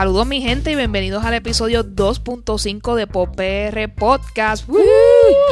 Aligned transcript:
Saludos 0.00 0.26
mi 0.26 0.40
gente 0.40 0.72
y 0.72 0.76
bienvenidos 0.76 1.26
al 1.26 1.34
episodio 1.34 1.84
2.5 1.84 2.94
de 2.94 3.06
PopR 3.06 3.94
Podcast. 3.94 4.66
Woo! 4.66 4.80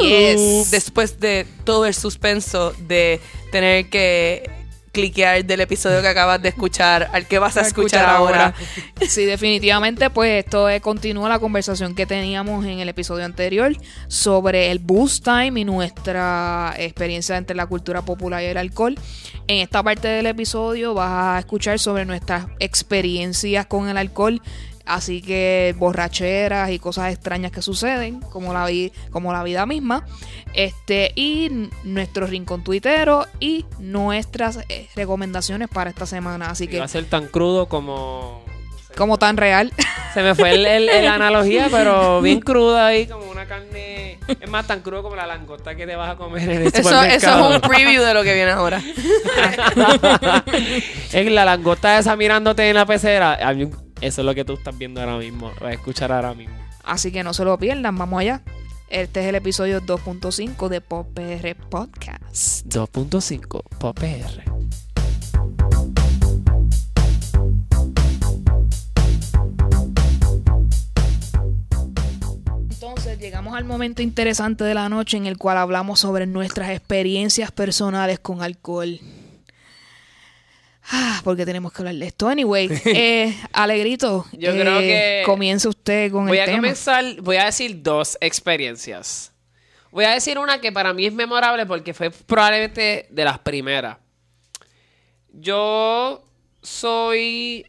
Yes. 0.01 0.71
Después 0.71 1.19
de 1.19 1.45
todo 1.65 1.85
el 1.85 1.93
suspenso 1.93 2.73
de 2.87 3.21
tener 3.51 3.91
que 3.91 4.49
cliquear 4.99 5.45
del 5.45 5.61
episodio 5.61 6.01
que 6.01 6.07
acabas 6.07 6.41
de 6.41 6.49
escuchar 6.49 7.09
al 7.13 7.25
que 7.27 7.39
vas 7.39 7.57
a 7.57 7.61
escuchar, 7.61 8.05
ahora. 8.05 8.53
Sí, 9.07 9.25
definitivamente, 9.25 10.09
pues 10.09 10.43
esto 10.45 10.69
es- 10.69 10.81
continúa 10.81 11.29
la 11.29 11.39
conversación 11.39 11.95
que 11.95 12.05
teníamos 12.05 12.65
en 12.65 12.79
el 12.79 12.89
episodio 12.89 13.25
anterior 13.25 13.75
sobre 14.07 14.71
el 14.71 14.79
boost 14.79 15.23
time 15.23 15.59
y 15.59 15.65
nuestra 15.65 16.73
experiencia 16.77 17.37
entre 17.37 17.55
la 17.55 17.65
cultura 17.65 18.01
popular 18.01 18.41
y 18.43 18.45
el 18.47 18.57
alcohol. 18.57 18.95
En 19.47 19.57
esta 19.57 19.81
parte 19.81 20.07
del 20.07 20.25
episodio 20.27 20.93
vas 20.93 21.35
a 21.35 21.39
escuchar 21.39 21.79
sobre 21.79 22.05
nuestras 22.05 22.45
experiencias 22.59 23.65
con 23.65 23.89
el 23.89 23.97
alcohol. 23.97 24.41
Así 24.89 25.21
que 25.21 25.75
borracheras 25.77 26.71
y 26.71 26.79
cosas 26.79 27.13
extrañas 27.13 27.51
que 27.51 27.61
suceden, 27.61 28.21
como 28.21 28.53
la, 28.53 28.65
vi- 28.65 28.91
como 29.11 29.31
la 29.31 29.43
vida 29.43 29.67
misma. 29.67 30.03
Este, 30.55 31.11
y 31.15 31.69
nuestro 31.83 32.25
rincón 32.25 32.63
tuitero 32.63 33.27
y 33.39 33.65
nuestras 33.77 34.59
eh, 34.67 34.87
recomendaciones 34.95 35.69
para 35.69 35.91
esta 35.91 36.07
semana. 36.07 36.49
Así 36.49 36.67
Que 36.67 36.79
va 36.79 36.85
a 36.85 36.87
ser 36.87 37.05
tan 37.05 37.27
crudo 37.27 37.67
como. 37.67 38.43
como 38.97 39.19
tan 39.19 39.37
real. 39.37 39.71
Se 40.15 40.23
me 40.23 40.33
fue 40.33 40.53
el 40.55 40.89
analogía, 41.07 41.67
pero 41.69 42.19
bien 42.23 42.39
cruda 42.39 42.87
ahí, 42.87 43.05
como 43.05 43.29
una 43.29 43.45
carne. 43.45 44.17
Es 44.27 44.49
más, 44.49 44.65
tan 44.65 44.81
crudo 44.81 45.03
como 45.03 45.15
la 45.15 45.27
langosta 45.27 45.75
que 45.75 45.85
te 45.85 45.95
vas 45.95 46.09
a 46.11 46.15
comer 46.15 46.49
en 46.49 46.61
el 46.63 46.67
Eso, 46.67 47.03
eso 47.03 47.49
es 47.49 47.55
un 47.55 47.61
preview 47.61 48.03
de 48.03 48.13
lo 48.15 48.23
que 48.23 48.33
viene 48.33 48.49
ahora. 48.51 48.81
es 51.13 51.31
la 51.31 51.45
langosta 51.45 51.97
esa 51.99 52.15
mirándote 52.15 52.69
en 52.69 52.75
la 52.75 52.85
pecera. 52.85 53.37
A 53.47 53.53
mí, 53.53 53.69
Eso 54.01 54.21
es 54.21 54.25
lo 54.25 54.33
que 54.33 54.45
tú 54.45 54.53
estás 54.53 54.77
viendo 54.77 55.01
ahora 55.01 55.17
mismo. 55.17 55.51
Vas 55.59 55.71
a 55.71 55.73
escuchar 55.73 56.11
ahora 56.11 56.33
mismo. 56.33 56.55
Así 56.83 57.11
que 57.11 57.21
no 57.23 57.33
se 57.33 57.43
lo 57.43 57.57
pierdan, 57.57 57.97
vamos 57.97 58.21
allá. 58.21 58.41
Este 58.89 59.19
es 59.19 59.27
el 59.27 59.35
episodio 59.35 59.81
2.5 59.81 60.69
de 60.69 60.81
Pop 60.81 61.07
PR 61.13 61.55
Podcast. 61.69 62.65
2.5 62.65 63.61
PopR. 63.77 64.43
Entonces 72.69 73.19
llegamos 73.19 73.55
al 73.55 73.65
momento 73.65 74.01
interesante 74.01 74.63
de 74.63 74.73
la 74.73 74.87
noche 74.87 75.17
en 75.17 75.25
el 75.25 75.37
cual 75.37 75.57
hablamos 75.57 75.99
sobre 75.99 76.25
nuestras 76.25 76.69
experiencias 76.69 77.51
personales 77.51 78.19
con 78.19 78.41
alcohol. 78.41 78.99
Ah, 80.91 81.21
porque 81.23 81.45
tenemos 81.45 81.71
que 81.71 81.81
hablar 81.81 81.95
de 81.95 82.07
esto. 82.07 82.27
Anyway, 82.27 82.69
eh, 82.85 83.35
Alegrito, 83.53 84.25
Yo 84.33 84.51
eh, 84.51 84.59
creo 84.59 84.79
que- 84.79 85.21
comience 85.25 85.67
usted 85.67 86.11
con 86.11 86.25
Voy 86.27 86.37
el 86.37 86.43
a 86.43 86.45
tema. 86.45 86.57
comenzar, 86.57 87.21
voy 87.21 87.37
a 87.37 87.45
decir 87.45 87.81
dos 87.83 88.17
experiencias. 88.21 89.31
Voy 89.91 90.05
a 90.05 90.11
decir 90.11 90.37
una 90.37 90.59
que 90.61 90.71
para 90.71 90.93
mí 90.93 91.05
es 91.05 91.13
memorable 91.13 91.65
porque 91.65 91.93
fue 91.93 92.11
probablemente 92.11 93.07
de 93.09 93.23
las 93.23 93.39
primeras. 93.39 93.97
Yo 95.31 96.25
soy 96.61 97.65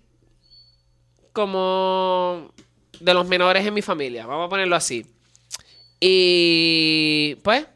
como 1.32 2.52
de 3.00 3.14
los 3.14 3.26
menores 3.26 3.66
en 3.66 3.72
mi 3.74 3.82
familia, 3.82 4.26
vamos 4.26 4.46
a 4.46 4.48
ponerlo 4.50 4.76
así. 4.76 5.06
Y 6.00 7.36
pues, 7.42 7.66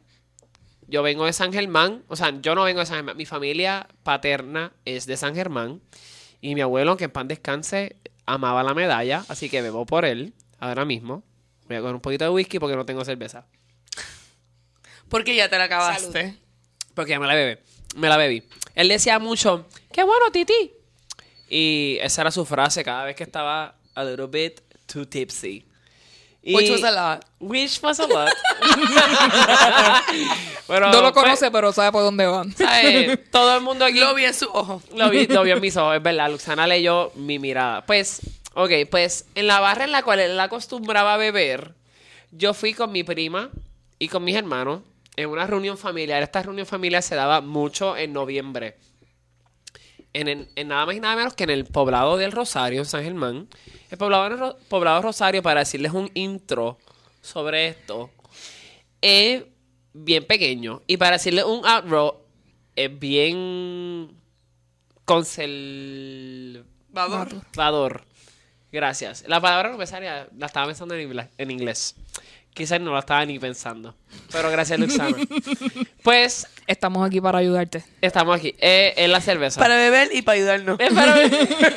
yo 0.95 1.03
vengo 1.03 1.27
de 1.27 1.33
San 1.33 1.53
Germán, 1.53 2.05
o 2.07 2.15
sea, 2.15 2.41
yo 2.41 2.55
no 2.55 2.63
vengo 2.63 2.79
de 2.79 2.87
San 2.87 2.99
Germán, 2.99 3.17
mi 3.17 3.27
familia 3.27 3.89
paterna 4.05 4.73
es 4.85 5.07
de 5.07 5.17
San 5.17 5.35
Germán 5.35 5.81
y 6.41 6.55
mi 6.55 6.61
abuelo, 6.61 6.97
que 6.97 7.05
en 7.05 7.11
pan 7.11 7.27
descanse, 7.27 7.97
amaba 8.27 8.63
la 8.63 8.75
medalla, 8.75 9.25
así 9.27 9.51
que 9.51 9.61
bebo 9.61 9.87
por 9.87 10.05
él 10.05 10.35
ahora 10.61 10.85
mismo. 10.85 11.25
Voy 11.67 11.79
a 11.79 11.81
coger 11.81 11.97
un 11.97 12.01
poquito 12.01 12.23
de 12.23 12.31
whisky 12.31 12.61
porque 12.61 12.77
no 12.77 12.87
tengo 12.87 13.05
cerveza. 13.05 13.45
Porque 15.09 15.35
ya 15.35 15.49
te 15.49 15.59
la 15.59 15.65
acabaste. 15.65 16.37
Porque 16.95 17.11
ya 17.11 17.19
me 17.19 17.27
la 17.27 17.35
bebé. 17.35 17.61
Me 17.97 18.09
la 18.09 18.17
bebí. 18.17 18.45
Él 18.77 18.87
decía 18.87 19.19
mucho, 19.19 19.67
qué 19.93 20.05
bueno, 20.05 20.31
Titi. 20.31 20.75
Y 21.49 21.99
esa 22.03 22.21
era 22.21 22.31
su 22.31 22.45
frase 22.45 22.85
cada 22.85 23.05
vez 23.05 23.17
que 23.17 23.25
estaba 23.25 23.81
a 23.97 24.05
little 24.05 24.29
bit 24.29 24.61
too 24.87 25.09
tipsy. 25.09 25.67
Y- 26.47 26.55
Which 26.55 26.71
was 26.71 26.85
a 26.85 26.91
lot. 26.91 27.25
Which 27.41 27.81
was 27.83 27.99
a 28.01 28.07
lot. 28.07 28.29
Pero, 30.67 30.91
no 30.91 31.03
lo 31.03 31.13
pues, 31.13 31.25
conoce, 31.25 31.51
pero 31.51 31.73
sabe 31.73 31.93
por 31.93 32.03
dónde 32.03 32.27
van. 32.27 32.55
Todo 33.31 33.57
el 33.57 33.63
mundo 33.63 33.85
aquí 33.85 33.99
Lo 33.99 34.15
vi 34.15 34.25
en 34.25 34.33
su 34.35 34.47
ojo. 34.47 34.83
lo 34.95 35.11
vi, 35.11 35.27
lo 35.27 35.43
vi 35.43 35.51
en 35.51 35.61
mis 35.61 35.77
ojos, 35.77 35.97
es 35.97 36.03
verdad. 36.03 36.31
Luxana 36.31 36.67
leyó 36.67 37.13
mi 37.17 37.39
mirada. 37.39 37.85
Pues, 37.85 38.21
ok, 38.55 38.71
pues 38.91 39.27
en 39.35 39.47
la 39.47 39.61
barra 39.61 39.85
en 39.85 39.93
la 39.93 40.03
cual 40.03 40.21
él 40.21 40.39
acostumbraba 40.41 41.15
a 41.15 41.17
beber, 41.19 41.75
yo 42.31 42.55
fui 42.55 42.73
con 42.73 42.93
mi 42.93 43.05
prima 43.05 43.51
y 43.99 44.09
con 44.09 44.25
mis 44.25 44.37
hermanos 44.37 44.81
en 45.17 45.29
una 45.29 45.47
reunión 45.47 45.77
familiar. 45.77 46.23
Esta 46.23 46.43
reunión 46.43 46.67
familiar 46.67 47.03
se 47.03 47.15
daba 47.15 47.41
mucho 47.43 47.95
en 47.97 48.13
noviembre. 48.15 48.77
En, 50.15 50.29
en- 50.29 50.49
en 50.57 50.69
nada 50.69 50.87
más 50.87 50.95
y 50.97 51.01
nada 51.01 51.17
menos 51.17 51.35
que 51.35 51.45
en 51.45 51.51
el 51.51 51.65
poblado 51.67 52.17
del 52.17 52.33
Rosario, 52.33 52.81
en 52.81 52.87
San 52.87 53.05
Germán. 53.05 53.49
El 53.91 53.99
poblado, 53.99 54.29
del 54.31 54.39
Ro- 54.39 54.57
poblado 54.69 55.03
Rosario, 55.03 55.43
para 55.43 55.61
decirles 55.61 55.93
un 55.93 56.11
intro 56.15 56.79
sobre 57.21 57.69
esto, 57.69 58.11
es 59.01 59.45
bien 59.93 60.25
pequeño. 60.27 60.83
Y 60.87 60.97
para 60.97 61.13
decirles 61.19 61.45
un 61.45 61.65
outro, 61.67 62.25
es 62.77 62.99
bien 62.99 64.11
conservador. 65.05 66.65
Vador. 67.55 68.05
Gracias. 68.73 69.25
La 69.29 69.41
palabra 69.41 69.71
no 69.71 69.79
me 69.79 69.87
salía, 69.87 70.29
la 70.37 70.47
estaba 70.47 70.67
pensando 70.67 70.95
en 70.95 71.03
inglés. 71.03 71.29
En 71.39 71.51
inglés. 71.51 71.95
Quizás 72.55 72.81
no 72.81 72.93
la 72.93 73.01
estaba 73.01 73.25
ni 73.27 73.39
pensando. 73.41 73.97
Pero 74.31 74.49
gracias, 74.49 74.79
Luxana. 74.79 75.17
pues 76.03 76.47
Estamos 76.69 77.05
aquí 77.07 77.21
para 77.21 77.39
ayudarte. 77.39 77.85
estamos 78.01 78.37
aquí. 78.37 78.55
Eh, 78.59 78.95
es 78.97 79.09
la 79.11 79.21
cerveza. 79.21 79.61
Para 79.61 79.77
beber 79.77 80.09
y 80.15 80.23
para 80.23 80.37
ayudarnos. 80.37 80.79
Es 80.81 80.95
para- 80.95 81.17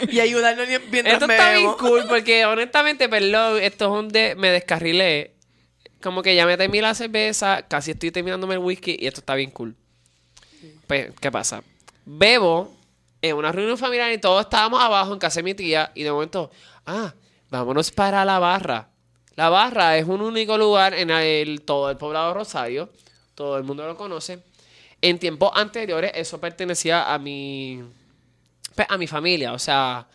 y 0.10 0.20
ayudarnos 0.20 0.68
mientras 0.92 1.16
Esto 1.16 1.26
está 1.30 1.52
bien 1.54 1.74
cool 1.80 2.06
porque 2.08 2.46
honestamente, 2.46 3.10
perdón, 3.10 3.60
esto 3.62 3.86
es 3.86 3.92
un 4.04 4.08
de... 4.10 4.36
Me 4.36 4.52
descarrilé. 4.52 5.34
Como 6.02 6.22
que 6.22 6.36
ya 6.36 6.46
me 6.46 6.56
terminé 6.58 6.84
la 6.84 6.94
cerveza, 6.94 7.64
casi 7.68 7.92
estoy 7.92 8.12
terminándome 8.12 8.54
el 8.54 8.60
whisky 8.60 8.96
y 9.00 9.08
esto 9.08 9.22
está 9.22 9.34
bien 9.34 9.50
cool. 9.50 9.76
Pues, 10.86 11.10
¿qué 11.20 11.32
pasa? 11.32 11.64
Bebo 12.06 12.72
en 13.22 13.36
una 13.36 13.52
reunión 13.52 13.80
familiar 13.80 14.12
y 14.12 14.20
todos 14.20 14.44
estábamos 14.44 14.82
abajo 14.82 15.12
en 15.12 15.20
casa 15.20 15.40
de 15.40 15.44
mi 15.44 15.56
tía 15.56 15.92
y 15.96 16.04
de 16.04 16.12
momento, 16.12 16.52
ah, 16.86 17.14
vámonos 17.50 17.92
para 17.92 18.24
la 18.24 18.38
barra. 18.38 18.90
La 19.38 19.50
barra 19.50 19.96
es 19.98 20.08
un 20.08 20.22
único 20.22 20.58
lugar 20.58 20.96
en 20.96 21.12
el, 21.12 21.62
todo 21.62 21.92
el 21.92 21.98
poblado 21.98 22.30
de 22.30 22.34
Rosario. 22.34 22.90
Todo 23.36 23.56
el 23.58 23.64
mundo 23.64 23.86
lo 23.86 23.96
conoce. 23.96 24.40
En 25.00 25.20
tiempos 25.20 25.52
anteriores 25.54 26.12
eso 26.16 26.42
pertenecía 26.42 27.14
a 27.14 27.20
mi, 27.20 27.84
pues, 28.76 28.88
a 28.90 28.98
mi 28.98 29.06
familia. 29.06 29.54
O 29.54 29.60
sea, 29.60 30.08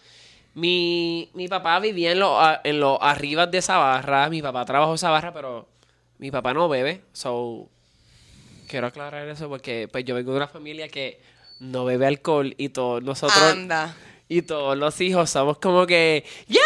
mi, 0.55 1.31
mi 1.35 1.47
papá 1.47 1.79
vivía 1.79 2.11
en 2.11 2.19
los 2.19 2.37
en 2.65 2.81
los 2.81 2.99
arribas 3.01 3.49
de 3.49 3.59
esa 3.59 3.79
barra. 3.79 4.29
Mi 4.29 4.43
papá 4.43 4.65
trabajó 4.65 4.95
esa 4.95 5.11
barra, 5.11 5.33
pero 5.33 5.69
mi 6.19 6.33
papá 6.33 6.53
no 6.53 6.69
bebe. 6.69 7.03
So, 7.13 7.69
quiero 8.67 8.89
aclarar 8.89 9.29
eso 9.29 9.49
porque 9.49 9.87
pues 9.87 10.05
yo 10.05 10.17
vengo 10.17 10.33
de 10.33 10.39
una 10.39 10.49
familia 10.49 10.89
que 10.89 11.21
no 11.61 11.85
bebe 11.85 12.09
alcohol 12.09 12.57
y 12.59 12.71
todos 12.71 13.05
nosotros 13.05 13.41
Anda. 13.41 13.95
y 14.29 14.43
todos 14.43 14.77
los 14.77 15.01
hijos 15.01 15.31
somos 15.31 15.59
como 15.59 15.87
que 15.87 16.25
¡Ya! 16.49 16.61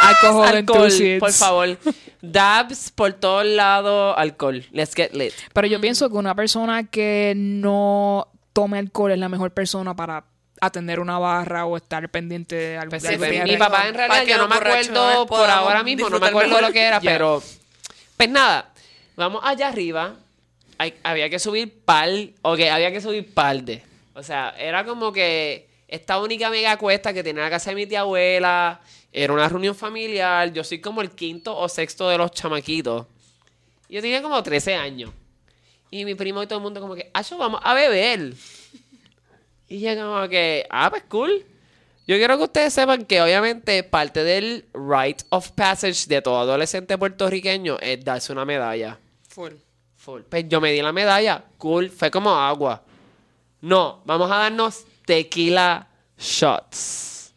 Alcohol 0.00 0.54
enthusiasts. 0.56 1.20
por 1.20 1.32
favor. 1.32 1.78
Dabs 2.22 2.90
por 2.90 3.12
todos 3.14 3.44
lados, 3.46 4.14
alcohol. 4.16 4.64
Let's 4.72 4.94
get 4.94 5.12
lit. 5.14 5.32
Pero 5.52 5.66
yo 5.66 5.80
pienso 5.80 6.08
que 6.10 6.16
una 6.16 6.34
persona 6.34 6.84
que 6.84 7.32
no 7.36 8.28
tome 8.52 8.78
alcohol 8.78 9.12
es 9.12 9.18
la 9.18 9.28
mejor 9.28 9.52
persona 9.52 9.94
para 9.94 10.24
atender 10.60 11.00
una 11.00 11.18
barra 11.18 11.64
o 11.64 11.76
estar 11.76 12.06
pendiente 12.10 12.54
de 12.54 12.76
algo. 12.78 12.90
Pues 12.90 13.02
sí, 13.02 13.16
pues, 13.16 13.44
mi 13.44 13.56
papá 13.56 13.88
en 13.88 13.94
realidad 13.94 14.24
que 14.24 14.30
yo 14.30 14.38
no 14.38 14.48
me 14.48 14.56
acuerdo 14.56 15.26
por 15.26 15.48
ahora 15.48 15.82
mismo, 15.82 16.10
no 16.10 16.18
me 16.20 16.26
acuerdo 16.26 16.48
mejor. 16.50 16.62
lo 16.68 16.72
que 16.72 16.82
era, 16.82 17.00
pero 17.00 17.42
pues 18.16 18.28
nada, 18.28 18.70
vamos 19.16 19.40
allá 19.44 19.68
arriba. 19.68 20.14
Hay- 20.76 20.94
había 21.02 21.28
que 21.30 21.38
subir 21.38 21.82
pal, 21.84 22.32
ok, 22.42 22.60
había 22.72 22.90
que 22.92 23.00
subir 23.00 23.32
par 23.32 23.62
de. 23.62 23.82
O 24.14 24.22
sea, 24.22 24.54
era 24.58 24.84
como 24.84 25.12
que 25.12 25.68
esta 25.88 26.18
única 26.20 26.50
mega 26.50 26.76
cuesta 26.76 27.12
que 27.14 27.22
tenía 27.22 27.42
la 27.42 27.50
casa 27.50 27.70
de 27.70 27.76
mi 27.76 27.86
tía 27.86 28.00
abuela, 28.00 28.80
era 29.12 29.32
una 29.32 29.48
reunión 29.48 29.74
familiar, 29.74 30.52
yo 30.52 30.62
soy 30.62 30.80
como 30.80 31.02
el 31.02 31.10
quinto 31.10 31.56
o 31.56 31.68
sexto 31.68 32.08
de 32.08 32.18
los 32.18 32.30
chamaquitos. 32.30 33.06
Yo 33.88 34.00
tenía 34.00 34.22
como 34.22 34.40
13 34.40 34.76
años. 34.76 35.10
Y 35.90 36.04
mi 36.04 36.14
primo 36.14 36.42
y 36.42 36.46
todo 36.46 36.58
el 36.58 36.62
mundo 36.62 36.80
como 36.80 36.94
que, 36.94 37.10
ah, 37.12 37.22
yo 37.22 37.36
vamos 37.36 37.60
a 37.64 37.74
beber. 37.74 38.34
Y 39.68 39.80
yo 39.80 39.96
como 39.96 40.28
que, 40.28 40.66
ah, 40.70 40.90
pues 40.90 41.02
cool. 41.08 41.44
Yo 42.06 42.16
quiero 42.16 42.36
que 42.38 42.44
ustedes 42.44 42.72
sepan 42.72 43.04
que 43.04 43.20
obviamente 43.20 43.82
parte 43.82 44.22
del 44.22 44.64
rite 44.72 45.24
of 45.30 45.50
passage 45.52 46.06
de 46.06 46.22
todo 46.22 46.40
adolescente 46.40 46.96
puertorriqueño 46.96 47.78
es 47.80 48.04
darse 48.04 48.32
una 48.32 48.44
medalla. 48.44 48.98
Full. 49.28 49.54
Full. 49.96 50.22
Pues 50.22 50.48
yo 50.48 50.60
me 50.60 50.72
di 50.72 50.82
la 50.82 50.92
medalla, 50.92 51.44
cool, 51.58 51.90
fue 51.90 52.10
como 52.10 52.30
agua. 52.30 52.82
No, 53.60 54.02
vamos 54.04 54.30
a 54.30 54.36
darnos 54.36 54.84
tequila 55.04 55.88
shots. 56.16 57.32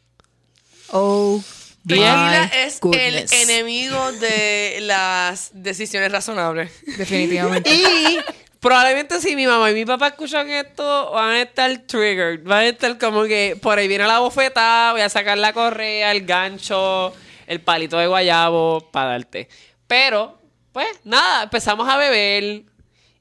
Oh 0.91 1.41
My 1.85 2.49
es 2.65 2.79
goodness. 2.79 3.31
el 3.31 3.49
enemigo 3.49 4.11
de 4.13 4.77
las 4.81 5.51
decisiones 5.53 6.11
razonables. 6.11 6.71
Definitivamente. 6.97 7.73
Y 7.73 8.19
probablemente 8.59 9.19
si 9.19 9.35
mi 9.35 9.45
mamá 9.45 9.69
y 9.71 9.73
mi 9.73 9.85
papá 9.85 10.07
escuchan 10.07 10.49
esto, 10.49 11.11
van 11.11 11.31
a 11.31 11.41
estar 11.41 11.77
triggered. 11.79 12.43
Van 12.43 12.59
a 12.59 12.67
estar 12.67 12.97
como 12.97 13.23
que 13.23 13.57
por 13.61 13.77
ahí 13.77 13.87
viene 13.87 14.07
la 14.07 14.19
bofetada, 14.19 14.93
voy 14.93 15.01
a 15.01 15.09
sacar 15.09 15.37
la 15.37 15.51
correa, 15.51 16.11
el 16.11 16.25
gancho, 16.25 17.13
el 17.47 17.59
palito 17.59 17.97
de 17.97 18.07
guayabo 18.07 18.89
para 18.91 19.09
darte. 19.09 19.49
Pero, 19.85 20.39
pues 20.71 20.87
nada, 21.03 21.43
empezamos 21.43 21.87
a 21.89 21.97
beber. 21.97 22.63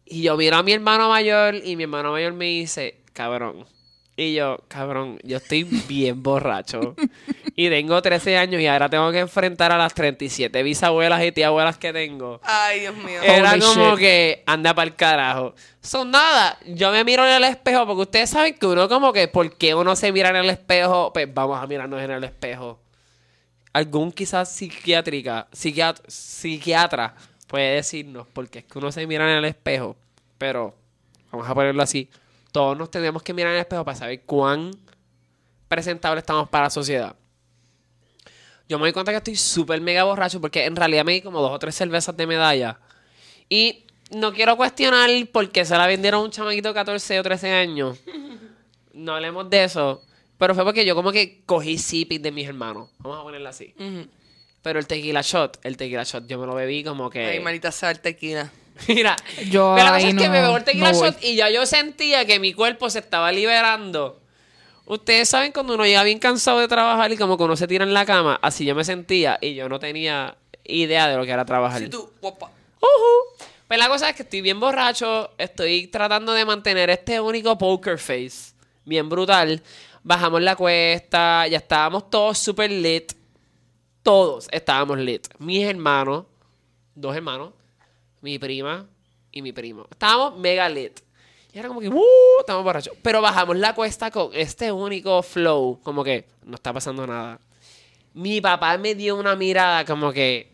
Y 0.04 0.22
yo 0.22 0.36
miro 0.36 0.56
a 0.56 0.62
mi 0.62 0.72
hermano 0.72 1.08
mayor 1.08 1.56
y 1.56 1.74
mi 1.74 1.82
hermano 1.84 2.12
mayor 2.12 2.32
me 2.32 2.44
dice, 2.44 3.00
cabrón. 3.12 3.66
Y 4.14 4.34
yo, 4.34 4.58
cabrón, 4.68 5.18
yo 5.24 5.38
estoy 5.38 5.64
bien 5.64 6.22
borracho. 6.22 6.94
y 7.56 7.70
tengo 7.70 8.00
13 8.02 8.36
años 8.36 8.60
y 8.60 8.66
ahora 8.66 8.88
tengo 8.90 9.10
que 9.10 9.20
enfrentar 9.20 9.72
a 9.72 9.78
las 9.78 9.94
37 9.94 10.62
bisabuelas 10.62 11.24
y 11.24 11.32
tíabuelas 11.32 11.78
que 11.78 11.92
tengo. 11.94 12.38
Ay, 12.44 12.80
Dios 12.80 12.94
mío. 12.96 13.22
Era 13.22 13.52
Holy 13.52 13.60
como 13.60 13.90
shit. 13.92 13.98
que 13.98 14.42
anda 14.46 14.74
para 14.74 14.86
el 14.88 14.94
carajo. 14.96 15.54
Son 15.80 16.10
nada. 16.10 16.58
Yo 16.66 16.92
me 16.92 17.04
miro 17.04 17.26
en 17.26 17.32
el 17.32 17.44
espejo 17.44 17.86
porque 17.86 18.02
ustedes 18.02 18.28
saben 18.30 18.54
que 18.54 18.66
uno 18.66 18.86
como 18.88 19.14
que, 19.14 19.28
¿por 19.28 19.56
qué 19.56 19.74
uno 19.74 19.96
se 19.96 20.12
mira 20.12 20.28
en 20.28 20.36
el 20.36 20.50
espejo? 20.50 21.10
Pues 21.12 21.32
vamos 21.32 21.60
a 21.62 21.66
mirarnos 21.66 22.00
en 22.02 22.10
el 22.10 22.24
espejo. 22.24 22.78
Algún 23.72 24.12
quizás 24.12 24.52
psiquiátrica, 24.52 25.48
psiquiat- 25.52 26.02
psiquiatra 26.06 27.14
puede 27.46 27.76
decirnos 27.76 28.26
por 28.26 28.48
qué 28.50 28.58
es 28.58 28.64
que 28.66 28.76
uno 28.78 28.92
se 28.92 29.06
mira 29.06 29.24
en 29.30 29.38
el 29.38 29.44
espejo. 29.46 29.96
Pero, 30.36 30.74
vamos 31.30 31.48
a 31.48 31.54
ponerlo 31.54 31.82
así. 31.82 32.10
Todos 32.52 32.76
nos 32.76 32.90
tenemos 32.90 33.22
que 33.22 33.32
mirar 33.32 33.50
en 33.50 33.56
el 33.56 33.62
espejo 33.62 33.84
para 33.84 33.96
saber 33.96 34.22
cuán 34.22 34.70
presentable 35.68 36.20
estamos 36.20 36.48
para 36.48 36.64
la 36.64 36.70
sociedad. 36.70 37.16
Yo 38.68 38.78
me 38.78 38.84
doy 38.84 38.92
cuenta 38.92 39.10
que 39.10 39.18
estoy 39.18 39.36
súper 39.36 39.80
mega 39.80 40.04
borracho 40.04 40.40
porque 40.40 40.64
en 40.64 40.76
realidad 40.76 41.04
me 41.04 41.12
di 41.12 41.22
como 41.22 41.40
dos 41.40 41.50
o 41.50 41.58
tres 41.58 41.74
cervezas 41.74 42.16
de 42.16 42.26
medalla. 42.26 42.78
Y 43.48 43.86
no 44.10 44.32
quiero 44.32 44.56
cuestionar 44.56 45.10
por 45.32 45.50
qué 45.50 45.64
se 45.64 45.76
la 45.76 45.86
vendieron 45.86 46.20
a 46.20 46.24
un 46.24 46.30
chamaquito 46.30 46.68
de 46.68 46.74
14 46.74 47.20
o 47.20 47.22
13 47.22 47.52
años. 47.52 47.98
No 48.92 49.14
hablemos 49.14 49.48
de 49.48 49.64
eso. 49.64 50.02
Pero 50.38 50.54
fue 50.54 50.64
porque 50.64 50.84
yo 50.84 50.94
como 50.94 51.12
que 51.12 51.42
cogí 51.46 51.78
sipis 51.78 52.20
de 52.20 52.32
mis 52.32 52.48
hermanos. 52.48 52.90
Vamos 52.98 53.20
a 53.20 53.22
ponerlo 53.22 53.48
así. 53.48 53.74
Pero 54.62 54.78
el 54.78 54.86
tequila 54.86 55.22
shot, 55.22 55.58
el 55.64 55.76
tequila 55.76 56.04
shot, 56.04 56.26
yo 56.26 56.38
me 56.38 56.46
lo 56.46 56.54
bebí 56.54 56.84
como 56.84 57.10
que... 57.10 57.24
Ay, 57.24 57.40
manita 57.40 57.72
sea 57.72 57.90
el 57.90 58.00
tequila. 58.00 58.52
Mira, 58.88 59.16
Yo 59.50 59.74
pero 59.76 59.88
la 59.88 59.94
ahí 59.94 60.04
cosa 60.04 60.16
es 60.16 60.22
que 60.22 60.28
me 60.28 60.60
tequila 60.60 60.92
no 60.92 61.00
shot 61.00 61.22
y 61.22 61.36
ya 61.36 61.50
yo 61.50 61.66
sentía 61.66 62.24
que 62.24 62.38
mi 62.38 62.52
cuerpo 62.52 62.90
se 62.90 62.98
estaba 62.98 63.30
liberando. 63.32 64.20
Ustedes 64.84 65.28
saben 65.28 65.52
cuando 65.52 65.74
uno 65.74 65.84
llega 65.84 66.02
bien 66.02 66.18
cansado 66.18 66.58
de 66.58 66.68
trabajar 66.68 67.12
y 67.12 67.16
como 67.16 67.36
que 67.36 67.44
uno 67.44 67.56
se 67.56 67.68
tira 67.68 67.84
en 67.84 67.94
la 67.94 68.04
cama, 68.04 68.38
así 68.42 68.64
yo 68.64 68.74
me 68.74 68.84
sentía 68.84 69.38
y 69.40 69.54
yo 69.54 69.68
no 69.68 69.78
tenía 69.78 70.36
idea 70.64 71.08
de 71.08 71.16
lo 71.16 71.24
que 71.24 71.30
era 71.30 71.44
trabajar. 71.44 71.80
Si 71.80 71.88
tú, 71.88 72.10
guapa. 72.20 72.46
Ujú. 72.80 73.44
Pues 73.68 73.78
la 73.78 73.88
cosa 73.88 74.10
es 74.10 74.16
que 74.16 74.22
estoy 74.22 74.42
bien 74.42 74.60
borracho, 74.60 75.30
estoy 75.38 75.86
tratando 75.86 76.32
de 76.32 76.44
mantener 76.44 76.90
este 76.90 77.20
único 77.20 77.56
poker 77.56 77.98
face, 77.98 78.52
bien 78.84 79.08
brutal. 79.08 79.62
Bajamos 80.02 80.42
la 80.42 80.56
cuesta, 80.56 81.46
ya 81.46 81.58
estábamos 81.58 82.10
todos 82.10 82.38
super 82.38 82.70
lit. 82.70 83.12
Todos 84.02 84.48
estábamos 84.50 84.98
lit. 84.98 85.28
Mis 85.38 85.64
hermanos, 85.64 86.24
dos 86.94 87.14
hermanos, 87.14 87.52
mi 88.22 88.38
prima 88.38 88.86
y 89.30 89.42
mi 89.42 89.52
primo. 89.52 89.86
Estábamos 89.90 90.38
mega 90.38 90.68
lit. 90.68 91.00
Y 91.52 91.58
era 91.58 91.68
como 91.68 91.80
que, 91.80 91.88
¡uh! 91.88 92.02
Estamos 92.40 92.64
borrachos. 92.64 92.94
Pero 93.02 93.20
bajamos 93.20 93.56
la 93.56 93.74
cuesta 93.74 94.10
con 94.10 94.30
este 94.34 94.72
único 94.72 95.22
flow, 95.22 95.80
como 95.82 96.02
que 96.02 96.24
no 96.46 96.54
está 96.54 96.72
pasando 96.72 97.06
nada. 97.06 97.38
Mi 98.14 98.40
papá 98.40 98.78
me 98.78 98.94
dio 98.94 99.16
una 99.16 99.36
mirada 99.36 99.84
como 99.84 100.12
que, 100.12 100.50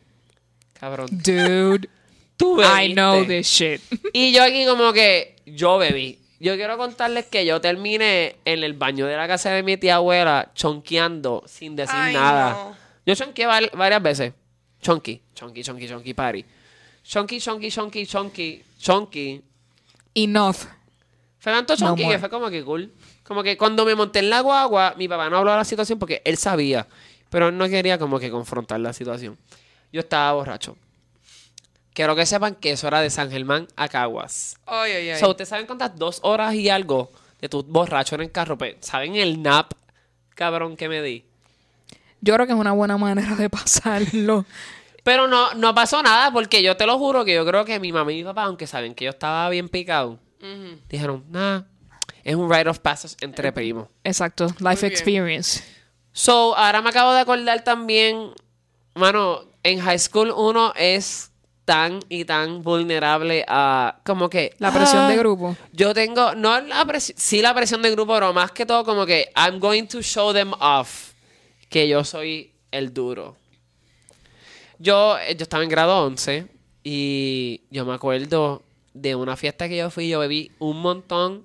cabrón, 0.74 1.08
Dude, 1.10 1.88
tú 2.36 2.60
I 2.62 2.92
know 2.94 3.20
bebiste. 3.24 3.78
this 3.78 3.90
shit. 3.92 4.10
Y 4.12 4.32
yo 4.32 4.42
aquí 4.42 4.64
como 4.66 4.92
que 4.92 5.36
yo 5.46 5.78
bebí. 5.78 6.18
Yo 6.40 6.54
quiero 6.54 6.78
contarles 6.78 7.26
que 7.26 7.44
yo 7.44 7.60
terminé 7.60 8.36
en 8.44 8.62
el 8.62 8.72
baño 8.74 9.06
de 9.06 9.16
la 9.16 9.26
casa 9.26 9.50
de 9.50 9.64
mi 9.64 9.76
tía 9.76 9.96
abuela 9.96 10.52
chonqueando 10.54 11.42
sin 11.46 11.74
decir 11.74 11.96
Ay, 11.98 12.14
nada. 12.14 12.50
no. 12.52 12.76
Yo 13.06 13.14
chonqué 13.16 13.44
val- 13.46 13.70
varias 13.74 14.00
veces. 14.02 14.32
Chonky, 14.80 15.20
chonky, 15.34 15.64
chonky, 15.64 15.88
chonky, 15.88 16.14
party. 16.14 16.44
Chonky, 17.08 17.40
chonky, 17.40 17.70
chonky, 17.70 18.04
chonky, 18.06 18.62
chonky. 18.78 19.42
Enough. 20.14 20.56
Fue 21.38 21.52
tanto 21.52 21.72
No 21.72 21.78
chonky 21.78 22.06
que 22.06 22.18
fue 22.18 22.28
como 22.28 22.50
que 22.50 22.62
cool. 22.62 22.92
Como 23.22 23.42
que 23.42 23.56
cuando 23.56 23.86
me 23.86 23.94
monté 23.94 24.18
en 24.18 24.28
la 24.28 24.40
guagua, 24.40 24.94
mi 24.98 25.08
papá 25.08 25.30
no 25.30 25.38
habló 25.38 25.52
de 25.52 25.56
la 25.56 25.64
situación 25.64 25.98
porque 25.98 26.20
él 26.26 26.36
sabía. 26.36 26.86
Pero 27.30 27.48
él 27.48 27.56
no 27.56 27.66
quería 27.66 27.98
como 27.98 28.18
que 28.18 28.30
confrontar 28.30 28.80
la 28.80 28.92
situación. 28.92 29.38
Yo 29.90 30.00
estaba 30.00 30.34
borracho. 30.34 30.76
Quiero 31.94 32.14
que 32.14 32.26
sepan 32.26 32.54
que 32.56 32.72
eso 32.72 32.86
era 32.88 33.00
de 33.00 33.08
San 33.08 33.30
Germán 33.30 33.68
a 33.74 33.88
Caguas. 33.88 34.58
Ay, 34.66 34.92
ay, 34.92 35.10
ay. 35.10 35.18
So, 35.18 35.30
ustedes 35.30 35.48
saben 35.48 35.64
cuántas 35.64 35.96
dos 35.96 36.20
horas 36.22 36.52
y 36.54 36.68
algo 36.68 37.10
de 37.40 37.48
tu 37.48 37.62
borracho 37.62 38.16
en 38.16 38.20
el 38.20 38.32
carro. 38.32 38.58
Pues, 38.58 38.76
¿saben 38.80 39.16
el 39.16 39.42
nap 39.42 39.72
cabrón 40.34 40.76
que 40.76 40.90
me 40.90 41.00
di? 41.00 41.24
Yo 42.20 42.34
creo 42.34 42.46
que 42.46 42.52
es 42.52 42.58
una 42.58 42.72
buena 42.72 42.98
manera 42.98 43.34
de 43.34 43.48
pasarlo. 43.50 44.44
Pero 45.08 45.26
no, 45.26 45.54
no 45.54 45.74
pasó 45.74 46.02
nada 46.02 46.30
porque 46.30 46.62
yo 46.62 46.76
te 46.76 46.84
lo 46.84 46.98
juro 46.98 47.24
que 47.24 47.32
yo 47.32 47.46
creo 47.46 47.64
que 47.64 47.80
mi 47.80 47.92
mamá 47.92 48.12
y 48.12 48.16
mi 48.16 48.24
papá, 48.24 48.42
aunque 48.42 48.66
saben 48.66 48.94
que 48.94 49.06
yo 49.06 49.10
estaba 49.10 49.48
bien 49.48 49.70
picado, 49.70 50.18
dijeron, 50.86 51.24
nah, 51.30 51.62
es 52.22 52.36
un 52.36 52.52
rite 52.52 52.68
of 52.68 52.78
passage 52.80 53.16
entre 53.22 53.50
primos. 53.50 53.88
Exacto. 54.04 54.48
Life 54.58 54.60
Muy 54.60 54.74
bien. 54.74 54.92
experience. 54.92 55.64
So, 56.12 56.54
ahora 56.54 56.82
me 56.82 56.90
acabo 56.90 57.14
de 57.14 57.20
acordar 57.20 57.64
también, 57.64 58.32
mano, 58.94 59.44
en 59.62 59.80
high 59.80 59.98
school 59.98 60.30
uno 60.30 60.74
es 60.76 61.32
tan 61.64 62.00
y 62.10 62.26
tan 62.26 62.62
vulnerable 62.62 63.46
a 63.48 64.00
como 64.04 64.28
que 64.28 64.54
La 64.58 64.70
presión 64.70 65.04
ah, 65.04 65.08
de 65.08 65.16
grupo. 65.16 65.56
Yo 65.72 65.94
tengo, 65.94 66.34
no 66.34 66.60
la 66.60 66.84
presión, 66.84 67.16
sí 67.18 67.40
la 67.40 67.54
presión 67.54 67.80
de 67.80 67.90
grupo, 67.92 68.12
pero 68.12 68.34
más 68.34 68.52
que 68.52 68.66
todo 68.66 68.84
como 68.84 69.06
que 69.06 69.32
I'm 69.34 69.58
going 69.58 69.86
to 69.86 70.02
show 70.02 70.34
them 70.34 70.52
off 70.60 71.12
que 71.70 71.88
yo 71.88 72.04
soy 72.04 72.52
el 72.70 72.92
duro. 72.92 73.38
Yo, 74.78 75.18
eh, 75.18 75.34
yo 75.36 75.42
estaba 75.42 75.62
en 75.62 75.68
grado 75.68 76.04
11 76.04 76.46
y 76.84 77.62
yo 77.70 77.84
me 77.84 77.94
acuerdo 77.94 78.62
de 78.94 79.14
una 79.14 79.36
fiesta 79.36 79.68
que 79.68 79.76
yo 79.76 79.90
fui, 79.90 80.08
yo 80.08 80.20
bebí 80.20 80.52
un 80.58 80.80
montón. 80.80 81.44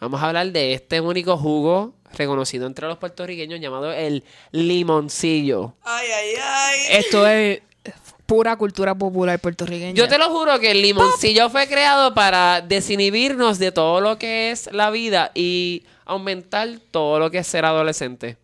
Vamos 0.00 0.22
a 0.22 0.28
hablar 0.28 0.52
de 0.52 0.74
este 0.74 1.00
único 1.00 1.36
jugo 1.36 1.94
reconocido 2.12 2.66
entre 2.66 2.86
los 2.86 2.98
puertorriqueños 2.98 3.60
llamado 3.60 3.92
el 3.92 4.24
limoncillo. 4.52 5.74
Ay, 5.82 6.08
ay, 6.10 6.34
ay. 6.40 6.80
Esto 6.90 7.26
es 7.26 7.62
pura 8.26 8.56
cultura 8.56 8.94
popular 8.94 9.38
puertorriqueña. 9.38 9.92
Yo 9.92 10.08
te 10.08 10.18
lo 10.18 10.30
juro 10.30 10.58
que 10.58 10.70
el 10.70 10.82
limoncillo 10.82 11.50
fue 11.50 11.66
creado 11.66 12.14
para 12.14 12.60
desinhibirnos 12.60 13.58
de 13.58 13.72
todo 13.72 14.00
lo 14.00 14.18
que 14.18 14.50
es 14.50 14.70
la 14.72 14.90
vida 14.90 15.30
y 15.34 15.84
aumentar 16.04 16.68
todo 16.90 17.18
lo 17.18 17.30
que 17.30 17.38
es 17.38 17.46
ser 17.46 17.64
adolescente. 17.64 18.36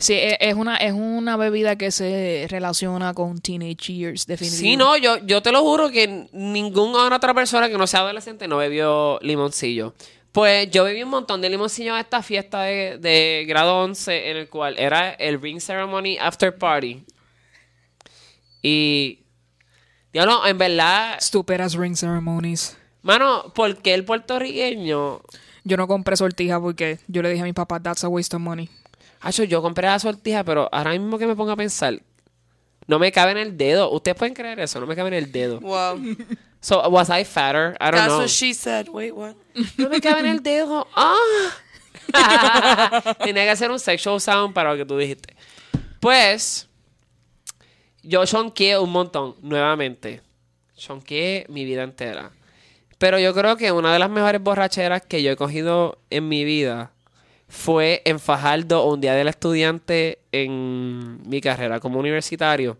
Sí, 0.00 0.14
e- 0.14 0.38
es 0.40 0.54
una, 0.54 0.76
es 0.78 0.92
una 0.94 1.36
bebida 1.36 1.76
que 1.76 1.90
se 1.90 2.46
relaciona 2.48 3.12
con 3.12 3.38
teenage 3.40 3.92
years, 3.92 4.26
definitivamente. 4.26 4.70
Sí, 4.70 4.76
no, 4.76 4.96
yo, 4.96 5.18
yo 5.26 5.42
te 5.42 5.52
lo 5.52 5.60
juro 5.60 5.90
que 5.90 6.26
ninguna 6.32 7.14
otra 7.14 7.34
persona 7.34 7.68
que 7.68 7.76
no 7.76 7.86
sea 7.86 8.00
adolescente 8.00 8.48
no 8.48 8.56
bebió 8.56 9.18
limoncillo. 9.20 9.94
Pues 10.32 10.70
yo 10.70 10.84
bebí 10.84 11.02
un 11.02 11.10
montón 11.10 11.42
de 11.42 11.50
limoncillo 11.50 11.94
en 11.94 12.00
esta 12.00 12.22
fiesta 12.22 12.62
de, 12.62 12.96
de 12.98 13.44
grado 13.46 13.80
11 13.82 14.30
en 14.30 14.36
el 14.38 14.48
cual 14.48 14.78
era 14.78 15.10
el 15.10 15.40
ring 15.40 15.60
ceremony 15.60 16.16
after 16.18 16.56
party. 16.56 17.04
Y... 18.62 19.18
Diablo, 20.12 20.44
en 20.46 20.58
verdad, 20.58 21.18
Stupid 21.20 21.60
as 21.60 21.74
ring 21.74 21.94
ceremonies. 21.94 22.76
mano, 23.02 23.52
¿por 23.54 23.76
qué 23.76 23.94
el 23.94 24.04
puertorriqueño 24.04 25.20
Yo 25.62 25.76
no 25.76 25.86
compré 25.86 26.16
sortija 26.16 26.58
porque 26.60 26.98
yo 27.06 27.22
le 27.22 27.28
dije 27.30 27.42
a 27.42 27.44
mi 27.44 27.52
papá, 27.52 27.78
that's 27.80 28.02
a 28.02 28.08
waste 28.08 28.34
of 28.34 28.42
money. 28.42 28.68
Hacho, 29.20 29.44
yo 29.44 29.60
compré 29.60 29.86
la 29.86 29.98
sortija, 29.98 30.44
pero 30.44 30.68
ahora 30.72 30.92
mismo 30.92 31.18
que 31.18 31.26
me 31.26 31.36
pongo 31.36 31.52
a 31.52 31.56
pensar, 31.56 32.00
no 32.86 32.98
me 32.98 33.12
cabe 33.12 33.32
en 33.32 33.38
el 33.38 33.56
dedo. 33.56 33.90
Ustedes 33.90 34.16
pueden 34.16 34.34
creer 34.34 34.58
eso, 34.60 34.80
no 34.80 34.86
me 34.86 34.96
cabe 34.96 35.08
en 35.08 35.14
el 35.14 35.30
dedo. 35.30 35.60
Wow. 35.60 36.00
So, 36.60 36.88
was 36.90 37.08
I 37.08 37.24
fatter? 37.24 37.76
I 37.80 37.84
don't 37.84 37.94
That's 37.94 38.08
know. 38.08 38.18
what 38.18 38.28
she 38.28 38.52
said. 38.52 38.88
Wait, 38.88 39.14
what? 39.14 39.34
No 39.78 39.88
me 39.88 40.00
cabe 40.00 40.20
en 40.20 40.26
el 40.26 40.42
dedo. 40.42 40.86
¡Ah! 40.94 41.16
Tenía 43.24 43.44
que 43.44 43.50
hacer 43.50 43.70
un 43.70 43.78
sexual 43.78 44.20
sound 44.20 44.52
para 44.52 44.72
lo 44.72 44.76
que 44.76 44.84
tú 44.84 44.98
dijiste. 44.98 45.34
Pues, 46.00 46.68
yo 48.02 48.24
chonqueé 48.26 48.78
un 48.78 48.90
montón, 48.90 49.36
nuevamente. 49.42 50.22
Chonqueé 50.76 51.46
mi 51.48 51.64
vida 51.64 51.82
entera. 51.82 52.30
Pero 52.98 53.18
yo 53.18 53.32
creo 53.32 53.56
que 53.56 53.72
una 53.72 53.92
de 53.92 53.98
las 53.98 54.10
mejores 54.10 54.42
borracheras 54.42 55.02
que 55.02 55.22
yo 55.22 55.32
he 55.32 55.36
cogido 55.36 55.98
en 56.10 56.28
mi 56.28 56.44
vida 56.44 56.92
fue 57.50 58.00
en 58.04 58.20
Fajardo 58.20 58.86
un 58.86 59.00
día 59.00 59.12
del 59.14 59.26
estudiante 59.26 60.20
en 60.30 61.28
mi 61.28 61.40
carrera 61.40 61.80
como 61.80 61.98
universitario. 61.98 62.78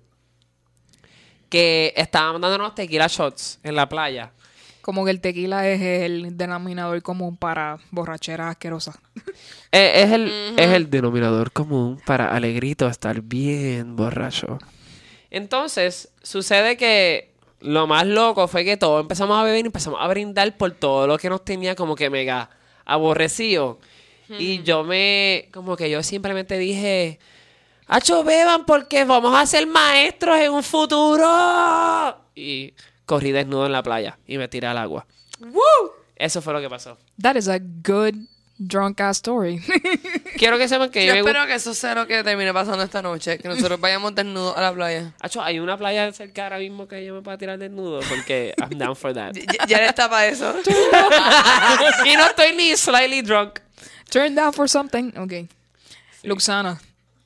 Que 1.48 1.92
estábamos 1.96 2.40
dándonos 2.40 2.76
tequila 2.76 3.08
shots 3.08 3.58
en 3.64 3.74
la 3.74 3.88
playa. 3.88 4.30
Como 4.80 5.04
que 5.04 5.10
el 5.10 5.20
tequila 5.20 5.68
es 5.68 5.82
el 5.82 6.36
denominador 6.36 7.02
común 7.02 7.36
para 7.36 7.78
borracheras 7.90 8.52
asquerosas. 8.52 8.96
Eh, 9.72 10.02
es, 10.02 10.10
el, 10.10 10.54
es 10.58 10.68
el 10.70 10.90
denominador 10.90 11.52
común 11.52 12.00
para 12.04 12.34
Alegrito 12.34 12.88
estar 12.88 13.22
bien 13.22 13.94
borracho. 13.94 14.58
Entonces, 15.30 16.12
sucede 16.24 16.76
que 16.76 17.32
lo 17.60 17.86
más 17.86 18.04
loco 18.04 18.48
fue 18.48 18.64
que 18.64 18.76
todos 18.76 19.00
empezamos 19.00 19.38
a 19.38 19.44
beber 19.44 19.64
y 19.64 19.66
empezamos 19.66 20.00
a 20.02 20.08
brindar 20.08 20.56
por 20.56 20.72
todo 20.72 21.06
lo 21.06 21.18
que 21.18 21.30
nos 21.30 21.44
tenía 21.44 21.76
como 21.76 21.94
que 21.94 22.10
mega 22.10 22.50
aborrecido. 22.84 23.78
Y 24.38 24.62
yo 24.62 24.84
me, 24.84 25.48
como 25.52 25.76
que 25.76 25.90
yo 25.90 26.02
simplemente 26.02 26.56
dije, 26.58 27.18
Hacho, 27.92 28.22
beban 28.22 28.66
porque 28.66 29.04
vamos 29.04 29.36
a 29.36 29.44
ser 29.46 29.66
maestros 29.66 30.38
en 30.38 30.52
un 30.52 30.62
futuro. 30.62 32.24
Y 32.36 32.72
corrí 33.04 33.32
desnudo 33.32 33.66
en 33.66 33.72
la 33.72 33.82
playa 33.82 34.16
y 34.28 34.38
me 34.38 34.46
tiré 34.46 34.68
al 34.68 34.78
agua. 34.78 35.06
Eso 36.14 36.40
fue 36.40 36.52
lo 36.52 36.60
que 36.60 36.70
pasó. 36.70 36.96
That 37.20 37.34
is 37.34 37.48
a 37.48 37.58
good 37.58 38.14
drunk 38.58 39.00
ass 39.00 39.16
story. 39.16 39.60
Quiero 40.38 40.56
que 40.56 40.68
sepan 40.68 40.90
que 40.90 41.04
Yo 41.04 41.14
yo, 41.14 41.18
espero 41.20 41.44
que 41.46 41.54
eso 41.54 41.74
sea 41.74 41.96
lo 41.96 42.06
que 42.06 42.22
termine 42.22 42.52
pasando 42.52 42.84
esta 42.84 43.02
noche. 43.02 43.38
Que 43.38 43.48
nosotros 43.48 43.80
vayamos 43.80 44.14
desnudos 44.14 44.56
a 44.56 44.60
la 44.60 44.72
playa. 44.72 45.12
Acho, 45.18 45.42
hay 45.42 45.58
una 45.58 45.76
playa 45.76 46.12
cerca 46.12 46.44
ahora 46.44 46.58
mismo 46.58 46.86
que 46.86 47.04
yo 47.04 47.12
me 47.14 47.22
pueda 47.22 47.38
tirar 47.38 47.58
desnudo 47.58 48.00
porque 48.08 48.54
I'm 48.60 48.78
down 48.78 48.94
for 48.94 49.12
that. 49.14 49.34
Ya, 49.66 49.78
ya 49.78 49.86
está 49.86 50.08
para 50.08 50.28
eso. 50.28 50.54
y 52.04 52.14
no 52.14 52.26
estoy 52.26 52.54
ni 52.54 52.76
slightly 52.76 53.22
drunk. 53.22 53.58
Turn 54.10 54.34
down 54.34 54.52
for 54.52 54.68
something. 54.68 55.12
Okay. 55.16 55.48
Luxana, 56.22 56.80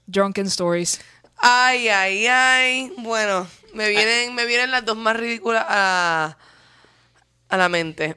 drunken 0.07 0.47
stories. 0.47 1.01
Ay, 1.37 1.89
ay, 1.89 2.27
ay. 2.27 2.93
Bueno, 2.99 3.47
me 3.73 3.89
vienen, 3.89 4.35
me 4.35 4.47
vienen 4.47 4.71
las 4.71 4.85
dos 4.85 4.97
más 4.97 5.17
ridículas 5.17 5.65
a, 5.69 6.37
a 7.49 7.57
la 7.57 7.69
mente. 7.69 8.17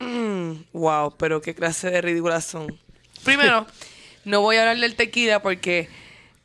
wow, 0.72 1.14
pero 1.16 1.40
qué 1.40 1.54
clase 1.54 1.90
de 1.90 2.00
ridículas 2.00 2.44
son. 2.44 2.78
Primero, 3.24 3.66
no 4.24 4.40
voy 4.40 4.56
a 4.56 4.62
hablar 4.62 4.78
del 4.78 4.96
tequila 4.96 5.42
porque 5.42 5.88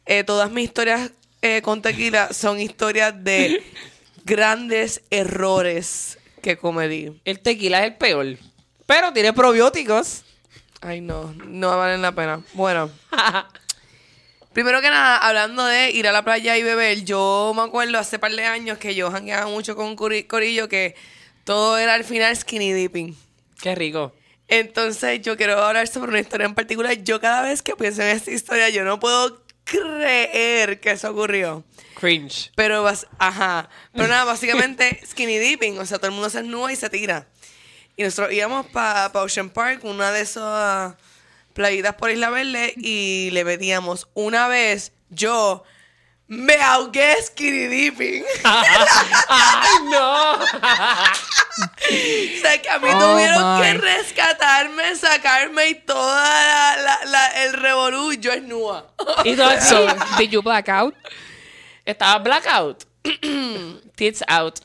eh, 0.05 0.23
todas 0.23 0.51
mis 0.51 0.65
historias 0.65 1.11
eh, 1.41 1.61
con 1.61 1.81
tequila 1.81 2.33
son 2.33 2.59
historias 2.59 3.23
de 3.23 3.63
grandes 4.25 5.01
errores 5.09 6.19
que 6.41 6.57
cometí. 6.57 7.19
El 7.25 7.39
tequila 7.39 7.79
es 7.79 7.91
el 7.91 7.97
peor. 7.97 8.37
Pero 8.85 9.13
tiene 9.13 9.33
probióticos. 9.33 10.23
Ay, 10.81 10.99
no, 11.01 11.33
no 11.45 11.77
valen 11.77 12.01
la 12.01 12.11
pena. 12.13 12.41
Bueno, 12.53 12.89
primero 14.53 14.81
que 14.81 14.89
nada, 14.89 15.17
hablando 15.17 15.65
de 15.65 15.91
ir 15.91 16.07
a 16.07 16.11
la 16.11 16.23
playa 16.23 16.57
y 16.57 16.63
beber, 16.63 17.03
yo 17.03 17.53
me 17.55 17.61
acuerdo 17.63 17.97
hace 17.99 18.19
par 18.19 18.31
de 18.31 18.45
años 18.45 18.77
que 18.77 18.95
yo 18.95 19.11
jangueaba 19.11 19.47
mucho 19.47 19.75
con 19.75 19.85
un 19.85 19.95
cori- 19.95 20.27
corillo 20.27 20.67
que 20.67 20.95
todo 21.43 21.77
era 21.77 21.93
al 21.93 22.03
final 22.03 22.35
skinny 22.35 22.73
dipping. 22.73 23.15
Qué 23.61 23.75
rico. 23.75 24.13
Entonces, 24.47 25.21
yo 25.21 25.37
quiero 25.37 25.61
hablar 25.63 25.87
sobre 25.87 26.09
una 26.09 26.19
historia 26.19 26.45
en 26.45 26.55
particular. 26.55 26.93
Yo 27.03 27.21
cada 27.21 27.41
vez 27.43 27.61
que 27.61 27.75
pienso 27.75 28.01
en 28.01 28.09
esta 28.09 28.31
historia, 28.31 28.69
yo 28.69 28.83
no 28.83 28.99
puedo 28.99 29.41
creer 29.63 30.79
que 30.81 30.91
eso 30.91 31.09
ocurrió. 31.11 31.63
Cringe. 31.99 32.51
Pero, 32.55 32.83
bas- 32.83 33.07
ajá. 33.17 33.69
Pero 33.93 34.07
nada, 34.09 34.25
básicamente 34.25 34.99
skinny 35.09 35.37
dipping. 35.37 35.77
O 35.79 35.85
sea, 35.85 35.99
todo 35.99 36.07
el 36.07 36.13
mundo 36.13 36.29
se 36.29 36.39
desnuda 36.41 36.71
y 36.71 36.75
se 36.75 36.89
tira. 36.89 37.27
Y 38.01 38.03
nosotros 38.03 38.33
íbamos 38.33 38.65
para 38.65 39.11
Ocean 39.13 39.51
Park, 39.51 39.83
una 39.83 40.09
de 40.11 40.21
esas 40.21 40.95
playitas 41.53 41.93
por 41.93 42.09
Isla 42.09 42.31
Verde, 42.31 42.73
y 42.75 43.29
le 43.31 43.45
metíamos. 43.45 44.07
Una 44.15 44.47
vez, 44.47 44.91
yo 45.11 45.63
me 46.25 46.55
ahogué 46.55 47.15
skinny 47.23 47.67
dipping. 47.67 48.23
¡Ay, 48.43 49.69
no! 49.91 50.31
O 50.33 50.37
sea, 52.41 52.59
que 52.59 52.69
a 52.71 52.79
mí 52.79 52.89
Oh, 52.91 52.99
tuvieron 53.11 53.59
my. 53.59 53.61
que 53.61 53.73
rescatarme, 53.75 54.95
sacarme 54.95 55.69
y 55.69 55.75
toda 55.75 56.25
la, 56.77 56.77
la- 56.81 57.05
la- 57.05 57.43
el 57.43 57.53
revolú, 57.53 58.13
yo 58.13 58.31
es 58.31 58.41
nua. 58.41 58.87
y 59.23 59.39
así. 59.39 59.69
So, 59.69 59.85
did 60.17 60.31
you 60.31 60.41
black 60.41 60.69
out? 60.69 60.95
Estaba 61.85 62.17
blackout. 62.17 62.83
Tits 63.95 64.23
out. 64.27 64.59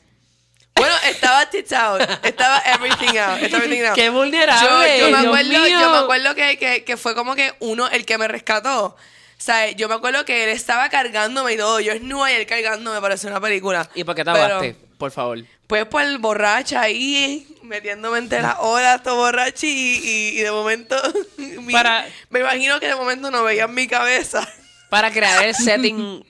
Bueno, 0.77 0.95
estaba 1.09 1.49
tits 1.49 1.73
out, 1.73 2.01
estaba 2.23 2.59
everything 2.65 3.17
out, 3.17 3.41
estaba 3.41 3.63
everything 3.63 3.85
out. 3.85 3.95
¡Qué 3.95 4.09
vulnerable! 4.09 4.99
yo 4.99 5.09
me 5.09 5.17
acuerdo, 5.27 5.67
yo 5.67 5.91
me 5.91 5.97
acuerdo 5.97 6.35
que, 6.35 6.57
que, 6.57 6.83
que 6.83 6.97
fue 6.97 7.15
como 7.15 7.35
que 7.35 7.53
uno 7.59 7.87
el 7.89 8.05
que 8.05 8.17
me 8.17 8.27
rescató. 8.27 8.85
O 8.85 8.95
sea, 9.39 9.69
yo 9.71 9.87
me 9.87 9.95
acuerdo 9.95 10.25
que 10.25 10.45
él 10.45 10.49
estaba 10.49 10.89
cargándome 10.89 11.53
y 11.53 11.57
todo. 11.57 11.79
Yo 11.79 11.91
es 11.93 12.01
nua 12.01 12.31
y 12.31 12.35
él 12.35 12.45
cargándome, 12.47 12.95
me 12.95 13.01
pareció 13.01 13.29
una 13.29 13.39
película. 13.39 13.87
¿Y 13.93 14.03
por 14.03 14.15
qué 14.15 14.23
te 14.23 14.31
ahogaste? 14.31 14.75
Por 14.97 15.11
favor. 15.11 15.39
Pues 15.67 15.85
por 15.85 16.01
el 16.01 16.17
borracha 16.17 16.81
ahí, 16.81 17.47
metiéndome 17.61 18.17
entre 18.17 18.41
las 18.41 18.55
olas, 18.59 19.03
todo 19.03 19.17
borracho 19.17 19.67
y, 19.67 19.69
y, 19.69 20.39
y 20.39 20.41
de 20.41 20.49
momento... 20.49 20.95
mi- 21.37 21.71
Para- 21.73 22.07
Me 22.29 22.39
imagino 22.39 22.79
que 22.79 22.87
de 22.87 22.95
momento 22.95 23.29
no 23.29 23.43
veían 23.43 23.71
mi 23.75 23.85
cabeza. 23.87 24.47
Para 24.89 25.11
crear 25.11 25.43
el 25.43 25.53
setting, 25.55 26.25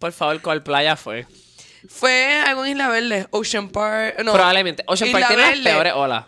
por 0.00 0.10
favor, 0.12 0.40
¿cuál 0.42 0.62
playa 0.64 0.96
fue? 0.96 1.26
Fue 1.88 2.34
algo 2.46 2.64
en 2.64 2.72
Isla 2.72 2.88
Verde, 2.88 3.26
Ocean 3.30 3.68
Park... 3.70 4.16
No, 4.24 4.32
Probablemente. 4.32 4.82
Ocean 4.86 5.10
Park 5.12 5.24
Isla 5.24 5.28
tiene 5.28 5.42
las 5.42 5.50
Verde. 5.64 5.70
peores 5.70 5.92
olas. 5.94 6.24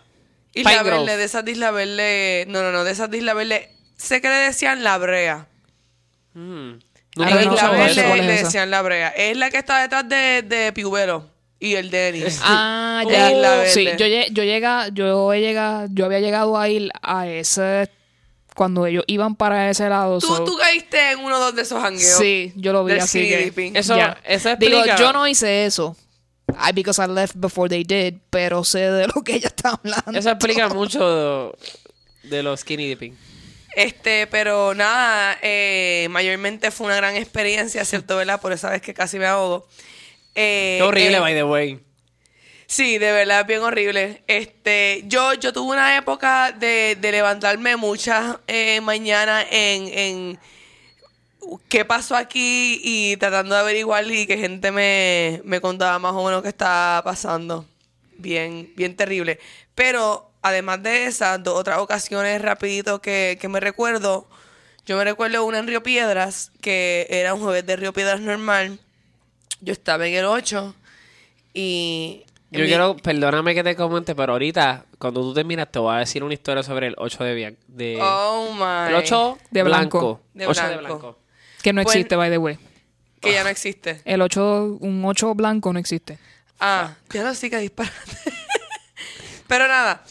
Isla 0.53 0.71
Pine 0.71 0.83
Grove. 0.83 0.99
Verde, 1.05 1.17
de 1.17 1.23
esas 1.23 1.45
de 1.45 1.51
Isla 1.51 1.71
Verde... 1.71 2.45
No, 2.47 2.61
no, 2.63 2.71
no, 2.71 2.83
de 2.83 2.91
esas 2.91 3.09
de 3.11 3.17
Isla 3.17 3.33
Verde... 3.33 3.69
Sé 3.97 4.21
que 4.21 4.27
le 4.29 4.35
decían 4.35 4.83
La 4.83 4.97
Brea. 4.97 5.47
Mm. 6.33 6.71
En 6.71 6.79
know, 7.15 7.39
Isla 7.53 7.63
no 7.63 7.71
Verde 7.73 8.17
le 8.23 8.31
decían 8.43 8.71
La 8.71 8.81
Brea. 8.81 9.09
Es 9.09 9.37
la 9.37 9.49
que 9.51 9.57
está 9.57 9.81
detrás 9.81 10.07
de, 10.09 10.41
de 10.41 10.73
Piubelo 10.73 11.29
y 11.59 11.75
el 11.75 11.89
Denis. 11.91 12.39
Ah, 12.43 13.03
ya. 13.09 13.31
Isla 13.31 13.49
Verde. 13.51 13.69
Sí, 13.69 13.85
yo, 13.97 14.05
lle- 14.07 14.27
yo, 14.31 14.43
llega, 14.43 14.87
yo, 14.89 15.31
he 15.33 15.39
llegado, 15.41 15.87
yo 15.91 16.05
había 16.05 16.19
llegado 16.19 16.57
a 16.57 16.67
ir 16.69 16.89
a 17.01 17.27
ese... 17.27 17.89
Cuando 18.55 18.85
ellos 18.85 19.03
iban 19.07 19.35
para 19.35 19.69
ese 19.69 19.89
lado. 19.89 20.19
¿Tú, 20.19 20.27
so- 20.27 20.43
tú 20.43 20.55
caíste 20.57 21.11
en 21.11 21.19
uno 21.19 21.51
de 21.51 21.61
esos 21.61 21.81
jangueos. 21.81 22.17
Sí, 22.17 22.53
yo 22.55 22.71
lo 22.73 22.83
vi 22.85 22.93
así 22.93 23.07
skinny 23.19 23.29
que... 23.29 23.37
dipping. 23.45 23.75
Eso, 23.75 23.95
Ya. 23.97 24.17
eso 24.23 24.55
Digo, 24.57 24.77
explica. 24.77 24.97
yo 24.97 25.11
no 25.13 25.27
hice 25.27 25.65
eso. 25.65 25.95
I, 26.49 26.71
because 26.71 27.01
I 27.01 27.07
left 27.07 27.35
before 27.37 27.67
they 27.67 27.83
did, 27.83 28.19
pero 28.29 28.63
sé 28.63 28.79
de 28.91 29.07
lo 29.07 29.23
que 29.23 29.35
ella 29.35 29.47
está 29.47 29.71
hablando. 29.71 30.19
Eso 30.19 30.29
explica 30.29 30.69
mucho 30.69 31.53
de, 32.23 32.29
de 32.29 32.43
los 32.43 32.59
skinny 32.59 32.89
dipping. 32.89 33.17
Este, 33.75 34.27
pero 34.27 34.75
nada, 34.75 35.35
eh, 35.41 36.07
mayormente 36.11 36.69
fue 36.69 36.85
una 36.85 36.95
gran 36.95 37.15
experiencia, 37.15 37.83
¿cierto? 37.85 38.15
¿Verdad? 38.17 38.39
Por 38.39 38.53
esa 38.53 38.69
vez 38.69 38.83
que 38.83 38.93
casi 38.93 39.17
me 39.17 39.25
ahogo. 39.25 39.67
Eh, 40.35 40.75
Qué 40.79 40.83
horrible, 40.83 41.17
eh, 41.17 41.19
by 41.19 41.33
the 41.33 41.43
way. 41.43 41.79
Sí, 42.73 42.97
de 42.97 43.11
verdad, 43.11 43.45
bien 43.45 43.61
horrible. 43.61 44.23
Este, 44.25 45.03
yo, 45.05 45.35
yo 45.35 45.53
tuve 45.53 45.73
una 45.73 45.95
época 45.95 46.51
de, 46.51 46.97
de 46.99 47.11
levantarme 47.11 47.75
muchas 47.75 48.37
eh, 48.47 48.81
mañanas 48.81 49.45
en, 49.51 49.87
en 49.89 50.39
qué 51.69 51.85
pasó 51.85 52.15
aquí 52.15 52.81
y 52.83 53.15
tratando 53.17 53.53
de 53.53 53.61
averiguar 53.61 54.09
y 54.09 54.25
que 54.25 54.39
gente 54.39 54.71
me, 54.71 55.39
me 55.45 55.61
contaba 55.61 55.99
más 55.99 56.13
o 56.13 56.25
menos 56.25 56.41
qué 56.41 56.47
estaba 56.47 57.03
pasando. 57.03 57.67
Bien, 58.17 58.73
bien 58.75 58.95
terrible. 58.95 59.39
Pero 59.75 60.31
además 60.41 60.81
de 60.81 61.05
esas, 61.05 61.43
dos 61.43 61.59
otras 61.59 61.77
ocasiones 61.77 62.41
rapidito 62.41 63.03
que, 63.03 63.37
que 63.39 63.49
me 63.49 63.59
recuerdo, 63.59 64.27
yo 64.87 64.97
me 64.97 65.03
recuerdo 65.03 65.45
una 65.45 65.59
en 65.59 65.67
Río 65.67 65.83
Piedras, 65.83 66.51
que 66.59 67.05
era 67.11 67.35
un 67.35 67.41
jueves 67.41 67.67
de 67.67 67.75
Río 67.75 67.93
Piedras 67.93 68.19
normal. 68.19 68.79
Yo 69.61 69.73
estaba 69.73 70.07
en 70.07 70.15
el 70.15 70.25
8 70.25 70.73
y... 71.53 72.25
Yo 72.53 72.59
mi- 72.61 72.67
quiero, 72.67 72.95
perdóname 72.97 73.53
que 73.55 73.63
te 73.63 73.75
comente, 73.75 74.15
pero 74.15 74.33
ahorita, 74.33 74.85
cuando 74.99 75.21
tú 75.21 75.33
terminas, 75.33 75.71
te 75.71 75.79
voy 75.79 75.95
a 75.95 75.99
decir 75.99 76.23
una 76.23 76.33
historia 76.33 76.63
sobre 76.63 76.87
el 76.87 76.95
8 76.97 77.23
de... 77.23 77.57
De 77.67 77.99
Oh 78.01 78.51
my. 78.53 78.89
el 78.89 78.95
8 78.95 79.37
De 79.51 79.63
blanco. 79.63 80.21
De 80.33 80.47
8 80.47 80.61
de 80.67 80.77
blanco. 80.77 80.99
blanco. 80.99 81.19
Que 81.61 81.73
no 81.73 81.83
Pues- 81.83 81.95
existe, 81.95 82.15
by 82.15 82.29
the 82.29 82.37
way. 82.37 82.57
Que 83.21 83.31
ya 83.33 83.43
no 83.43 83.49
existe. 83.49 84.01
El 84.05 84.21
8, 84.21 84.77
un 84.81 85.03
8 85.05 85.33
blanco 85.33 85.71
no 85.71 85.79
existe. 85.79 86.19
Ah, 86.59 86.95
ya 87.09 87.23
lo 87.23 87.33
sí 87.33 87.49
que 87.49 87.57
disparate. 87.57 87.95
Pero 89.47 89.67
nada, 89.67 90.03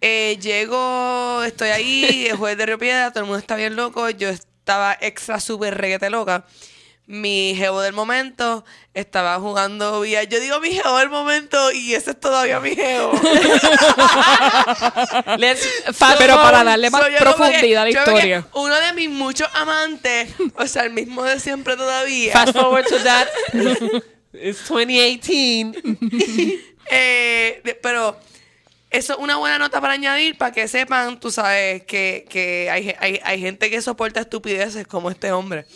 eh, 0.00 0.38
llego, 0.40 1.42
estoy 1.44 1.68
ahí, 1.70 2.26
el 2.30 2.36
jueves 2.36 2.58
de 2.58 2.66
Río 2.66 2.78
Piedra, 2.78 3.10
todo 3.10 3.20
el 3.20 3.26
mundo 3.26 3.38
está 3.38 3.56
bien 3.56 3.76
loco, 3.76 4.08
yo 4.10 4.28
estaba 4.28 4.96
extra 5.00 5.40
súper 5.40 5.76
reguete 5.76 6.10
loca. 6.10 6.44
Mi 7.10 7.54
jevo 7.56 7.80
del 7.80 7.94
momento 7.94 8.66
estaba 8.92 9.38
jugando 9.40 10.02
vía. 10.02 10.24
Yo 10.24 10.40
digo 10.40 10.60
mi 10.60 10.72
jevo 10.72 10.98
del 10.98 11.08
momento 11.08 11.72
y 11.72 11.94
ese 11.94 12.10
es 12.10 12.20
todavía 12.20 12.60
mi 12.60 12.74
jevo. 12.76 13.12
Pero 16.18 16.36
para 16.36 16.64
darle 16.64 16.90
más 16.90 17.02
So, 17.02 17.08
que- 17.08 17.16
profundidad 17.16 17.82
a 17.82 17.84
la 17.86 17.90
historia. 17.90 18.46
Uno 18.52 18.74
de 18.78 18.92
mis 18.92 19.08
muchos 19.08 19.48
amantes, 19.54 20.28
o 20.54 20.66
sea, 20.66 20.82
el 20.84 20.90
mismo 20.92 21.24
de 21.24 21.40
siempre 21.40 21.76
todavía. 21.76 22.32
Fast 22.32 22.52
forward 22.52 22.84
to 22.86 22.98
that. 23.02 23.26
It's 24.34 24.68
2018. 24.68 25.72
Eh, 26.90 27.78
pero 27.82 28.18
eso 28.88 29.12
es 29.12 29.18
una 29.18 29.36
buena 29.36 29.58
nota 29.58 29.78
para 29.78 29.92
añadir 29.92 30.38
para 30.38 30.52
que 30.52 30.66
sepan, 30.68 31.20
tú 31.20 31.30
sabes, 31.30 31.82
que, 31.84 32.24
que 32.30 32.70
hay, 32.70 32.94
hay, 32.98 33.20
hay 33.22 33.40
gente 33.42 33.68
que 33.68 33.82
soporta 33.82 34.20
estupideces 34.20 34.86
como 34.86 35.10
este 35.10 35.30
hombre. 35.30 35.66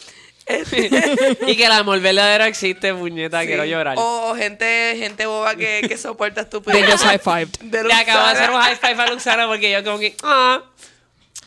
y 1.47 1.57
que 1.57 1.65
el 1.67 1.73
amor 1.73 2.01
verdadero 2.01 2.45
existe, 2.45 2.93
puñeta, 2.95 3.41
Sí. 3.43 3.47
quiero 3.47 3.65
llorar. 3.65 3.97
O 3.99 4.35
gente, 4.37 4.95
gente 4.99 5.27
boba 5.27 5.55
que, 5.55 5.85
que 5.89 5.97
soporta 5.97 6.43
They 6.43 6.45
estupideces. 6.45 6.91
just 6.91 7.05
high-fived. 7.05 7.59
De 7.63 7.85
Le 7.85 7.95
acabo 7.95 8.27
de 8.27 8.33
hacer 8.33 8.51
un 8.51 8.61
high 8.61 8.77
five 8.77 9.03
a 9.03 9.07
Luxana 9.09 9.47
porque 9.47 9.71
yo 9.71 9.83
como 9.85 9.99
que... 9.99 10.17
Ah. 10.23 10.63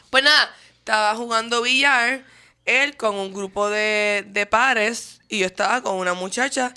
Pues 0.10 0.24
nada, 0.24 0.56
estaba 0.80 1.16
jugando 1.16 1.62
billar, 1.62 2.22
él 2.66 2.96
con 2.96 3.16
un 3.16 3.34
grupo 3.34 3.70
de, 3.70 4.24
de 4.28 4.46
pares, 4.46 5.20
y 5.28 5.40
yo 5.40 5.46
estaba 5.48 5.82
con 5.82 5.96
una 5.98 6.14
muchacha 6.14 6.74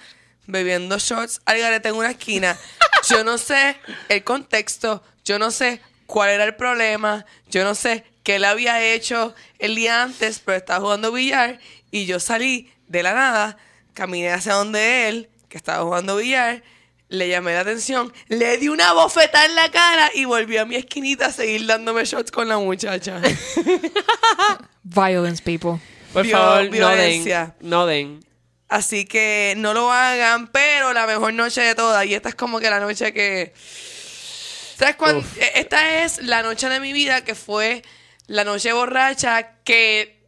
bebiendo 0.47 0.99
shots 0.99 1.41
al 1.45 1.59
garete 1.59 1.91
en 1.91 1.95
una 1.95 2.11
esquina. 2.11 2.59
Yo 3.09 3.23
no 3.23 3.39
sé 3.39 3.77
el 4.09 4.25
contexto, 4.25 5.03
yo 5.25 5.39
no 5.39 5.51
sé 5.53 5.81
cuál 6.07 6.31
era 6.31 6.45
el 6.45 6.57
problema, 6.57 7.25
yo 7.49 7.63
no 7.65 7.75
sé 7.77 8.05
qué 8.29 8.37
él 8.37 8.45
había 8.45 8.85
hecho 8.85 9.35
el 9.59 9.75
día 9.75 10.03
antes, 10.03 10.41
pero 10.45 10.59
estaba 10.59 10.81
jugando 10.81 11.13
billar 11.13 11.59
y 11.91 12.05
yo 12.05 12.21
salí 12.21 12.71
de 12.87 13.03
la 13.03 13.15
nada, 13.15 13.57
caminé 13.95 14.31
hacia 14.31 14.53
donde 14.53 15.09
él, 15.09 15.31
que 15.49 15.57
estaba 15.57 15.83
jugando 15.83 16.17
billar, 16.17 16.63
le 17.09 17.27
llamé 17.31 17.55
la 17.55 17.61
atención, 17.61 18.13
le 18.29 18.59
di 18.59 18.69
una 18.69 18.93
bofetada 18.93 19.47
en 19.47 19.55
la 19.55 19.71
cara 19.71 20.11
y 20.15 20.27
volví 20.27 20.59
a 20.59 20.67
mi 20.67 20.77
esquinita 20.77 21.27
a 21.27 21.33
seguir 21.33 21.65
dándome 21.65 22.05
shots 22.05 22.31
con 22.31 22.47
la 22.51 22.59
muchacha. 22.59 23.19
Violence, 24.85 25.43
people. 25.43 25.81
Por 26.13 26.25
Vio- 26.25 26.37
favor, 26.37 26.65
no 26.65 26.71
violencia. 26.71 27.55
den. 27.61 27.71
No 27.71 27.87
den. 27.87 28.21
Así 28.69 29.07
que 29.07 29.55
no 29.57 29.73
lo 29.73 29.91
hagan, 29.91 30.49
pero 30.49 30.93
la 30.93 31.07
mejor 31.07 31.33
noche 31.33 31.63
de 31.63 31.75
todas. 31.75 32.05
Y 32.05 32.15
esta 32.15 32.29
es 32.29 32.35
como 32.35 32.61
que 32.61 32.69
la 32.69 32.81
noche 32.81 33.13
que. 33.15 33.55
¿Sabes 34.77 34.97
cuándo? 34.97 35.27
Eh, 35.41 35.53
Esta 35.57 36.05
es 36.05 36.19
la 36.23 36.43
noche 36.43 36.69
de 36.69 36.79
mi 36.79 36.93
vida 36.93 37.25
que 37.25 37.35
fue 37.35 37.83
la 38.29 38.45
noche 38.45 38.73
borracha 38.73 39.59
que. 39.65 40.25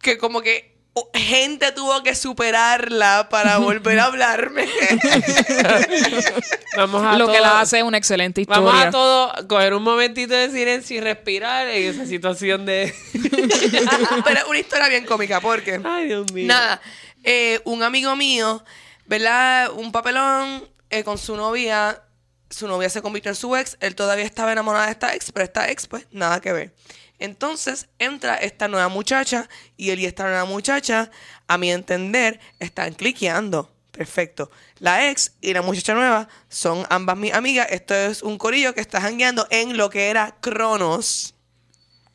que 0.00 0.16
como 0.16 0.40
que 0.40 0.78
gente 1.14 1.72
tuvo 1.72 2.02
que 2.02 2.14
superarla 2.14 3.28
para 3.30 3.58
volver 3.58 3.98
a 3.98 4.04
hablarme. 4.04 4.68
Vamos 6.76 7.04
a 7.04 7.18
Lo 7.18 7.30
que 7.30 7.40
la 7.40 7.60
hace 7.60 7.82
una 7.82 7.98
excelente 7.98 8.42
historia. 8.42 8.62
Vamos 8.62 8.84
a 8.84 8.90
todo 8.90 9.48
coger 9.48 9.74
un 9.74 9.82
momentito 9.82 10.34
de 10.34 10.50
silencio 10.50 10.96
y 10.96 11.00
respirar 11.00 11.68
en 11.68 11.90
esa 11.90 12.06
situación 12.06 12.66
de. 12.66 12.94
pero 14.24 14.40
es 14.40 14.46
una 14.48 14.58
historia 14.58 14.88
bien 14.88 15.04
cómica 15.04 15.40
porque. 15.40 15.80
Ay, 15.82 16.06
Dios 16.06 16.32
mío. 16.32 16.46
Nada, 16.46 16.80
eh, 17.24 17.60
un 17.64 17.82
amigo 17.82 18.14
mío, 18.16 18.62
¿verdad? 19.06 19.70
Un 19.74 19.92
papelón 19.92 20.68
eh, 20.90 21.02
con 21.02 21.18
su 21.18 21.36
novia. 21.36 22.02
Su 22.50 22.66
novia 22.66 22.88
se 22.88 23.02
convirtió 23.02 23.30
en 23.30 23.36
su 23.36 23.54
ex. 23.56 23.76
Él 23.80 23.94
todavía 23.94 24.24
estaba 24.24 24.52
enamorado 24.52 24.86
de 24.86 24.92
esta 24.92 25.14
ex, 25.14 25.32
pero 25.32 25.44
esta 25.44 25.70
ex, 25.70 25.86
pues, 25.86 26.06
nada 26.10 26.40
que 26.40 26.52
ver. 26.52 26.74
Entonces 27.18 27.88
entra 27.98 28.36
esta 28.36 28.68
nueva 28.68 28.88
muchacha 28.88 29.48
y 29.76 29.90
él 29.90 30.00
y 30.00 30.06
esta 30.06 30.24
nueva 30.24 30.44
muchacha, 30.44 31.10
a 31.46 31.58
mi 31.58 31.70
entender, 31.70 32.40
están 32.60 32.94
cliqueando. 32.94 33.70
Perfecto. 33.90 34.50
La 34.78 35.10
ex 35.10 35.32
y 35.40 35.52
la 35.52 35.62
muchacha 35.62 35.92
nueva 35.94 36.28
son 36.48 36.86
ambas 36.88 37.16
mis 37.16 37.34
amigas. 37.34 37.66
Esto 37.70 37.94
es 37.94 38.22
un 38.22 38.38
corillo 38.38 38.72
que 38.72 38.80
está 38.80 39.00
jangueando 39.00 39.48
en 39.50 39.76
lo 39.76 39.90
que 39.90 40.08
era 40.08 40.36
Cronos. 40.40 41.34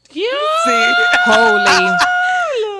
Sí, 0.10 0.24
Holy. 1.28 1.90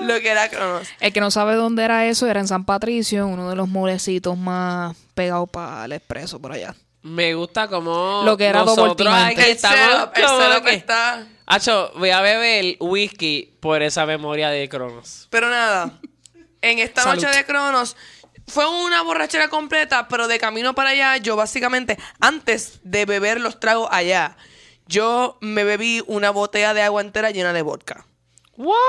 lo 0.06 0.20
que 0.20 0.28
era 0.30 0.48
Cronos. 0.48 0.88
El 1.00 1.12
que 1.12 1.20
no 1.20 1.30
sabe 1.30 1.54
dónde 1.54 1.84
era 1.84 2.06
eso 2.06 2.26
era 2.26 2.40
en 2.40 2.48
San 2.48 2.64
Patricio, 2.64 3.26
uno 3.26 3.50
de 3.50 3.56
los 3.56 3.68
molecitos 3.68 4.38
más 4.38 4.96
pegados 5.14 5.50
para 5.50 5.84
el 5.84 5.92
expreso 5.92 6.40
por 6.40 6.52
allá. 6.52 6.74
Me 7.04 7.34
gusta 7.34 7.68
como. 7.68 8.22
Lo 8.24 8.36
que 8.36 8.46
era 8.46 8.64
nosotros 8.64 9.12
aquí 9.12 9.40
El 9.40 9.50
estamos 9.50 9.78
setup, 9.78 10.12
el 10.16 10.24
como 10.24 10.38
setup 10.40 10.64
que- 10.64 10.74
está... 10.74 11.26
Acho, 11.46 11.92
voy 11.96 12.08
a 12.08 12.22
beber 12.22 12.76
whisky 12.80 13.54
por 13.60 13.82
esa 13.82 14.06
memoria 14.06 14.48
de 14.48 14.66
Cronos. 14.70 15.26
Pero 15.30 15.50
nada, 15.50 16.00
en 16.62 16.78
esta 16.78 17.02
Salud. 17.02 17.22
noche 17.22 17.36
de 17.36 17.44
Cronos 17.44 17.94
fue 18.46 18.66
una 18.66 19.02
borrachera 19.02 19.48
completa, 19.48 20.08
pero 20.08 20.26
de 20.26 20.38
camino 20.38 20.74
para 20.74 20.90
allá, 20.90 21.18
yo 21.18 21.36
básicamente, 21.36 21.98
antes 22.20 22.80
de 22.82 23.04
beber 23.04 23.40
los 23.42 23.60
tragos 23.60 23.88
allá, 23.92 24.38
yo 24.86 25.36
me 25.42 25.64
bebí 25.64 26.02
una 26.06 26.30
botella 26.30 26.72
de 26.72 26.80
agua 26.80 27.02
entera 27.02 27.30
llena 27.30 27.52
de 27.52 27.60
vodka. 27.60 28.06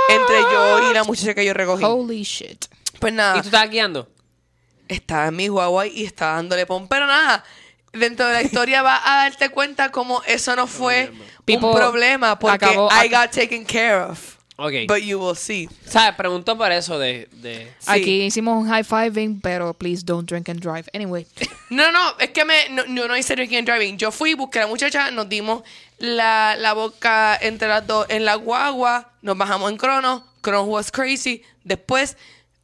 Entre 0.08 0.42
yo 0.42 0.90
y 0.90 0.94
la 0.94 1.04
muchacha 1.04 1.34
que 1.34 1.44
yo 1.44 1.54
recogí. 1.54 1.84
Holy 1.84 2.24
shit. 2.24 2.66
Pues 3.00 3.12
¿Y 3.12 3.16
nada, 3.18 3.34
tú 3.34 3.40
estabas 3.48 3.70
guiando? 3.70 4.08
estaba 4.88 5.28
en 5.28 5.36
mi 5.36 5.48
guagua 5.50 5.88
y 5.88 6.06
estaba 6.06 6.36
dándole 6.36 6.66
pon. 6.66 6.88
Pero 6.88 7.06
nada, 7.08 7.44
dentro 7.96 8.28
de 8.28 8.34
la 8.34 8.42
historia 8.42 8.82
va 8.82 9.02
a 9.04 9.24
darte 9.24 9.50
cuenta 9.50 9.92
cómo 9.92 10.22
eso 10.28 10.56
no 10.56 10.68
fue 10.68 11.12
People, 11.46 11.70
un 11.70 11.76
problema, 11.76 12.38
porque 12.40 12.66
acabó- 12.66 12.90
I 12.92 13.08
got 13.10 13.32
taken 13.32 13.66
care 13.66 13.96
of. 14.04 14.36
Ok. 14.58 14.72
But 14.88 15.00
you 15.00 15.20
will 15.20 15.36
see. 15.36 15.68
¿Sabes? 15.86 16.16
Preguntó 16.16 16.58
por 16.58 16.72
eso 16.72 16.98
de. 16.98 17.28
de... 17.34 17.74
Sí. 17.80 17.92
Aquí 17.92 18.22
hicimos 18.22 18.56
un 18.64 18.70
high 18.70 18.86
fiving, 18.86 19.42
pero 19.42 19.74
please 19.74 20.02
don't 20.06 20.30
drink 20.30 20.48
and 20.48 20.62
drive. 20.62 20.86
Anyway. 20.94 21.26
No, 21.72 21.92
no, 21.92 22.14
es 22.20 22.30
que 22.30 22.46
me, 22.46 22.70
no, 22.70 22.86
yo 22.86 23.08
no 23.08 23.18
hice 23.18 23.36
drinking 23.36 23.58
and 23.58 23.68
driving. 23.68 23.98
Yo 23.98 24.12
fui, 24.12 24.36
busqué 24.36 24.60
a 24.60 24.62
la 24.62 24.68
muchacha, 24.68 25.10
nos 25.10 25.28
dimos 25.28 25.64
la, 25.98 26.56
la 26.60 26.74
boca 26.74 27.36
entre 27.42 27.68
las 27.68 27.88
dos 27.88 28.06
en 28.10 28.24
la 28.24 28.36
guagua, 28.36 29.10
nos 29.24 29.36
bajamos 29.36 29.72
en 29.72 29.78
Crono, 29.78 30.24
Crono 30.42 30.64
was 30.66 30.92
crazy. 30.92 31.42
Después, 31.64 32.18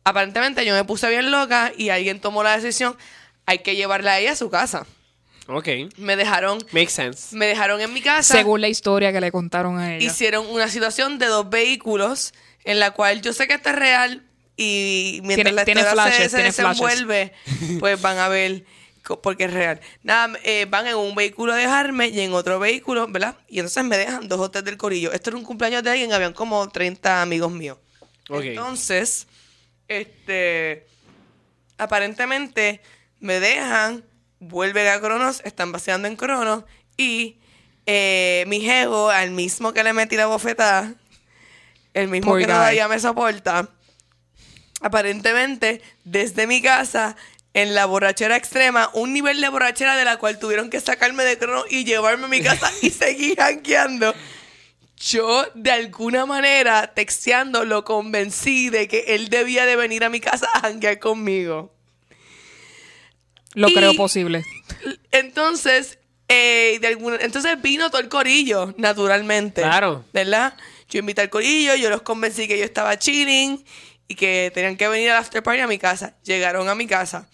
aparentemente 0.03 0.63
yo 0.65 0.75
me 0.75 0.83
puse 0.83 1.09
bien 1.09 1.31
loca 1.31 1.71
y 1.75 1.89
alguien 1.89 2.21
tomó 2.21 2.43
la 2.43 2.55
decisión, 2.55 2.95
hay 3.47 3.59
que 3.59 3.75
llevarla 3.75 4.13
a 4.13 4.19
ella 4.19 4.33
a 4.33 4.35
su 4.35 4.51
casa. 4.51 4.85
Ok. 5.53 5.67
Me 5.97 6.15
dejaron, 6.15 6.59
Makes 6.71 6.91
sense. 6.91 7.35
me 7.35 7.45
dejaron 7.45 7.81
en 7.81 7.91
mi 7.93 8.01
casa. 8.01 8.35
Según 8.35 8.61
la 8.61 8.69
historia 8.69 9.11
que 9.11 9.21
le 9.21 9.31
contaron 9.31 9.77
a 9.77 9.95
ella. 9.95 10.05
hicieron 10.05 10.45
una 10.47 10.67
situación 10.69 11.19
de 11.19 11.25
dos 11.27 11.49
vehículos 11.49 12.33
en 12.63 12.79
la 12.79 12.91
cual 12.91 13.21
yo 13.21 13.33
sé 13.33 13.47
que 13.47 13.55
esto 13.55 13.69
es 13.69 13.75
real 13.75 14.23
y 14.57 15.19
mientras 15.23 15.35
Tiene- 15.45 15.51
la 15.53 15.65
tiene 15.65 15.81
historia 15.81 16.03
se- 16.03 16.09
flashes, 16.11 16.31
se, 16.31 16.37
tiene 16.37 16.51
flashes. 16.51 16.81
desenvuelve, 16.81 17.33
pues 17.79 18.01
van 18.01 18.17
a 18.19 18.27
ver 18.27 18.63
porque 19.23 19.45
es 19.45 19.51
real. 19.53 19.81
Nada, 20.03 20.37
eh, 20.43 20.67
van 20.69 20.85
en 20.87 20.95
un 20.95 21.15
vehículo 21.15 21.53
a 21.53 21.55
dejarme 21.55 22.07
y 22.09 22.19
en 22.21 22.33
otro 22.33 22.59
vehículo, 22.59 23.07
¿verdad? 23.07 23.35
Y 23.49 23.57
entonces 23.59 23.83
me 23.83 23.97
dejan 23.97 24.27
dos 24.29 24.39
o 24.39 24.51
tres 24.51 24.63
del 24.63 24.77
corillo. 24.77 25.11
Esto 25.11 25.31
era 25.31 25.37
un 25.37 25.43
cumpleaños 25.43 25.83
de 25.83 25.89
alguien, 25.89 26.13
habían 26.13 26.33
como 26.33 26.69
30 26.69 27.21
amigos 27.21 27.51
míos. 27.51 27.77
Ok. 28.29 28.43
Entonces, 28.43 29.27
este, 29.87 30.85
aparentemente 31.77 32.81
me 33.19 33.39
dejan, 33.39 34.03
vuelven 34.41 34.87
a 34.87 34.99
Cronos, 34.99 35.41
están 35.45 35.71
vaciando 35.71 36.07
en 36.07 36.17
Cronos 36.17 36.65
y 36.97 37.39
eh, 37.85 38.43
mi 38.47 38.59
jevo, 38.59 39.09
al 39.09 39.31
mismo 39.31 39.71
que 39.71 39.83
le 39.83 39.93
metí 39.93 40.17
la 40.17 40.25
bofetada, 40.25 40.95
el 41.93 42.09
mismo 42.09 42.31
Poor 42.31 42.39
que 42.39 42.45
guy. 42.45 42.53
todavía 42.53 42.87
me 42.87 42.99
soporta, 42.99 43.69
aparentemente 44.81 45.81
desde 46.03 46.47
mi 46.47 46.61
casa 46.61 47.15
en 47.53 47.75
la 47.75 47.85
borrachera 47.85 48.35
extrema, 48.35 48.89
un 48.93 49.13
nivel 49.13 49.39
de 49.39 49.49
borrachera 49.49 49.95
de 49.95 50.05
la 50.05 50.17
cual 50.17 50.39
tuvieron 50.39 50.69
que 50.69 50.79
sacarme 50.79 51.23
de 51.23 51.37
Cronos 51.37 51.65
y 51.69 51.85
llevarme 51.85 52.25
a 52.25 52.29
mi 52.29 52.41
casa 52.41 52.71
y 52.81 52.89
seguir 52.89 53.37
jangueando. 53.37 54.13
Yo, 54.97 55.45
de 55.53 55.71
alguna 55.71 56.25
manera, 56.25 56.93
texteando, 56.93 57.65
lo 57.65 57.83
convencí 57.83 58.69
de 58.69 58.87
que 58.87 59.15
él 59.15 59.29
debía 59.29 59.65
de 59.65 59.75
venir 59.75 60.03
a 60.03 60.09
mi 60.09 60.19
casa 60.19 60.47
a 60.53 60.99
conmigo. 60.99 61.73
Lo 63.53 63.67
y- 63.69 63.73
creo 63.73 63.93
posible. 63.95 64.43
Entonces, 65.11 65.99
eh, 66.27 66.77
de 66.81 66.87
alguna, 66.87 67.17
entonces 67.21 67.61
vino 67.61 67.89
todo 67.89 68.01
el 68.01 68.09
corillo, 68.09 68.73
naturalmente. 68.77 69.61
Claro. 69.61 70.05
¿Verdad? 70.13 70.55
Yo 70.89 70.99
invité 70.99 71.21
al 71.21 71.29
corillo, 71.29 71.75
yo 71.75 71.89
los 71.89 72.01
convencí 72.01 72.47
que 72.47 72.57
yo 72.57 72.65
estaba 72.65 72.97
chilling 72.97 73.63
y 74.07 74.15
que 74.15 74.51
tenían 74.53 74.75
que 74.77 74.87
venir 74.87 75.11
al 75.11 75.17
after 75.17 75.41
party 75.43 75.61
a 75.61 75.67
mi 75.67 75.77
casa. 75.77 76.15
Llegaron 76.23 76.67
a 76.69 76.75
mi 76.75 76.87
casa. 76.87 77.27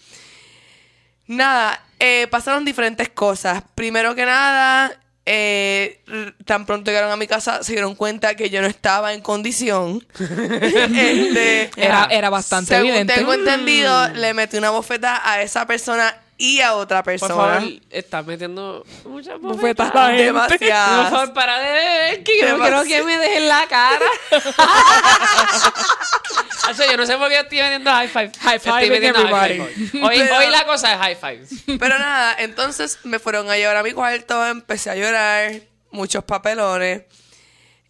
Nada, 1.28 1.84
eh, 2.00 2.28
pasaron 2.30 2.64
diferentes 2.66 3.10
cosas. 3.10 3.64
Primero 3.76 4.16
que 4.16 4.26
nada, 4.26 5.00
eh, 5.30 6.00
tan 6.46 6.66
pronto 6.66 6.90
llegaron 6.90 7.12
a 7.12 7.18
mi 7.18 7.28
casa, 7.28 7.62
se 7.62 7.74
dieron 7.74 7.96
cuenta 7.96 8.36
que 8.36 8.50
yo 8.50 8.62
no 8.62 8.68
estaba 8.68 9.14
en 9.14 9.20
condición. 9.22 10.06
Este, 10.18 11.70
Era, 11.76 12.08
era 12.10 12.30
bastante 12.30 12.74
según 12.74 12.88
evidente. 12.90 13.14
tengo 13.16 13.34
entendido, 13.34 14.08
le 14.10 14.34
metí 14.34 14.58
una 14.58 14.70
bofeta 14.70 15.22
a 15.30 15.42
esa 15.42 15.66
persona 15.68 16.16
y 16.38 16.62
a 16.62 16.76
otra 16.76 17.04
Por 17.04 17.14
persona. 17.14 17.36
favor, 17.36 17.64
estás 17.90 18.26
metiendo 18.26 18.86
muchas 19.06 19.40
Bofetas 19.42 19.88
bofetas. 19.88 19.96
a 19.96 20.12
la 20.12 20.18
gente. 20.18 20.32
Por 20.34 20.48
Demasiadas. 20.50 21.10
favor, 21.10 21.34
para 21.34 21.60
de 21.60 21.72
beber, 21.74 22.24
que 22.24 22.40
yo 22.40 22.58
no 22.58 22.64
quiero 22.64 22.84
que 22.84 23.04
me 23.04 23.18
dejen 23.18 23.48
la 23.50 23.68
cara. 23.68 24.06
Yo 26.74 26.98
no 26.98 27.06
sé 27.06 27.18
por 27.18 27.30
qué 27.30 27.40
estoy 27.40 27.60
metiendo 27.60 27.92
high 27.92 28.08
five. 28.08 28.32
High 28.40 28.56
Estoy 28.58 28.90
metiendo 28.90 29.20
high 29.28 29.58
five 29.58 29.62
hoy. 30.04 30.18
Pero- 30.20 30.38
hoy 30.38 30.48
la 30.52 30.66
cosa 30.66 30.94
es 30.94 31.00
high 31.00 31.16
fives. 31.16 31.64
Pero 31.66 31.98
nada, 32.00 32.36
entonces 32.40 33.00
me 33.04 33.20
fueron 33.20 33.50
a 33.50 33.58
llevar 33.58 33.78
a 33.78 33.84
mi 33.84 33.92
cuarto, 33.94 34.46
empecé 34.46 34.90
a 34.90 34.96
llorar, 34.96 35.62
muchos 35.92 36.24
papelones. 36.24 37.04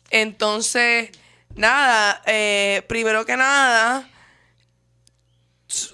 Entonces, 0.09 1.09
nada, 1.55 2.21
eh, 2.25 2.81
primero 2.87 3.25
que 3.25 3.35
nada, 3.35 4.09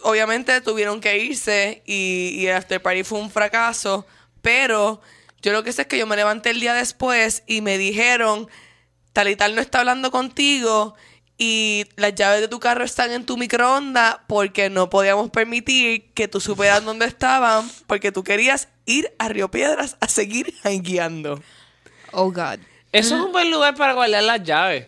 obviamente 0.03 0.61
tuvieron 0.61 1.01
que 1.01 1.17
irse 1.17 1.81
y, 1.85 2.35
y 2.37 2.47
el 2.47 2.55
after 2.55 2.81
party 2.81 3.03
fue 3.03 3.19
un 3.19 3.31
fracaso, 3.31 4.05
pero 4.41 5.01
yo 5.41 5.51
lo 5.51 5.63
que 5.63 5.71
sé 5.73 5.83
es 5.83 5.87
que 5.87 5.97
yo 5.97 6.05
me 6.07 6.15
levanté 6.15 6.51
el 6.51 6.59
día 6.59 6.73
después 6.73 7.43
y 7.47 7.61
me 7.61 7.77
dijeron, 7.77 8.47
tal 9.13 9.27
y 9.29 9.35
tal 9.35 9.55
no 9.55 9.61
está 9.61 9.79
hablando 9.79 10.11
contigo 10.11 10.95
y 11.43 11.85
las 11.97 12.15
llaves 12.15 12.39
de 12.39 12.47
tu 12.47 12.61
carro 12.61 12.85
están 12.85 13.11
en 13.11 13.25
tu 13.25 13.35
microondas 13.35 14.17
porque 14.27 14.69
no 14.69 14.89
podíamos 14.89 15.29
permitir 15.29 16.13
que 16.13 16.29
tú 16.29 16.39
supieras 16.39 16.85
dónde 16.85 17.05
estaban 17.05 17.69
porque 17.85 18.13
tú 18.13 18.23
querías 18.23 18.69
ir 18.85 19.13
a 19.19 19.27
Río 19.27 19.51
Piedras 19.51 19.97
a 19.99 20.07
seguir 20.07 20.53
guiando. 20.63 21.43
Oh, 22.13 22.31
God. 22.31 22.59
Eso 22.93 23.15
es 23.15 23.21
un 23.21 23.33
buen 23.33 23.51
lugar 23.51 23.75
para 23.75 23.91
guardar 23.93 24.23
las 24.23 24.41
llaves. 24.43 24.87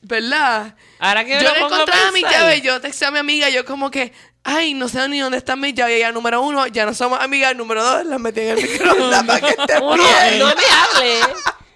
¿Verdad? 0.00 0.74
Ahora 0.98 1.24
que 1.24 1.40
yo 1.40 1.54
no 1.54 1.66
encontraba 1.66 2.10
mis 2.10 2.22
pensar. 2.24 2.40
llaves. 2.40 2.62
Yo 2.62 2.80
texté 2.80 3.04
a 3.04 3.10
mi 3.12 3.18
amiga. 3.18 3.48
Yo 3.50 3.64
como 3.64 3.88
que, 3.90 4.12
ay, 4.42 4.74
no 4.74 4.88
sé 4.88 5.08
ni 5.08 5.20
dónde 5.20 5.38
están 5.38 5.60
mis 5.60 5.74
llaves. 5.74 5.92
Y 5.92 5.96
ella, 5.98 6.10
número 6.10 6.42
uno, 6.42 6.66
ya 6.66 6.84
no 6.84 6.94
somos 6.94 7.20
amigas. 7.20 7.54
Número 7.54 7.84
dos, 7.84 8.06
las 8.06 8.18
metí 8.18 8.40
en 8.40 8.58
el 8.58 8.62
microondas 8.68 9.22
para 9.24 9.40
que 9.40 9.50
esté 9.50 9.78
Uno, 9.80 9.94
no 10.38 10.46
me 10.46 10.62
hable. 10.64 11.20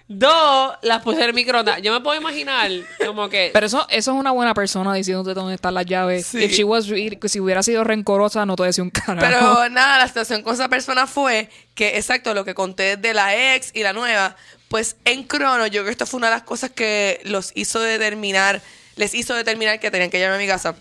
Dos, 0.09 0.73
las 0.83 1.01
puse 1.01 1.17
en 1.21 1.29
el 1.29 1.33
microondas. 1.33 1.81
Yo 1.81 1.91
me 1.91 1.99
puedo 1.99 2.17
imaginar 2.17 2.71
como 3.05 3.27
que... 3.27 3.49
Pero 3.51 3.65
eso, 3.65 3.85
eso 3.89 4.11
es 4.11 4.17
una 4.17 4.31
buena 4.31 4.53
persona 4.53 4.93
diciéndote 4.93 5.33
dónde 5.33 5.55
están 5.55 5.73
las 5.73 5.85
llaves. 5.85 6.27
Sí. 6.27 6.45
If 6.45 6.53
she 6.53 6.63
was 6.63 6.87
re- 6.87 7.19
si 7.25 7.41
hubiera 7.41 7.61
sido 7.61 7.83
rencorosa, 7.83 8.45
no 8.45 8.55
te 8.55 8.63
decía 8.63 8.85
un 8.85 8.89
carajo. 8.89 9.19
Pero 9.19 9.69
nada, 9.69 9.97
la 9.97 10.07
situación 10.07 10.43
con 10.43 10.53
esa 10.53 10.69
persona 10.69 11.07
fue 11.07 11.49
que, 11.75 11.97
exacto, 11.97 12.33
lo 12.33 12.45
que 12.45 12.53
conté 12.55 12.95
de 12.95 13.13
la 13.13 13.55
ex 13.55 13.71
y 13.73 13.83
la 13.83 13.91
nueva, 13.91 14.37
pues 14.69 14.95
en 15.03 15.23
crono, 15.23 15.67
yo 15.67 15.81
creo 15.81 15.85
que 15.85 15.91
esto 15.91 16.05
fue 16.05 16.19
una 16.19 16.27
de 16.27 16.35
las 16.35 16.43
cosas 16.43 16.71
que 16.71 17.19
los 17.25 17.51
hizo 17.55 17.81
determinar, 17.81 18.61
les 18.95 19.13
hizo 19.13 19.33
determinar 19.33 19.81
que 19.81 19.91
tenían 19.91 20.09
que 20.09 20.19
llamar 20.21 20.37
a 20.37 20.41
mi 20.41 20.47
casa. 20.47 20.75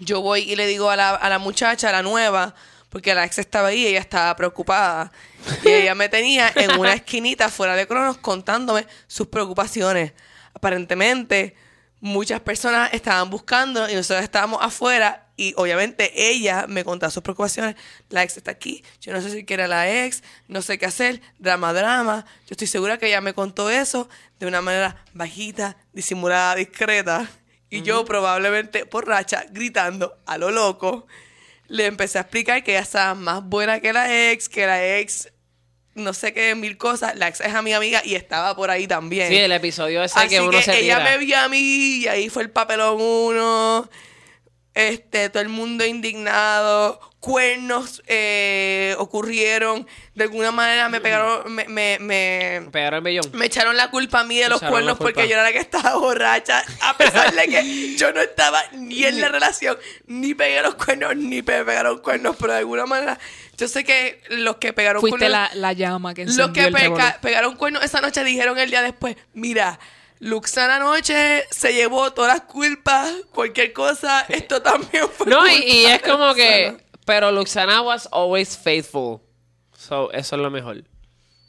Yo 0.00 0.20
voy 0.20 0.40
y 0.42 0.56
le 0.56 0.66
digo 0.66 0.90
a 0.90 0.96
la, 0.96 1.10
a 1.10 1.30
la 1.30 1.38
muchacha, 1.38 1.88
a 1.88 1.92
la 1.92 2.02
nueva, 2.02 2.54
porque 2.96 3.14
la 3.14 3.26
ex 3.26 3.38
estaba 3.38 3.68
ahí 3.68 3.82
y 3.82 3.86
ella 3.88 4.00
estaba 4.00 4.34
preocupada. 4.34 5.12
Y 5.62 5.68
ella 5.68 5.94
me 5.94 6.08
tenía 6.08 6.50
en 6.54 6.80
una 6.80 6.94
esquinita 6.94 7.50
fuera 7.50 7.76
de 7.76 7.86
Cronos 7.86 8.16
contándome 8.16 8.86
sus 9.06 9.26
preocupaciones. 9.26 10.14
Aparentemente, 10.54 11.54
muchas 12.00 12.40
personas 12.40 12.94
estaban 12.94 13.28
buscando 13.28 13.86
y 13.90 13.94
nosotros 13.94 14.24
estábamos 14.24 14.60
afuera 14.62 15.26
y 15.36 15.52
obviamente 15.58 16.10
ella 16.30 16.64
me 16.68 16.84
contaba 16.84 17.10
sus 17.10 17.22
preocupaciones. 17.22 17.76
La 18.08 18.22
ex 18.22 18.38
está 18.38 18.52
aquí, 18.52 18.82
yo 19.02 19.12
no 19.12 19.20
sé 19.20 19.30
si 19.30 19.44
quiere 19.44 19.64
a 19.64 19.68
la 19.68 20.06
ex, 20.06 20.22
no 20.48 20.62
sé 20.62 20.78
qué 20.78 20.86
hacer, 20.86 21.20
drama, 21.38 21.74
drama. 21.74 22.24
Yo 22.46 22.52
estoy 22.52 22.66
segura 22.66 22.96
que 22.96 23.08
ella 23.08 23.20
me 23.20 23.34
contó 23.34 23.68
eso 23.68 24.08
de 24.38 24.46
una 24.46 24.62
manera 24.62 25.04
bajita, 25.12 25.76
disimulada, 25.92 26.54
discreta. 26.54 27.28
Y 27.68 27.82
yo 27.82 28.06
probablemente 28.06 28.84
borracha, 28.84 29.44
gritando 29.50 30.16
a 30.24 30.38
lo 30.38 30.50
loco, 30.50 31.06
le 31.68 31.86
empecé 31.86 32.18
a 32.18 32.22
explicar 32.22 32.62
que 32.62 32.72
ella 32.72 32.80
estaba 32.80 33.14
más 33.14 33.42
buena 33.44 33.80
que 33.80 33.92
la 33.92 34.30
ex, 34.30 34.48
que 34.48 34.66
la 34.66 34.98
ex 34.98 35.30
no 35.96 36.12
sé 36.12 36.32
qué, 36.32 36.54
mil 36.54 36.76
cosas. 36.76 37.16
La 37.16 37.28
ex 37.28 37.40
es 37.40 37.54
a 37.54 37.62
mi 37.62 37.72
amiga 37.72 38.02
y 38.04 38.14
estaba 38.14 38.54
por 38.54 38.70
ahí 38.70 38.86
también. 38.86 39.28
Sí, 39.28 39.36
el 39.36 39.52
episodio 39.52 40.02
ese 40.04 40.18
Así 40.18 40.28
que 40.28 40.40
uno 40.40 40.50
que 40.50 40.62
se 40.62 40.78
ella 40.78 40.98
tira. 40.98 41.10
me 41.10 41.18
vio 41.24 41.38
a 41.38 41.48
mí 41.48 41.58
y 42.02 42.06
ahí 42.06 42.28
fue 42.28 42.42
el 42.42 42.50
papelón 42.50 43.00
uno. 43.00 43.88
Este, 44.76 45.30
todo 45.30 45.42
el 45.42 45.48
mundo 45.48 45.86
indignado. 45.86 47.00
Cuernos 47.18 48.02
eh, 48.06 48.94
ocurrieron. 48.98 49.86
De 50.14 50.24
alguna 50.24 50.52
manera 50.52 50.90
me 50.90 51.00
pegaron, 51.00 51.50
me, 51.52 51.64
me, 51.64 51.96
me, 51.98 52.60
Me 52.60 52.70
pegaron 52.70 52.98
el 52.98 53.02
vellón. 53.02 53.24
me 53.32 53.46
echaron 53.46 53.74
la 53.76 53.90
culpa 53.90 54.20
a 54.20 54.24
mí 54.24 54.36
de 54.38 54.48
los 54.50 54.58
echaron 54.58 54.72
cuernos 54.74 54.98
porque 54.98 55.26
yo 55.26 55.32
era 55.32 55.42
la 55.42 55.50
que 55.50 55.58
estaba 55.58 55.96
borracha. 55.96 56.62
A 56.82 56.96
pesar 56.96 57.32
de 57.34 57.48
que 57.48 57.96
yo 57.98 58.12
no 58.12 58.20
estaba 58.20 58.62
ni 58.74 59.02
en 59.04 59.18
la 59.20 59.30
relación, 59.30 59.78
ni 60.06 60.34
pegué 60.34 60.60
los 60.60 60.74
cuernos, 60.74 61.16
ni 61.16 61.36
me 61.36 61.64
pegaron 61.64 61.98
cuernos. 62.00 62.36
Pero 62.38 62.52
de 62.52 62.58
alguna 62.58 62.84
manera, 62.84 63.18
yo 63.56 63.66
sé 63.66 63.82
que 63.82 64.20
los 64.28 64.58
que 64.58 64.74
pegaron 64.74 65.00
Fuiste 65.00 65.18
cuernos. 65.20 65.54
la, 65.54 65.54
la 65.54 65.72
llama 65.72 66.12
que 66.12 66.26
Los 66.26 66.50
que 66.50 66.66
el 66.66 66.72
pegaron 67.22 67.56
cuernos 67.56 67.82
esa 67.82 68.02
noche 68.02 68.22
dijeron 68.24 68.58
el 68.58 68.68
día 68.70 68.82
después, 68.82 69.16
mira, 69.32 69.80
Luxana 70.18 70.76
anoche 70.76 71.44
se 71.50 71.74
llevó 71.74 72.12
todas 72.12 72.32
las 72.32 72.42
culpas, 72.46 73.12
cualquier 73.32 73.72
cosa, 73.72 74.24
esto 74.28 74.62
también 74.62 75.08
fue 75.10 75.26
No, 75.26 75.46
y, 75.46 75.50
culpa 75.50 75.66
y 75.66 75.84
es 75.86 76.02
como 76.02 76.34
que... 76.34 76.68
Luxana. 76.70 76.82
Pero 77.04 77.30
Luxana 77.30 77.82
was 77.82 78.08
always 78.10 78.56
faithful. 78.56 79.20
So, 79.76 80.10
eso 80.12 80.36
es 80.36 80.42
lo 80.42 80.50
mejor. 80.50 80.82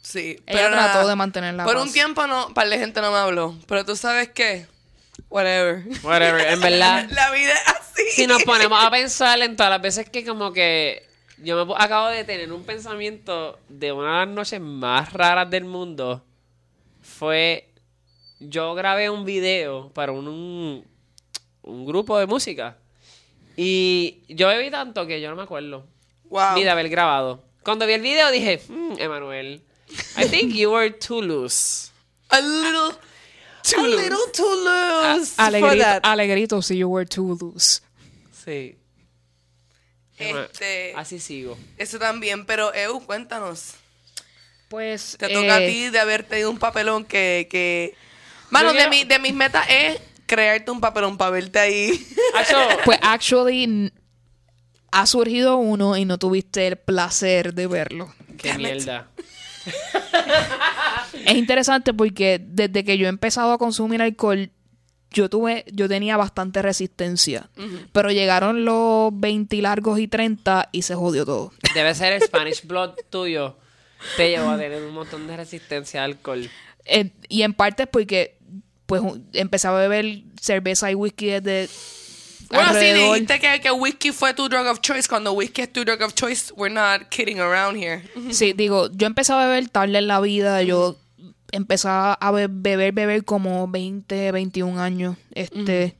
Sí, 0.03 0.37
Ella 0.45 0.45
pero 0.45 0.69
trató 0.69 0.97
nada, 0.99 1.09
de 1.09 1.15
mantener 1.15 1.53
la 1.55 1.65
Por 1.65 1.73
paz. 1.75 1.83
un 1.83 1.91
tiempo 1.91 2.27
no, 2.27 2.53
par 2.53 2.69
de 2.69 2.77
gente 2.77 3.01
no 3.01 3.11
me 3.11 3.17
habló, 3.17 3.55
pero 3.67 3.83
tú 3.83 3.95
sabes 3.95 4.29
qué, 4.29 4.67
whatever. 5.29 5.83
Whatever, 6.03 6.47
en 6.47 6.61
verdad. 6.61 7.07
La 7.11 7.31
vida 7.31 7.53
es 7.53 7.67
así. 7.75 8.03
si 8.11 8.27
nos 8.27 8.43
ponemos 8.43 8.81
a 8.81 8.91
pensar 8.91 9.41
en 9.41 9.55
todas 9.55 9.71
las 9.71 9.81
veces 9.81 10.09
que 10.09 10.23
como 10.23 10.53
que 10.53 11.05
yo 11.39 11.65
me 11.65 11.73
acabo 11.77 12.07
de 12.09 12.23
tener 12.23 12.53
un 12.53 12.63
pensamiento 12.63 13.59
de 13.67 13.91
una 13.91 14.19
de 14.19 14.25
las 14.27 14.35
noches 14.35 14.61
más 14.61 15.11
raras 15.11 15.49
del 15.49 15.65
mundo 15.65 16.23
fue 17.01 17.66
yo 18.39 18.75
grabé 18.75 19.09
un 19.09 19.25
video 19.25 19.89
para 19.93 20.11
un, 20.11 20.27
un, 20.27 20.85
un 21.63 21.85
grupo 21.85 22.17
de 22.19 22.25
música 22.27 22.77
y 23.55 24.19
yo 24.29 24.47
bebí 24.47 24.69
tanto 24.69 25.05
que 25.07 25.19
yo 25.21 25.29
no 25.29 25.35
me 25.35 25.43
acuerdo 25.43 25.85
Wow. 26.29 26.55
ni 26.55 26.63
de 26.63 26.69
haber 26.69 26.89
grabado. 26.89 27.43
Cuando 27.63 27.85
vi 27.87 27.93
el 27.93 28.01
video 28.01 28.29
dije, 28.31 28.61
"Hmm, 28.67 28.93
Emanuel, 28.99 29.61
I 30.17 30.25
think 30.27 30.53
you 30.53 30.71
were 30.71 30.91
too 30.91 31.21
loose. 31.21 31.89
A 32.29 32.41
little 32.41 32.97
too 33.63 33.79
A 33.79 33.87
loose. 33.87 34.03
little 34.03 34.31
too 34.33 34.55
loose 34.65 35.33
Alegrito, 35.37 35.77
that. 35.85 35.99
alegrito 36.03 36.61
si 36.61 36.77
you 36.77 36.89
were 36.89 37.05
too 37.05 37.37
loose. 37.39 37.81
Sí. 38.45 38.75
Este, 40.17 40.93
Así 40.95 41.19
sigo. 41.19 41.57
eso 41.77 41.99
también, 41.99 42.45
pero 42.45 42.73
Eu, 42.73 42.99
cuéntanos. 43.05 43.75
Pues 44.67 45.15
Te 45.17 45.29
toca 45.29 45.55
a 45.55 45.63
eh, 45.63 45.67
ti 45.69 45.89
de 45.89 45.99
haber 45.99 46.23
tenido 46.23 46.49
un 46.51 46.57
papelón 46.59 47.05
que... 47.05 47.47
que... 47.49 47.95
Mano, 48.49 48.73
de, 48.73 48.87
mi, 48.89 49.03
de 49.03 49.19
mis 49.19 49.33
metas 49.33 49.65
es 49.69 49.99
crearte 50.25 50.71
un 50.71 50.79
papelón 50.79 51.17
para 51.17 51.31
verte 51.31 51.59
ahí. 51.59 52.07
Pues 52.85 52.99
actually 53.01 53.91
ha 54.91 55.05
surgido 55.05 55.57
uno 55.57 55.97
y 55.97 56.05
no 56.05 56.17
tuviste 56.17 56.67
el 56.67 56.77
placer 56.77 57.53
de 57.53 57.67
verlo. 57.67 58.13
qué 58.37 58.53
mierda. 58.53 59.09
Es 61.25 61.35
interesante 61.35 61.93
porque 61.93 62.39
desde 62.41 62.83
que 62.83 62.97
yo 62.97 63.07
he 63.07 63.09
empezado 63.09 63.51
a 63.51 63.57
consumir 63.57 64.01
alcohol, 64.01 64.49
yo 65.11 65.29
tuve, 65.29 65.65
yo 65.71 65.87
tenía 65.87 66.15
bastante 66.17 66.61
resistencia. 66.61 67.49
Pero 67.91 68.11
llegaron 68.11 68.65
los 68.65 69.09
20 69.13 69.61
largos 69.61 69.99
y 69.99 70.07
30 70.07 70.69
y 70.71 70.83
se 70.83 70.95
jodió 70.95 71.25
todo. 71.25 71.51
Debe 71.73 71.93
ser 71.95 72.13
el 72.13 72.21
Spanish 72.21 72.65
Blood 72.65 72.91
tuyo. 73.09 73.57
Te 74.15 74.29
llevó 74.29 74.51
a 74.51 74.57
tener 74.57 74.83
un 74.83 74.93
montón 74.93 75.27
de 75.27 75.35
resistencia 75.35 76.03
al 76.03 76.11
alcohol. 76.11 76.49
Eh, 76.85 77.11
y 77.27 77.41
en 77.41 77.53
parte 77.53 77.83
es 77.83 77.89
porque 77.89 78.36
pues 78.87 79.01
empezaba 79.33 79.77
a 79.77 79.81
beber 79.87 80.23
cerveza 80.41 80.89
y 80.89 80.95
whisky 80.95 81.27
desde 81.27 81.69
Bueno, 82.49 82.69
si 82.69 82.75
alrededor. 82.77 83.13
dijiste 83.13 83.39
que, 83.39 83.61
que 83.61 83.71
whisky 83.71 84.11
fue 84.11 84.33
tu 84.33 84.49
drug 84.49 84.65
of 84.67 84.79
choice, 84.81 85.07
cuando 85.07 85.33
whisky 85.33 85.61
es 85.61 85.71
tu 85.71 85.83
drug 85.85 86.01
of 86.01 86.13
choice, 86.15 86.51
we're 86.55 86.73
not 86.73 87.07
kidding 87.09 87.39
around 87.39 87.77
here. 87.77 88.01
Sí, 88.31 88.53
digo, 88.53 88.89
yo 88.91 89.05
empezaba 89.07 89.43
a 89.43 89.47
beber 89.47 89.69
tarde 89.69 89.97
en 89.99 90.07
la 90.07 90.19
vida, 90.21 90.63
yo 90.63 90.97
empezaba 91.51 92.13
a 92.13 92.31
be- 92.31 92.47
beber, 92.49 92.93
beber 92.93 93.23
como 93.25 93.67
20, 93.67 94.31
21 94.31 94.79
años. 94.81 95.15
Este, 95.33 95.95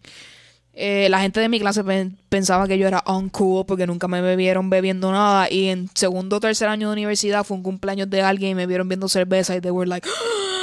eh, 0.73 1.08
la 1.10 1.19
gente 1.21 1.39
de 1.39 1.50
mi 1.50 1.60
clase 1.60 1.84
pen- 1.84 2.17
pensaba 2.30 2.67
que 2.67 2.78
yo 2.78 2.88
era 2.88 3.04
uncool 3.08 3.65
porque 3.65 3.88
nunca 3.88 4.08
me 4.08 4.21
bebieron 4.21 4.69
bebiendo 4.69 5.12
nada. 5.12 5.50
Y 5.52 5.67
en 5.69 5.89
segundo 5.95 6.36
o 6.38 6.39
tercer 6.39 6.67
año 6.67 6.89
de 6.89 6.93
universidad 6.93 7.43
fue 7.43 7.58
un 7.58 7.63
cumpleaños 7.63 8.10
de 8.10 8.21
alguien 8.21 8.52
y 8.52 8.56
me 8.56 8.67
vieron 8.67 8.88
viendo 8.88 9.08
cerveza 9.10 9.56
y 9.56 9.62
they 9.62 9.71
were 9.71 9.89
like, 9.89 10.08
"Ah, 10.10 10.56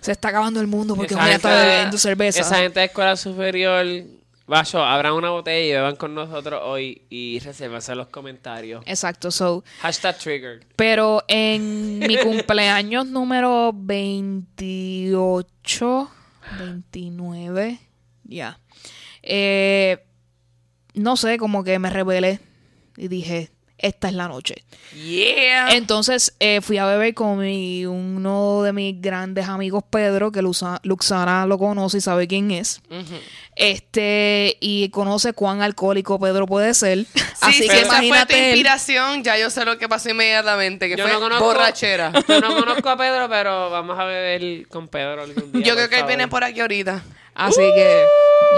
se 0.00 0.12
está 0.12 0.28
acabando 0.28 0.60
el 0.60 0.66
mundo 0.66 0.94
porque 0.96 1.14
voy 1.14 1.24
a 1.24 1.36
estar 1.36 1.66
bebiendo 1.66 1.96
cerveza. 1.98 2.40
Esa 2.40 2.56
gente 2.56 2.80
de 2.80 2.86
escuela 2.86 3.16
superior, 3.16 3.86
vayo, 4.46 4.84
abran 4.84 5.12
una 5.14 5.30
botella 5.30 5.66
y 5.66 5.72
beban 5.72 5.96
con 5.96 6.14
nosotros 6.14 6.60
hoy 6.64 7.02
y 7.10 7.38
resérvense 7.40 7.92
en 7.92 7.98
los 7.98 8.08
comentarios. 8.08 8.82
Exacto, 8.86 9.30
so. 9.30 9.62
Hashtag 9.80 10.18
trigger. 10.18 10.66
Pero 10.76 11.22
en 11.28 11.98
mi 11.98 12.16
cumpleaños 12.22 13.06
número 13.06 13.72
28, 13.74 16.10
29, 16.58 17.78
ya. 18.24 18.58
Eh, 19.22 20.04
no 20.94 21.16
sé, 21.16 21.38
como 21.38 21.64
que 21.64 21.78
me 21.78 21.88
rebelé 21.90 22.40
y 22.96 23.08
dije, 23.08 23.50
esta 23.78 24.08
es 24.08 24.14
la 24.14 24.28
noche. 24.28 24.64
Yeah. 24.94 25.72
Entonces 25.74 26.34
eh, 26.40 26.60
fui 26.62 26.78
a 26.78 26.86
beber 26.86 27.12
con 27.14 27.38
mi, 27.38 27.84
uno 27.86 28.62
de 28.62 28.72
mis 28.72 29.00
grandes 29.00 29.46
amigos, 29.48 29.84
Pedro, 29.90 30.32
que 30.32 30.40
Luxa- 30.42 30.80
Luxana 30.82 31.46
lo 31.46 31.58
conoce 31.58 31.98
y 31.98 32.00
sabe 32.00 32.26
quién 32.26 32.50
es. 32.50 32.80
Este, 33.54 34.56
y 34.60 34.90
conoce 34.90 35.32
cuán 35.32 35.62
alcohólico 35.62 36.18
Pedro 36.20 36.46
puede 36.46 36.74
ser. 36.74 37.04
Sí, 37.14 37.20
Así 37.40 37.62
si 37.62 37.68
que 37.68 37.76
esa 37.80 37.86
fue 37.86 37.98
tu 37.98 38.04
imagínate 38.04 38.38
él. 38.38 38.44
inspiración, 38.56 39.24
ya 39.24 39.38
yo 39.38 39.50
sé 39.50 39.64
lo 39.64 39.78
que 39.78 39.88
pasó 39.88 40.10
inmediatamente, 40.10 40.88
que 40.88 40.96
Yo 40.96 41.04
fue 41.04 41.12
no 41.12 41.20
conozco- 41.20 41.44
borrachera. 41.44 42.12
Yo 42.28 42.40
no 42.40 42.54
conozco 42.58 42.88
a 42.88 42.96
Pedro, 42.96 43.28
pero 43.28 43.70
vamos 43.70 43.98
a 43.98 44.04
beber 44.04 44.66
con 44.68 44.88
Pedro 44.88 45.22
algún 45.22 45.52
día. 45.52 45.62
Yo 45.64 45.74
creo 45.74 45.88
que 45.88 45.98
él 46.00 46.06
viene 46.06 46.28
por 46.28 46.44
aquí 46.44 46.60
ahorita. 46.60 47.02
Así 47.34 47.60
que 47.60 48.04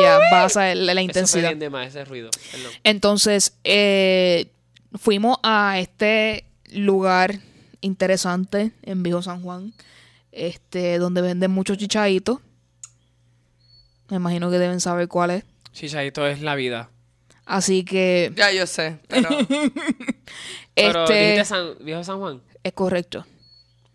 ya 0.00 0.18
vas 0.30 0.56
a 0.56 0.60
ver 0.66 0.76
la, 0.76 0.94
la 0.94 1.00
Eso 1.00 1.00
fue 1.00 1.02
intensidad. 1.04 1.48
bien 1.48 1.58
de 1.58 1.70
más, 1.70 1.88
ese 1.88 2.04
ruido. 2.04 2.30
Perdón. 2.52 2.70
Entonces, 2.84 3.54
eh, 3.64 4.46
fuimos 4.94 5.38
a 5.42 5.78
este 5.78 6.44
lugar 6.72 7.40
interesante 7.80 8.72
en 8.82 9.02
Viejo 9.02 9.22
San 9.22 9.42
Juan, 9.42 9.72
este, 10.32 10.98
donde 10.98 11.22
venden 11.22 11.50
muchos 11.50 11.78
chichaditos. 11.78 12.38
Me 14.08 14.16
imagino 14.16 14.50
que 14.50 14.58
deben 14.58 14.80
saber 14.80 15.08
cuál 15.08 15.30
es. 15.30 15.44
Chichadito 15.72 16.26
es 16.26 16.40
la 16.40 16.54
vida. 16.54 16.90
Así 17.44 17.84
que, 17.84 18.32
Ya 18.36 18.52
yo 18.52 18.66
sé, 18.66 18.98
pero 19.08 19.28
Pero 20.74 21.04
este, 21.04 21.44
San- 21.44 21.74
Viejo 21.80 22.04
San 22.04 22.18
Juan. 22.18 22.42
es 22.62 22.72
correcto. 22.72 23.24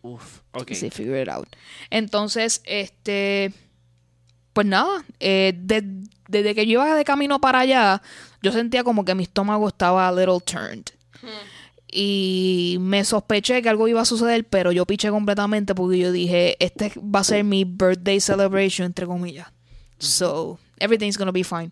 Uf, 0.02 0.40
ok. 0.52 0.72
Sí, 0.74 0.90
figure 0.90 1.22
it 1.22 1.30
out. 1.30 1.48
Entonces, 1.90 2.62
este. 2.66 3.54
Pues 4.54 4.68
nada, 4.68 5.04
eh, 5.20 5.54
de- 5.58 6.04
desde 6.28 6.54
que 6.54 6.66
yo 6.68 6.74
iba 6.74 6.96
de 6.96 7.06
camino 7.06 7.40
para 7.42 7.60
allá, 7.62 8.02
yo 8.44 8.52
sentía 8.52 8.84
como 8.84 9.04
que 9.06 9.16
mi 9.16 9.24
estómago 9.24 9.68
estaba 9.68 10.08
a 10.08 10.12
little 10.12 10.40
turned. 10.46 10.86
Y 11.96 12.78
me 12.80 13.04
sospeché 13.06 13.62
que 13.62 13.70
algo 13.70 13.88
iba 13.88 14.02
a 14.02 14.06
suceder, 14.06 14.46
pero 14.46 14.72
yo 14.72 14.86
piché 14.86 15.10
completamente 15.12 15.76
porque 15.76 16.00
yo 16.00 16.12
dije, 16.12 16.56
este 16.64 16.92
va 17.00 17.20
a 17.20 17.24
ser 17.24 17.44
mi 17.44 17.66
birthday 17.66 18.20
celebration, 18.20 18.86
entre 18.88 19.06
comillas. 19.06 19.48
So, 20.00 20.60
everything's 20.80 21.18
gonna 21.18 21.32
be 21.32 21.44
fine. 21.44 21.72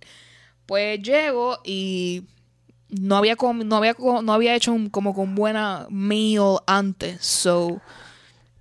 Pues 0.67 1.01
llego 1.01 1.57
y 1.65 2.23
no 2.89 3.17
había, 3.17 3.35
no 3.65 3.75
había, 3.77 3.95
no 4.23 4.33
había 4.33 4.55
hecho 4.55 4.71
un- 4.73 4.89
como 4.89 5.13
con 5.15 5.33
buena 5.33 5.87
meal 5.89 6.59
antes. 6.67 7.25
So, 7.25 7.81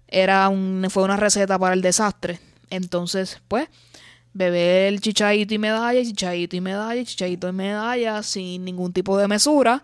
era 0.09 0.49
un, 0.49 0.87
fue 0.89 1.03
una 1.03 1.17
receta 1.19 1.59
para 1.59 1.75
el 1.75 1.83
desastre. 1.83 2.41
Entonces, 2.71 3.41
pues, 3.49 3.69
beber 4.33 4.93
el 4.93 5.01
chichadito 5.01 5.55
y 5.55 5.59
medalla, 5.59 6.03
chichadito 6.03 6.57
y 6.57 6.61
medalla, 6.61 7.05
chichadito 7.05 7.49
y 7.49 7.53
medalla, 7.53 8.23
sin 8.23 8.65
ningún 8.65 8.93
tipo 8.93 9.17
de 9.19 9.29
mesura. 9.29 9.83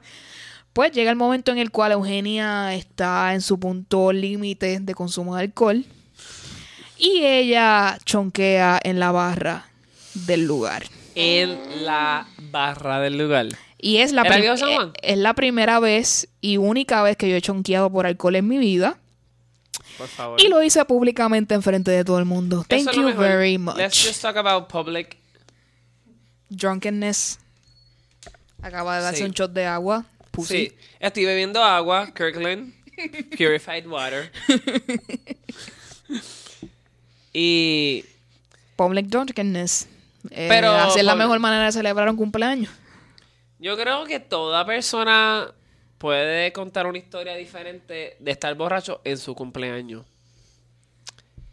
Pues 0.72 0.92
llega 0.92 1.10
el 1.10 1.16
momento 1.16 1.52
en 1.52 1.58
el 1.58 1.70
cual 1.70 1.92
Eugenia 1.92 2.74
está 2.74 3.32
en 3.34 3.40
su 3.40 3.58
punto 3.58 4.12
límite 4.12 4.78
de 4.80 4.94
consumo 4.94 5.34
de 5.36 5.42
alcohol. 5.44 5.84
Y 6.98 7.24
ella 7.24 7.98
chonquea 8.04 8.80
en 8.82 8.98
la 8.98 9.10
barra 9.12 9.66
del 10.14 10.46
lugar. 10.46 10.84
En 11.14 11.84
la 11.84 12.26
barra 12.50 13.00
del 13.00 13.18
lugar. 13.18 13.46
Y 13.78 13.98
es 13.98 14.12
la, 14.12 14.22
¿Era 14.22 14.30
prim- 14.30 14.40
Viejo 14.42 14.56
San 14.56 14.74
Juan? 14.74 14.88
eh, 15.02 15.12
es 15.12 15.18
la 15.18 15.34
primera 15.34 15.78
vez 15.80 16.28
y 16.40 16.56
única 16.56 17.02
vez 17.02 17.16
que 17.16 17.28
yo 17.28 17.36
he 17.36 17.42
chonqueado 17.42 17.90
por 17.90 18.06
alcohol 18.06 18.36
en 18.36 18.48
mi 18.48 18.58
vida. 18.58 18.98
Por 19.98 20.08
favor. 20.08 20.40
Y 20.40 20.48
lo 20.48 20.62
hice 20.62 20.84
públicamente 20.84 21.54
enfrente 21.54 21.90
de 21.90 22.04
todo 22.04 22.18
el 22.18 22.24
mundo. 22.24 22.64
Thank 22.68 22.92
you 22.92 23.12
very 23.14 23.58
much. 23.58 23.76
Let's 23.76 24.02
just 24.04 24.20
talk 24.22 24.36
about 24.36 24.68
public. 24.68 25.16
Drunkenness. 26.50 27.38
Acaba 28.62 28.96
de 28.96 29.02
darse 29.02 29.18
Sí. 29.18 29.24
un 29.24 29.32
shot 29.32 29.52
de 29.52 29.66
agua. 29.66 30.04
Pussy. 30.30 30.68
Sí, 30.68 30.72
estoy 31.00 31.24
bebiendo 31.24 31.62
agua, 31.62 32.12
Kirkland, 32.14 32.72
purified 33.38 33.86
water. 33.86 34.30
y 37.32 38.04
Public 38.76 39.06
drunkenness. 39.06 39.88
Eh, 40.30 40.46
Pero, 40.48 40.70
así 40.72 40.98
es 40.98 41.04
la 41.04 41.14
mejor 41.14 41.38
manera 41.38 41.66
de 41.66 41.72
celebrar 41.72 42.08
un 42.10 42.16
cumpleaños. 42.16 42.70
yo 43.58 43.76
creo 43.76 44.04
que 44.04 44.20
toda 44.20 44.66
persona 44.66 45.50
puede 45.98 46.52
contar 46.52 46.86
una 46.86 46.98
historia 46.98 47.34
diferente 47.34 48.16
de 48.18 48.30
estar 48.30 48.54
borracho 48.54 49.00
en 49.04 49.18
su 49.18 49.34
cumpleaños. 49.34 50.04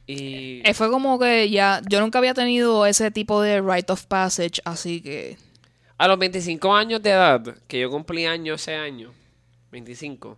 Y 0.05 0.61
Eh, 0.65 0.73
fue 0.73 0.89
como 0.89 1.17
que 1.17 1.49
ya, 1.49 1.81
yo 1.87 2.01
nunca 2.01 2.19
había 2.19 2.33
tenido 2.33 2.85
ese 2.85 3.09
tipo 3.09 3.41
de 3.41 3.61
rite 3.61 3.91
of 3.93 4.05
passage, 4.05 4.61
así 4.65 5.01
que 5.01 5.37
a 5.97 6.07
los 6.07 6.19
25 6.19 6.75
años 6.75 7.01
de 7.01 7.11
edad, 7.11 7.55
que 7.67 7.79
yo 7.79 7.89
cumplí 7.89 8.25
año 8.25 8.55
ese 8.55 8.75
año, 8.75 9.13
25, 9.71 10.37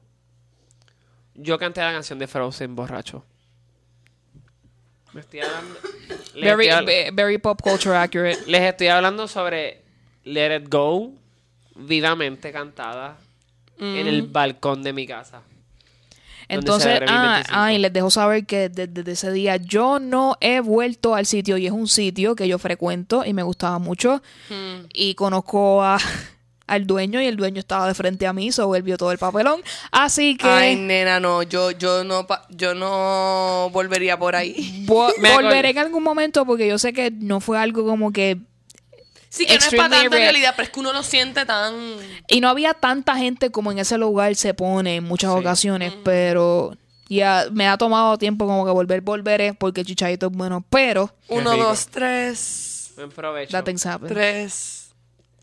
yo 1.34 1.58
canté 1.58 1.82
la 1.82 1.92
canción 1.92 2.20
de 2.20 2.28
Frozen 2.28 2.76
borracho. 2.76 3.26
Me 5.14 5.22
estoy 5.22 5.40
hablando. 5.40 5.80
very, 6.36 6.68
estoy 6.68 7.10
very 7.14 7.38
pop 7.38 7.60
culture 7.62 7.96
accurate. 7.96 8.38
Les 8.46 8.62
estoy 8.62 8.88
hablando 8.88 9.28
sobre 9.28 9.82
Let 10.26 10.58
It 10.58 10.70
Go, 10.70 11.14
vivamente 11.76 12.52
cantada 12.52 13.18
en 13.80 14.08
el 14.08 14.24
balcón 14.24 14.84
de 14.84 14.94
mi 14.94 15.06
casa. 15.08 15.42
Entonces, 16.48 17.00
ah, 17.08 17.34
25. 17.38 17.50
ah, 17.60 17.74
y 17.74 17.80
les 17.80 17.92
dejo 17.92 18.10
saber 18.12 18.46
que 18.46 18.70
desde, 18.70 18.86
desde 18.88 19.12
ese 19.14 19.32
día 19.32 19.56
yo 19.58 20.00
no 20.00 20.38
he 20.42 20.60
vuelto 20.60 21.16
al 21.16 21.26
sitio 21.26 21.58
y 21.58 21.66
es 21.66 21.72
un 21.72 21.88
sitio 21.88 22.36
que 22.36 22.48
yo 22.48 22.60
frecuento 22.60 23.26
y 23.26 23.34
me 23.34 23.42
gustaba 23.42 23.80
mucho 23.80 24.22
y 24.94 25.16
conozco 25.16 25.82
a, 25.84 25.98
al 26.68 26.86
dueño 26.86 27.20
y 27.20 27.26
el 27.26 27.36
dueño 27.36 27.60
estaba 27.60 27.88
de 27.88 27.96
frente 27.96 28.28
a 28.28 28.34
mí, 28.34 28.52
so 28.52 28.76
él 28.76 28.84
vio 28.84 28.96
todo 28.96 29.12
el 29.12 29.18
papelón, 29.18 29.62
así 29.92 30.38
que 30.38 30.48
Ay, 30.48 30.76
nena, 30.76 31.20
no, 31.20 31.42
yo, 31.42 31.72
yo 31.72 32.04
no, 32.04 32.28
pa- 32.28 32.46
yo 32.52 32.76
no 32.76 33.72
volvería 33.72 34.18
por 34.20 34.36
ahí. 34.36 34.84
vo- 34.88 35.14
volveré 35.34 35.72
en 35.72 35.80
algún 35.80 36.04
momento 36.04 36.46
porque 36.46 36.68
yo 36.68 36.78
sé 36.78 36.94
que 36.94 37.10
no 37.10 37.40
fue 37.40 37.58
algo 37.58 37.86
como 37.88 38.12
que 38.12 38.38
Sí, 39.36 39.46
que 39.46 39.54
no 39.54 39.60
es 39.60 39.66
para 39.72 39.90
tanta 39.90 39.98
rare. 40.04 40.10
realidad, 40.10 40.54
pero 40.56 40.64
es 40.66 40.70
que 40.70 40.80
uno 40.80 40.94
lo 40.94 41.04
siente 41.04 41.46
tan... 41.46 41.74
Y 42.28 42.40
no 42.42 42.48
había 42.50 42.74
tanta 42.74 43.18
gente 43.18 43.52
como 43.52 43.72
en 43.72 43.80
ese 43.80 43.98
lugar 43.98 44.36
se 44.36 44.54
pone 44.54 44.96
en 44.98 45.04
muchas 45.04 45.34
Sí. 45.34 45.40
ocasiones, 45.40 45.94
pero 46.04 46.78
ya 47.10 47.46
me 47.52 47.68
ha 47.68 47.78
tomado 47.78 48.18
tiempo 48.18 48.46
como 48.48 48.66
que 48.66 48.72
volver, 48.72 49.02
volveré, 49.02 49.54
porque 49.54 49.82
el 49.82 49.88
chichadito 49.88 50.28
es 50.28 50.32
bueno. 50.32 50.64
Pero, 50.70 51.14
Uno, 51.28 51.52
rico. 51.52 51.64
dos, 51.66 51.88
tres, 51.88 52.92
Buen 52.96 53.10
provecho. 53.12 53.52
that 53.52 53.64
things 53.66 53.86
happen. 53.86 54.08
tres. 54.08 54.90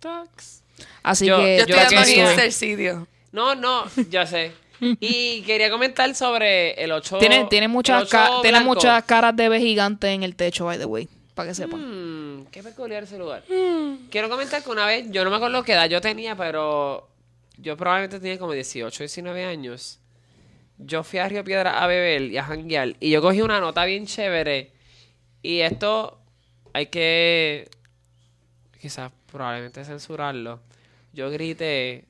Talks. 0.01 0.63
Así 1.03 1.27
Yo- 1.27 1.37
que 1.39 1.59
Yo 1.61 1.67
yo 1.67 1.77
estoy 1.77 2.15
hints 2.15 2.37
del 2.37 2.53
sitio. 2.53 3.07
No, 3.31 3.55
no, 3.55 3.85
ya 4.11 4.27
sé. 4.27 4.53
Y 5.01 5.43
quería 5.43 5.71
comentar 5.71 6.13
sobre 6.17 6.73
el 6.83 6.91
8 6.91 7.19
tiene, 7.19 7.45
tiene, 7.45 7.69
muchas 7.69 8.03
el 8.03 8.09
ca- 8.09 8.31
ocho 8.33 8.41
tiene 8.43 8.61
muchas 8.61 9.05
caras 9.05 9.37
de 9.37 9.49
B 9.49 9.61
gigante 9.61 10.09
en 10.11 10.23
el 10.25 10.35
techo, 10.35 10.65
by 10.65 10.77
the 10.79 10.87
way, 10.87 11.09
para 11.35 11.49
que 11.49 11.55
sepan. 11.55 12.41
Mm, 12.41 12.47
qué 12.47 12.63
peculiar 12.63 13.03
ese 13.05 13.19
lugar. 13.19 13.43
Quiero 14.11 14.29
comentar 14.29 14.63
que 14.63 14.71
una 14.71 14.87
vez, 14.87 15.07
yo 15.11 15.25
no 15.25 15.31
me 15.31 15.37
acuerdo 15.37 15.63
qué 15.63 15.73
edad 15.73 15.89
yo 15.89 16.01
tenía, 16.01 16.37
pero 16.37 17.09
yo 17.57 17.77
probablemente 17.77 18.21
tenía 18.21 18.39
como 18.39 18.53
18, 18.53 19.03
19 19.05 19.45
años. 19.45 19.99
Yo 20.79 21.05
fui 21.05 21.19
a 21.21 21.29
Río 21.29 21.45
Piedra 21.45 21.83
a 21.83 21.87
beber 21.87 22.23
y 22.23 22.39
a 22.39 22.45
janguear. 22.45 22.97
Y 23.01 23.11
yo 23.11 23.23
cogí 23.23 23.41
una 23.41 23.61
nota 23.61 23.85
bien 23.85 24.07
chévere. 24.07 24.73
Y 25.43 25.61
esto 25.61 26.19
hay 26.73 26.87
que 26.87 27.69
quizás 28.81 29.13
probablemente 29.31 29.85
censurarlo. 29.85 30.61
Yo 31.13 31.31
grité 31.31 32.07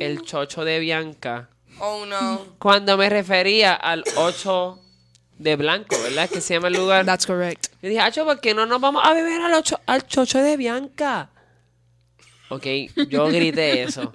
el 0.00 0.22
chocho 0.22 0.64
de 0.64 0.78
Bianca 0.80 1.48
Oh, 1.78 2.04
no. 2.06 2.44
cuando 2.58 2.96
me 2.98 3.08
refería 3.08 3.74
al 3.74 4.04
8 4.16 4.78
de 5.38 5.56
blanco, 5.56 5.96
¿verdad? 6.02 6.28
Que 6.28 6.40
se 6.40 6.54
llama 6.54 6.68
el 6.68 6.74
lugar. 6.74 7.04
That's 7.04 7.26
correct. 7.26 7.66
Yo 7.82 7.88
dije, 7.88 8.00
Acho, 8.00 8.24
¿por 8.24 8.40
qué 8.40 8.54
no 8.54 8.66
nos 8.66 8.80
vamos 8.80 9.02
a 9.04 9.12
beber 9.12 9.40
al, 9.42 9.54
ocho, 9.54 9.80
al 9.86 10.06
chocho 10.06 10.38
de 10.38 10.56
Bianca? 10.56 11.30
Ok, 12.48 12.66
yo 13.08 13.26
grité 13.28 13.82
eso. 13.82 14.12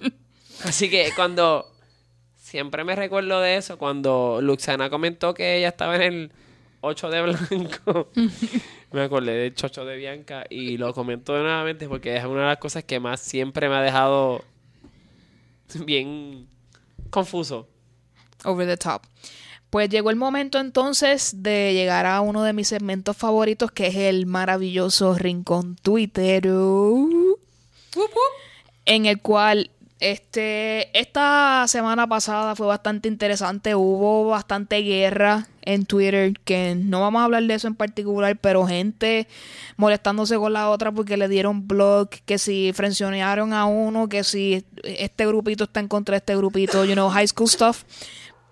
Así 0.64 0.88
que 0.88 1.10
cuando... 1.14 1.72
Siempre 2.36 2.82
me 2.82 2.96
recuerdo 2.96 3.42
de 3.42 3.58
eso, 3.58 3.76
cuando 3.76 4.38
Luxana 4.40 4.88
comentó 4.88 5.34
que 5.34 5.58
ella 5.58 5.68
estaba 5.68 5.96
en 5.96 6.02
el 6.02 6.32
8 6.80 7.10
de 7.10 7.22
blanco. 7.22 8.10
me 8.92 9.02
acordé 9.02 9.32
del 9.32 9.54
chocho 9.54 9.84
de 9.84 9.96
Bianca 9.96 10.44
y 10.48 10.76
lo 10.76 10.94
comento 10.94 11.36
nuevamente 11.36 11.88
porque 11.88 12.16
es 12.16 12.24
una 12.24 12.40
de 12.40 12.46
las 12.46 12.58
cosas 12.58 12.84
que 12.84 13.00
más 13.00 13.20
siempre 13.20 13.68
me 13.68 13.76
ha 13.76 13.82
dejado 13.82 14.44
bien 15.84 16.48
confuso. 17.10 17.68
Over 18.44 18.66
the 18.66 18.76
top. 18.76 19.02
Pues 19.70 19.90
llegó 19.90 20.10
el 20.10 20.16
momento 20.16 20.58
entonces 20.58 21.42
de 21.42 21.74
llegar 21.74 22.06
a 22.06 22.20
uno 22.22 22.42
de 22.42 22.54
mis 22.54 22.68
segmentos 22.68 23.16
favoritos, 23.16 23.70
que 23.70 23.88
es 23.88 23.96
el 23.96 24.26
maravilloso 24.26 25.14
Rincón 25.14 25.76
Twitter. 25.76 26.46
En 28.86 29.06
el 29.06 29.20
cual 29.20 29.70
este 30.00 30.96
esta 30.98 31.64
semana 31.66 32.06
pasada 32.06 32.54
fue 32.54 32.66
bastante 32.66 33.08
interesante. 33.08 33.74
Hubo 33.74 34.28
bastante 34.28 34.80
guerra 34.82 35.48
en 35.62 35.84
Twitter, 35.84 36.32
que 36.44 36.74
no 36.74 37.00
vamos 37.00 37.20
a 37.20 37.24
hablar 37.24 37.42
de 37.42 37.52
eso 37.52 37.68
en 37.68 37.74
particular, 37.74 38.38
pero 38.38 38.66
gente 38.66 39.28
molestándose 39.76 40.36
con 40.36 40.54
la 40.54 40.70
otra 40.70 40.92
porque 40.92 41.18
le 41.18 41.28
dieron 41.28 41.68
blog, 41.68 42.08
que 42.24 42.38
si 42.38 42.72
frencionaron 42.72 43.52
a 43.52 43.66
uno, 43.66 44.08
que 44.08 44.24
si 44.24 44.64
este 44.82 45.26
grupito 45.26 45.64
está 45.64 45.80
en 45.80 45.88
contra 45.88 46.14
de 46.14 46.18
este 46.18 46.36
grupito, 46.36 46.86
you 46.86 46.94
know, 46.94 47.10
high 47.10 47.28
school 47.28 47.48
stuff. 47.48 47.84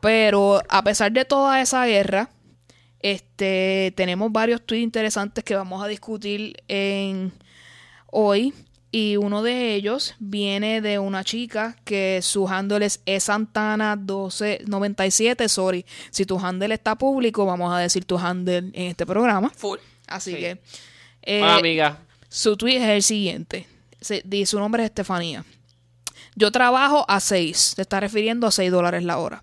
Pero 0.07 0.63
a 0.69 0.85
pesar 0.85 1.11
de 1.11 1.25
toda 1.25 1.61
esa 1.61 1.85
guerra, 1.87 2.31
este, 3.01 3.93
tenemos 3.97 4.31
varios 4.31 4.65
tweets 4.65 4.85
interesantes 4.85 5.43
que 5.43 5.57
vamos 5.57 5.83
a 5.85 5.89
discutir 5.89 6.55
en 6.69 7.33
hoy. 8.07 8.55
Y 8.93 9.17
uno 9.17 9.43
de 9.43 9.75
ellos 9.75 10.15
viene 10.21 10.81
de 10.81 11.01
una 11.01 11.25
chica 11.25 11.75
que 11.85 12.21
su 12.23 12.47
handle 12.49 12.87
es 12.87 13.05
esantana1297. 13.05 15.49
Sorry, 15.49 15.85
si 16.11 16.25
tu 16.25 16.39
handle 16.39 16.73
está 16.73 16.95
público, 16.95 17.45
vamos 17.45 17.75
a 17.75 17.79
decir 17.79 18.05
tu 18.05 18.17
handle 18.17 18.59
en 18.59 18.73
este 18.75 19.05
programa. 19.07 19.51
Full. 19.51 19.81
Así 20.07 20.35
Sí. 20.35 20.39
que 20.39 20.61
eh, 21.23 21.43
Hola, 21.43 21.57
amiga. 21.57 21.99
su 22.29 22.57
tweet 22.57 22.77
es 22.77 22.89
el 22.89 23.03
siguiente. 23.03 23.67
Se- 24.01 24.23
su 24.47 24.61
nombre 24.61 24.85
es 24.85 24.91
Estefanía. 24.91 25.45
Yo 26.37 26.53
trabajo 26.53 27.05
a 27.09 27.19
6, 27.19 27.57
se 27.75 27.83
está 27.83 27.99
refiriendo 27.99 28.47
a 28.47 28.53
6 28.53 28.71
dólares 28.71 29.03
la 29.03 29.19
hora. 29.19 29.43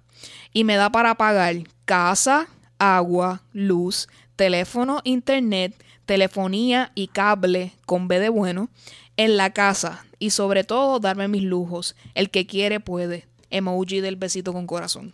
Y 0.54 0.64
me 0.64 0.76
da 0.76 0.92
para 0.92 1.16
pagar 1.16 1.56
casa, 1.86 2.48
agua, 2.78 3.42
luz, 3.54 4.08
teléfono, 4.36 5.02
internet, 5.04 5.74
telefonía 6.06 6.92
y 6.96 7.08
cable 7.08 7.74
con 7.86 8.08
B 8.08 8.20
de 8.20 8.30
bueno 8.30 8.70
en 9.18 9.38
la 9.38 9.52
casa. 9.52 10.06
Y 10.20 10.30
sobre 10.30 10.64
todo 10.64 11.00
darme 11.00 11.28
mis 11.28 11.44
lujos. 11.44 11.96
El 12.14 12.30
que 12.30 12.46
quiere 12.46 12.80
puede. 12.80 13.26
Emoji 13.50 14.00
del 14.00 14.16
besito 14.16 14.54
con 14.54 14.66
corazón. 14.68 15.14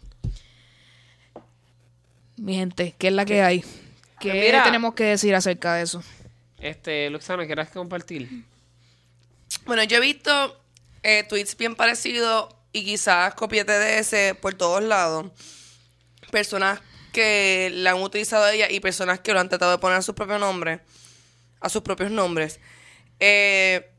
mi 2.37 2.55
gente, 2.55 2.95
¿qué 2.97 3.07
es 3.07 3.13
la 3.13 3.25
que 3.25 3.41
hay? 3.41 3.61
¿Qué 4.19 4.29
Pues 4.31 4.33
mira. 4.45 4.63
tenemos 4.63 4.93
que 4.93 5.03
decir 5.05 5.35
acerca 5.35 5.73
de 5.75 5.83
eso? 5.83 6.03
Este, 6.59 7.09
Luxana, 7.09 7.45
¿quieres 7.45 7.69
compartir? 7.69 8.45
Bueno, 9.65 9.83
yo 9.83 9.97
he 9.97 9.99
visto 10.01 10.57
eh, 11.03 11.23
tweets 11.27 11.57
bien 11.57 11.75
parecidos 11.75 12.53
y 12.71 12.85
quizás 12.85 13.33
copiete 13.35 13.71
de 13.71 13.99
ese 13.99 14.35
por 14.35 14.53
todos 14.53 14.83
lados. 14.83 15.31
Personas 16.31 16.81
que 17.11 17.71
la 17.73 17.91
han 17.91 18.01
utilizado 18.01 18.45
a 18.45 18.53
ella 18.53 18.69
y 18.69 18.79
personas 18.79 19.19
que 19.19 19.33
lo 19.33 19.39
han 19.39 19.49
tratado 19.49 19.71
de 19.71 19.77
poner 19.77 19.97
a 19.97 20.01
sus 20.01 20.15
propios 20.15 20.39
nombres. 20.39 20.81
A 21.59 21.69
sus 21.69 21.81
propios 21.81 22.11
nombres. 22.11 22.59
Eh, 23.19 23.89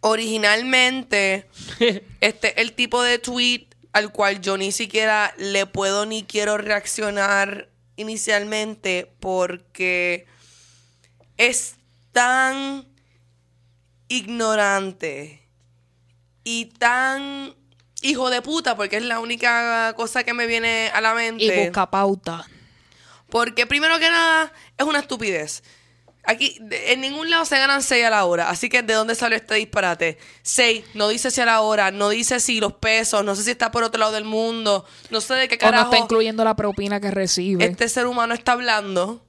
originalmente, 0.00 1.48
este 2.20 2.60
el 2.60 2.72
tipo 2.72 3.02
de 3.02 3.18
tweet 3.18 3.68
al 3.92 4.10
cual 4.10 4.40
yo 4.40 4.56
ni 4.56 4.72
siquiera 4.72 5.34
le 5.36 5.66
puedo 5.66 6.06
ni 6.06 6.24
quiero 6.24 6.58
reaccionar 6.58 7.68
inicialmente 7.96 9.12
porque 9.20 10.26
es 11.36 11.76
tan 12.12 12.88
ignorante 14.08 15.41
y 16.44 16.66
tan 16.78 17.54
hijo 18.02 18.30
de 18.30 18.42
puta, 18.42 18.76
porque 18.76 18.96
es 18.96 19.04
la 19.04 19.20
única 19.20 19.92
cosa 19.96 20.24
que 20.24 20.34
me 20.34 20.46
viene 20.46 20.90
a 20.92 21.00
la 21.00 21.14
mente. 21.14 21.44
Y 21.44 21.64
busca 21.66 21.90
pauta. 21.90 22.46
Porque 23.28 23.66
primero 23.66 23.98
que 23.98 24.10
nada, 24.10 24.52
es 24.76 24.84
una 24.84 24.98
estupidez. 24.98 25.62
Aquí, 26.24 26.56
de- 26.60 26.92
en 26.92 27.00
ningún 27.00 27.30
lado 27.30 27.44
se 27.44 27.58
ganan 27.58 27.82
6 27.82 28.04
a 28.04 28.10
la 28.10 28.24
hora. 28.26 28.50
Así 28.50 28.68
que, 28.68 28.82
¿de 28.82 28.94
dónde 28.94 29.14
salió 29.16 29.36
este 29.36 29.54
disparate? 29.56 30.18
6, 30.42 30.84
no 30.94 31.08
dice 31.08 31.30
si 31.32 31.40
a 31.40 31.46
la 31.46 31.60
hora, 31.62 31.90
no 31.90 32.10
dice 32.10 32.38
si 32.40 32.60
los 32.60 32.74
pesos, 32.74 33.24
no 33.24 33.34
sé 33.34 33.42
si 33.42 33.50
está 33.50 33.70
por 33.72 33.82
otro 33.82 33.98
lado 33.98 34.12
del 34.12 34.24
mundo, 34.24 34.84
no 35.10 35.20
sé 35.20 35.34
de 35.34 35.48
qué 35.48 35.54
O 35.54 35.58
no 35.58 35.60
carajo 35.70 35.84
está 35.92 35.98
incluyendo 36.04 36.44
la 36.44 36.54
propina 36.54 37.00
que 37.00 37.10
recibe. 37.10 37.64
este 37.64 37.88
ser 37.88 38.06
humano 38.06 38.34
está 38.34 38.52
hablando. 38.52 39.24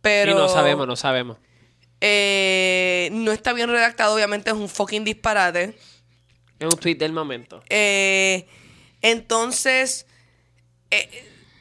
Pero. 0.00 0.32
Y 0.32 0.34
no 0.34 0.48
sabemos, 0.48 0.86
no 0.86 0.96
sabemos. 0.96 1.36
eh, 2.00 3.08
no 3.12 3.32
está 3.32 3.52
bien 3.52 3.68
redactado, 3.68 4.14
obviamente 4.14 4.50
es 4.50 4.56
un 4.56 4.68
fucking 4.68 5.04
disparate. 5.04 5.76
Es 6.58 6.66
un 6.66 6.78
tweet 6.78 6.96
del 6.96 7.12
momento. 7.12 7.62
Eh, 7.68 8.46
entonces, 9.02 10.06
eh, 10.90 11.08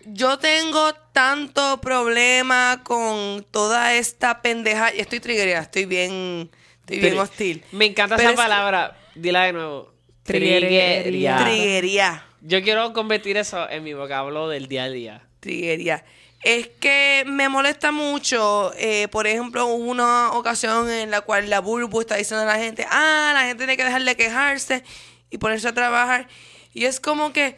yo 0.06 0.40
tengo 0.40 0.94
tanto 1.14 1.80
problema 1.82 2.82
con 2.84 3.46
toda 3.52 3.96
esta 3.96 4.42
pendeja. 4.42 4.94
y 4.96 5.00
Estoy 5.00 5.20
triggerada, 5.20 5.62
estoy 5.62 5.86
bien, 5.86 6.50
estoy 6.80 7.00
bien 7.00 7.18
hostil. 7.20 7.64
Me 7.72 7.86
encanta 7.86 8.16
Pero 8.18 8.30
esa 8.32 8.42
es- 8.42 8.48
palabra. 8.50 8.98
Dila 9.16 9.44
de 9.46 9.54
nuevo. 9.54 9.94
Triguería. 10.24 11.38
Triguería. 11.44 12.26
Yo 12.42 12.62
quiero 12.62 12.94
convertir 12.94 13.38
eso 13.38 13.70
en 13.70 13.84
mi 13.84 13.94
vocablo 13.94 14.50
del 14.50 14.68
día 14.68 14.84
a 14.86 14.90
día. 14.90 15.24
triggería. 15.40 16.04
Es 16.44 16.68
que 16.80 17.24
me 17.26 17.50
molesta 17.50 17.92
mucho, 17.92 18.72
eh, 18.76 19.08
por 19.10 19.28
ejemplo, 19.28 19.66
hubo 19.66 19.90
una 19.90 20.32
ocasión 20.34 20.90
en 20.90 21.10
la 21.12 21.22
cual 21.22 21.50
la 21.50 21.60
Bulbu 21.60 22.02
está 22.02 22.16
diciendo 22.16 22.44
a 22.44 22.46
la 22.46 22.60
gente, 22.60 22.86
ah, 22.90 23.32
la 23.34 23.42
gente 23.42 23.58
tiene 23.58 23.76
que 23.76 23.84
dejar 23.84 24.04
de 24.04 24.16
quejarse 24.16 24.84
y 25.30 25.38
ponerse 25.40 25.68
a 25.68 25.74
trabajar. 25.74 26.28
Y 26.74 26.86
es 26.86 27.00
como 27.00 27.34
que, 27.34 27.58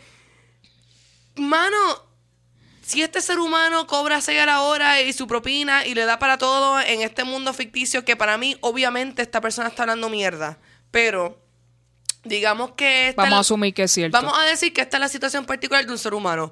mano, 1.36 1.78
si 2.90 3.04
este 3.04 3.22
ser 3.22 3.38
humano 3.38 3.86
cobra 3.86 4.22
6 4.22 4.40
a 4.40 4.46
la 4.48 4.62
hora 4.62 5.02
y 5.02 5.14
su 5.14 5.28
propina 5.28 5.86
y 5.86 5.94
le 5.94 6.06
da 6.06 6.18
para 6.18 6.38
todo 6.38 6.80
en 6.80 7.02
este 7.02 7.24
mundo 7.24 7.54
ficticio, 7.54 8.04
que 8.04 8.16
para 8.16 8.38
mí, 8.38 8.58
obviamente, 8.62 9.22
esta 9.22 9.42
persona 9.42 9.68
está 9.68 9.84
hablando 9.84 10.10
mierda. 10.10 10.58
Pero, 10.90 11.38
digamos 12.24 12.72
que... 12.72 13.14
Vamos 13.16 13.34
a 13.36 13.40
asumir 13.42 13.74
que 13.76 13.84
es 13.84 13.92
cierto. 13.92 14.18
Vamos 14.18 14.36
a 14.36 14.44
decir 14.44 14.74
que 14.74 14.82
esta 14.82 14.98
es 14.98 15.02
la 15.02 15.10
situación 15.10 15.46
particular 15.46 15.86
de 15.86 15.92
un 15.92 16.00
ser 16.00 16.16
humano. 16.16 16.52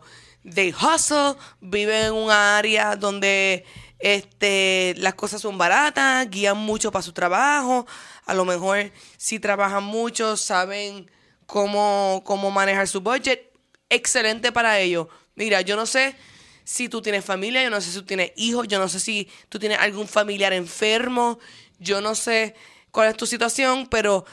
They 0.52 0.72
hustle, 0.72 1.36
viven 1.60 2.06
en 2.06 2.14
un 2.14 2.32
área 2.32 2.96
donde 2.96 3.66
este, 4.00 4.94
las 4.98 5.16
cosas 5.16 5.42
son 5.42 5.58
baratas, 5.58 6.30
guían 6.30 6.58
mucho 6.58 6.92
para 6.92 7.04
su 7.04 7.14
trabajo. 7.14 7.86
A 8.26 8.34
lo 8.34 8.46
mejor, 8.46 8.92
si 9.18 9.40
trabajan 9.40 9.84
mucho, 9.84 10.38
saben 10.38 11.10
cómo, 11.46 12.22
cómo 12.26 12.52
manejar 12.52 12.88
su 12.88 13.02
budget. 13.02 13.52
Excelente 13.90 14.52
para 14.52 14.80
ellos. 14.80 15.08
Mira, 15.36 15.62
yo 15.62 15.76
no 15.76 15.86
sé 15.86 16.16
si 16.64 16.90
tú 16.90 17.02
tienes 17.02 17.24
familia, 17.24 17.64
yo 17.64 17.70
no 17.70 17.82
sé 17.82 17.92
si 17.92 17.98
tú 18.00 18.06
tienes 18.06 18.32
hijos, 18.36 18.68
yo 18.68 18.80
no 18.80 18.90
sé 18.90 19.00
si 19.00 19.30
tú 19.50 19.60
tienes 19.60 19.80
algún 19.80 20.08
familiar 20.08 20.54
enfermo, 20.54 21.40
yo 21.80 22.02
no 22.02 22.16
sé 22.16 22.56
cuál 22.92 23.10
es 23.10 23.18
tu 23.18 23.26
situación, 23.26 23.88
pero 23.88 24.26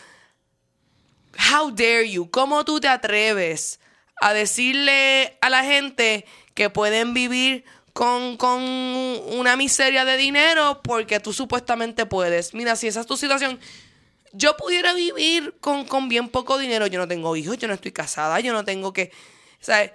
How 1.37 1.71
dare 1.71 2.09
you? 2.09 2.31
¿Cómo 2.31 2.65
tú 2.65 2.81
te 2.81 2.89
atreves 2.89 3.81
a 4.21 4.33
decirle 4.33 5.37
a 5.41 5.51
la 5.51 5.65
gente 5.65 6.25
que 6.55 6.71
pueden 6.71 7.15
vivir 7.15 7.65
con, 7.93 8.37
con 8.37 8.63
una 8.63 9.57
miseria 9.57 10.05
de 10.05 10.17
dinero 10.17 10.81
porque 10.83 11.21
tú 11.21 11.33
supuestamente 11.33 12.07
puedes? 12.07 12.55
Mira, 12.55 12.77
si 12.77 12.87
esa 12.87 13.01
es 13.01 13.07
tu 13.07 13.17
situación, 13.17 13.59
yo 14.33 14.57
pudiera 14.57 14.93
vivir 14.93 15.57
con, 15.61 15.85
con 15.85 16.09
bien 16.09 16.29
poco 16.29 16.59
dinero. 16.59 16.87
Yo 16.87 16.99
no 16.99 17.09
tengo 17.09 17.37
hijos, 17.37 17.57
yo 17.59 17.69
no 17.69 17.75
estoy 17.75 17.93
casada, 17.93 18.41
yo 18.41 18.53
no 18.53 18.65
tengo 18.65 18.93
que... 18.93 19.13
¿Sabes? 19.61 19.93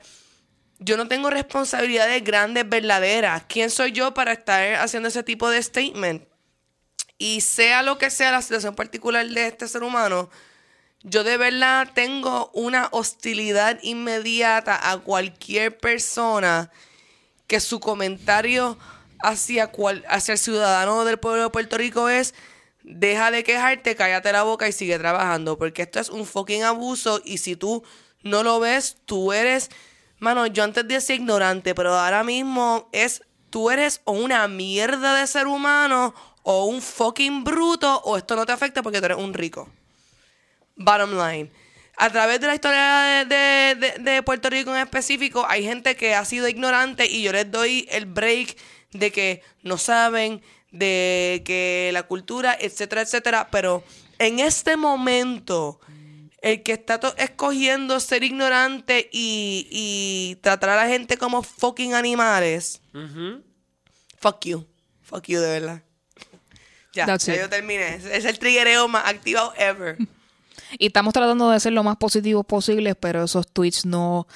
Yo 0.80 0.96
no 0.96 1.08
tengo 1.10 1.30
responsabilidades 1.30 2.24
grandes, 2.24 2.68
verdaderas. 2.68 3.44
¿Quién 3.50 3.70
soy 3.70 3.92
yo 3.92 4.14
para 4.14 4.32
estar 4.32 4.76
haciendo 4.76 5.10
ese 5.10 5.24
tipo 5.24 5.50
de 5.50 5.62
statement? 5.62 6.24
Y 7.18 7.42
sea 7.42 7.84
lo 7.84 7.98
que 7.98 8.10
sea 8.10 8.32
la 8.32 8.42
situación 8.42 8.76
particular 8.76 9.28
de 9.28 9.48
este 9.48 9.68
ser 9.68 9.84
humano, 9.84 10.30
yo 11.04 11.24
de 11.24 11.38
verdad 11.38 11.90
tengo 11.94 12.52
una 12.54 12.90
hostilidad 12.92 13.80
inmediata 13.82 14.92
a 14.92 14.98
cualquier 14.98 15.78
persona 15.78 16.72
que 17.48 17.60
su 17.60 17.80
comentario 17.80 18.78
hacia, 19.22 19.68
cual, 19.68 20.04
hacia 20.10 20.34
el 20.34 20.38
ciudadano 20.38 21.06
del 21.06 21.18
pueblo 21.18 21.44
de 21.44 21.50
Puerto 21.50 21.78
Rico 21.78 22.10
es 22.10 22.34
deja 22.84 23.32
de 23.32 23.44
quejarte, 23.44 23.96
cállate 23.96 24.32
la 24.32 24.44
boca 24.44 24.68
y 24.68 24.72
sigue 24.72 24.98
trabajando, 24.98 25.58
porque 25.58 25.84
esto 25.84 26.00
es 26.00 26.10
un 26.10 26.26
fucking 26.26 26.64
abuso 26.64 27.22
y 27.24 27.38
si 27.38 27.56
tú 27.56 27.84
no 28.24 28.44
lo 28.44 28.60
ves, 28.60 28.98
tú 29.06 29.32
eres, 29.32 29.70
mano, 30.20 30.48
yo 30.48 30.64
antes 30.64 30.88
decía 30.88 31.16
ignorante, 31.16 31.76
pero 31.76 31.98
ahora 31.98 32.24
mismo 32.24 32.90
es, 32.92 33.24
tú 33.50 33.70
eres 33.72 34.02
o 34.06 34.14
una 34.14 34.48
mierda 34.48 35.16
de 35.16 35.28
ser 35.28 35.48
humano 35.48 36.14
o 36.44 36.66
un 36.66 36.82
fucking 36.82 37.44
bruto 37.44 38.02
o 38.04 38.18
esto 38.18 38.36
no 38.36 38.46
te 38.46 38.52
afecta 38.52 38.82
porque 38.82 39.00
tú 39.00 39.06
eres 39.06 39.18
un 39.18 39.34
rico. 39.34 39.70
Bottom 40.80 41.12
line. 41.18 41.52
A 41.98 42.10
través 42.10 42.40
de 42.40 42.48
la 42.48 42.56
historia 42.56 43.26
de, 43.28 43.36
de- 43.36 43.76
de- 43.76 44.12
de 44.12 44.24
Puerto 44.24 44.50
Rico 44.50 44.74
en 44.74 44.82
específico, 44.82 45.46
hay 45.48 45.64
gente 45.64 45.96
que 45.96 46.16
ha 46.16 46.24
sido 46.26 46.48
ignorante 46.48 47.06
y 47.06 47.22
yo 47.22 47.32
les 47.34 47.52
doy 47.52 47.88
el 47.92 48.06
break 48.06 48.56
de 48.94 49.12
que 49.12 49.44
no 49.64 49.78
saben, 49.78 50.42
de 50.72 51.42
que 51.46 51.90
la 51.94 52.04
cultura, 52.04 52.58
etcétera, 52.60 53.02
etcétera. 53.02 53.50
Pero 53.52 53.84
en 54.18 54.40
este 54.40 54.78
momento, 54.78 55.80
el 56.42 56.64
que 56.64 56.72
está 56.72 57.00
escogiendo 57.18 58.00
ser 58.00 58.24
ignorante 58.24 59.10
y, 59.12 59.68
y 59.70 60.38
tratar 60.42 60.70
a 60.70 60.76
la 60.78 60.88
gente 60.88 61.18
como 61.18 61.44
fucking 61.44 61.94
animales, 61.96 62.82
fuck 64.22 64.46
you. 64.46 64.66
Fuck 65.04 65.26
you, 65.28 65.40
de 65.42 65.50
verdad. 65.60 65.84
Ya, 66.94 67.06
That's 67.06 67.26
ya 67.26 67.34
it. 67.36 67.40
yo 67.42 67.50
terminé. 67.50 67.96
Es 67.96 68.06
es 68.06 68.26
el 68.26 68.40
triggereo 68.40 68.88
más 68.88 69.06
activado 69.06 69.54
ever. 69.58 69.98
Y 70.78 70.88
estamos 70.88 71.14
tratando 71.14 71.50
de 71.50 71.60
ser 71.60 71.74
lo 71.74 71.84
más 71.84 71.98
positivos 71.98 72.46
posibles, 72.46 72.96
pero 73.00 73.24
esos 73.24 73.48
tweets 73.52 73.86
no 73.86 74.28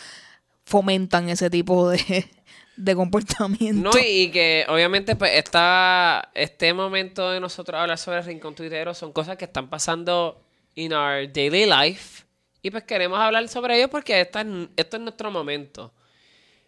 fomentan 0.65 1.29
ese 1.29 1.49
tipo 1.49 1.89
de, 1.89 2.29
de 2.77 2.95
comportamiento. 2.95 3.91
No, 3.91 3.99
y 3.99 4.31
que 4.31 4.65
obviamente 4.69 5.15
pues 5.15 5.31
esta, 5.35 6.31
este 6.33 6.73
momento 6.73 7.29
de 7.29 7.39
nosotros 7.39 7.79
hablar 7.79 7.97
sobre 7.97 8.19
el 8.19 8.25
rincón 8.25 8.55
tuitero 8.55 8.93
son 8.93 9.11
cosas 9.11 9.37
que 9.37 9.45
están 9.45 9.69
pasando 9.69 10.41
in 10.75 10.93
our 10.93 11.31
daily 11.31 11.65
life 11.65 12.23
y 12.61 12.71
pues 12.71 12.83
queremos 12.85 13.19
hablar 13.19 13.47
sobre 13.49 13.77
ello 13.77 13.89
porque 13.89 14.19
esta 14.21 14.41
es- 14.41 14.47
esto 14.77 14.97
es 14.97 15.03
nuestro 15.03 15.29
momento. 15.29 15.93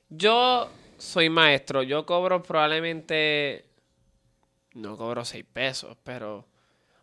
Yo 0.10 0.70
soy 0.98 1.30
maestro, 1.30 1.82
yo 1.84 2.06
cobro 2.06 2.44
probablemente, 2.44 3.66
no 4.74 4.96
cobro 4.98 5.26
seis 5.26 5.46
pesos, 5.52 5.98
pero 6.04 6.46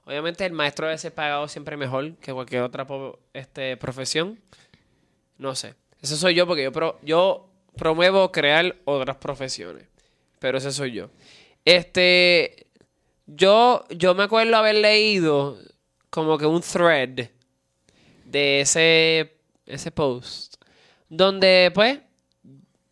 obviamente 0.04 0.44
el 0.44 0.52
maestro 0.52 0.86
debe 0.86 0.98
ser 0.98 1.14
pagado 1.14 1.48
siempre 1.48 1.76
mejor 1.76 2.16
que 2.16 2.32
cualquier 2.32 2.62
otra 2.62 2.86
este, 3.32 3.76
profesión. 3.76 4.40
No 5.38 5.54
sé. 5.54 5.74
Eso 6.00 6.16
soy 6.16 6.34
yo 6.34 6.46
porque 6.46 6.64
yo, 6.64 6.72
pro- 6.72 6.98
yo 7.02 7.48
promuevo 7.76 8.30
crear 8.32 8.76
otras 8.84 9.16
profesiones. 9.16 9.86
Pero 10.38 10.58
ese 10.58 10.72
soy 10.72 10.92
yo. 10.92 11.10
Este. 11.64 12.66
Yo, 13.26 13.84
yo 13.90 14.14
me 14.14 14.24
acuerdo 14.24 14.56
haber 14.56 14.74
leído 14.76 15.56
como 16.10 16.36
que 16.36 16.44
un 16.46 16.60
thread 16.60 17.28
de 18.24 18.60
ese, 18.60 19.36
ese 19.64 19.90
post. 19.92 20.56
Donde, 21.08 21.70
pues, 21.74 22.00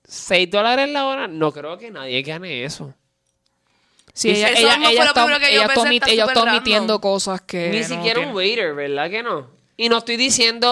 6 0.04 0.50
dólares 0.50 0.88
la 0.88 1.06
hora. 1.06 1.26
No 1.28 1.52
creo 1.52 1.76
que 1.78 1.90
nadie 1.90 2.22
gane 2.22 2.64
eso. 2.64 2.94
Sí, 4.20 4.32
ella, 4.32 4.48
Eso 4.48 4.66
ella, 4.66 4.76
mismo 4.76 4.94
fue 4.96 4.96
lo 4.96 5.04
está, 5.04 5.24
primero 5.24 5.40
que 5.40 5.46
yo 5.46 5.62
ella 5.62 5.66
está 5.72 5.82
pensé, 5.82 5.96
está 5.96 6.10
ella 6.10 6.24
está 6.26 6.42
omitiendo 6.42 7.00
cosas 7.00 7.40
que. 7.40 7.70
Ni 7.70 7.80
no 7.80 7.86
siquiera 7.86 8.20
un 8.20 8.26
tiene. 8.26 8.36
waiter, 8.36 8.74
¿verdad 8.74 9.08
que 9.08 9.22
no? 9.22 9.46
Y 9.78 9.88
no 9.88 9.96
estoy 9.96 10.18
diciendo, 10.18 10.70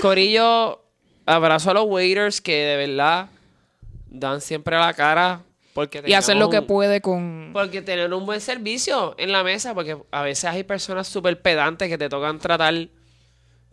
Corillo, 0.00 0.80
abrazo 1.26 1.72
a 1.72 1.74
los 1.74 1.86
waiters 1.86 2.40
que 2.40 2.54
de 2.54 2.76
verdad 2.76 3.30
dan 4.10 4.40
siempre 4.40 4.76
la 4.76 4.94
cara 4.94 5.42
porque 5.72 6.04
Y 6.06 6.12
hacer 6.12 6.36
lo 6.36 6.50
que 6.50 6.62
puede 6.62 7.00
con... 7.00 7.50
Porque 7.52 7.82
tener 7.82 8.14
un 8.14 8.26
buen 8.26 8.40
servicio 8.40 9.16
en 9.18 9.32
la 9.32 9.42
mesa, 9.42 9.74
porque 9.74 9.96
a 10.12 10.22
veces 10.22 10.44
hay 10.44 10.62
personas 10.62 11.08
súper 11.08 11.42
pedantes 11.42 11.88
que 11.88 11.98
te 11.98 12.08
tocan 12.08 12.38
tratar, 12.38 12.74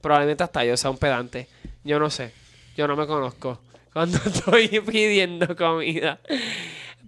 probablemente 0.01 0.43
hasta 0.43 0.65
yo 0.65 0.75
sea 0.77 0.89
un 0.89 0.97
pedante. 0.97 1.47
Yo 1.83 1.99
no 1.99 2.09
sé, 2.09 2.31
yo 2.75 2.87
no 2.87 2.95
me 2.95 3.05
conozco 3.05 3.59
cuando 3.93 4.17
estoy 4.25 4.67
pidiendo 4.81 5.55
comida. 5.55 6.19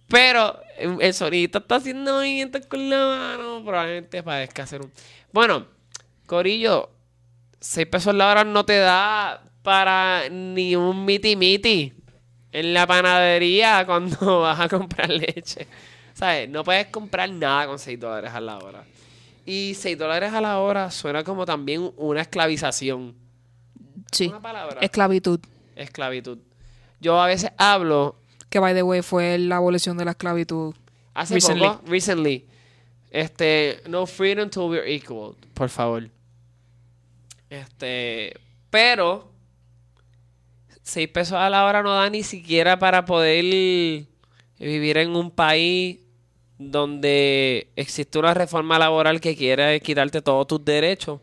Pero 0.07 0.59
el 0.77 1.13
sonito 1.13 1.57
está 1.59 1.75
haciendo 1.75 2.13
movimientos 2.15 2.65
con 2.67 2.89
la 2.89 2.97
mano, 2.97 3.63
probablemente 3.63 4.23
parezca 4.23 4.63
hacer 4.63 4.81
un... 4.81 4.91
Bueno, 5.33 5.65
Corillo, 6.25 6.89
6 7.59 7.87
pesos 7.87 8.13
la 8.15 8.29
hora 8.31 8.43
no 8.43 8.65
te 8.65 8.77
da 8.77 9.43
para 9.63 10.29
ni 10.29 10.75
un 10.75 11.03
miti 11.03 11.35
miti 11.35 11.93
en 12.51 12.73
la 12.73 12.87
panadería 12.87 13.85
cuando 13.85 14.41
vas 14.41 14.59
a 14.59 14.69
comprar 14.69 15.09
leche. 15.09 15.67
¿Sabes? 16.13 16.49
No 16.49 16.63
puedes 16.63 16.87
comprar 16.87 17.29
nada 17.29 17.67
con 17.67 17.77
6 17.77 17.99
dólares 17.99 18.31
a 18.33 18.39
la 18.41 18.57
hora. 18.57 18.83
Y 19.45 19.73
6 19.75 19.97
dólares 19.97 20.33
a 20.33 20.41
la 20.41 20.59
hora 20.59 20.89
suena 20.91 21.23
como 21.23 21.45
también 21.45 21.91
una 21.97 22.21
esclavización. 22.21 23.15
Sí, 24.11 24.27
Una 24.27 24.41
palabra. 24.41 24.79
esclavitud. 24.81 25.39
Esclavitud. 25.75 26.39
Yo 26.99 27.21
a 27.21 27.27
veces 27.27 27.51
hablo 27.57 28.19
Que, 28.49 28.59
by 28.59 28.73
the 28.73 28.83
way, 28.83 29.01
fue 29.01 29.37
la 29.37 29.57
abolición 29.57 29.97
de 29.97 30.05
la 30.05 30.11
esclavitud. 30.11 30.73
Hace 31.13 31.35
Recently. 31.35 31.67
poco, 31.67 31.81
recently, 31.87 32.45
este, 33.09 33.81
no 33.87 34.05
freedom 34.05 34.49
till 34.49 34.63
we're 34.63 34.87
equal, 34.87 35.35
por 35.53 35.69
favor. 35.69 36.09
Este, 37.49 38.33
pero, 38.69 39.31
6 40.83 41.07
pesos 41.09 41.33
a 41.33 41.49
la 41.49 41.65
hora 41.65 41.81
no 41.81 41.93
da 41.93 42.09
ni 42.09 42.23
siquiera 42.23 42.77
para 42.77 43.05
poder 43.05 43.43
vivir 44.59 44.97
en 44.97 45.15
un 45.15 45.31
país 45.31 45.99
donde 46.59 47.71
existe 47.75 48.17
una 48.19 48.33
reforma 48.33 48.79
laboral 48.79 49.19
que 49.21 49.35
quiere 49.35 49.79
quitarte 49.81 50.21
todos 50.21 50.47
tus 50.47 50.63
derechos 50.63 51.19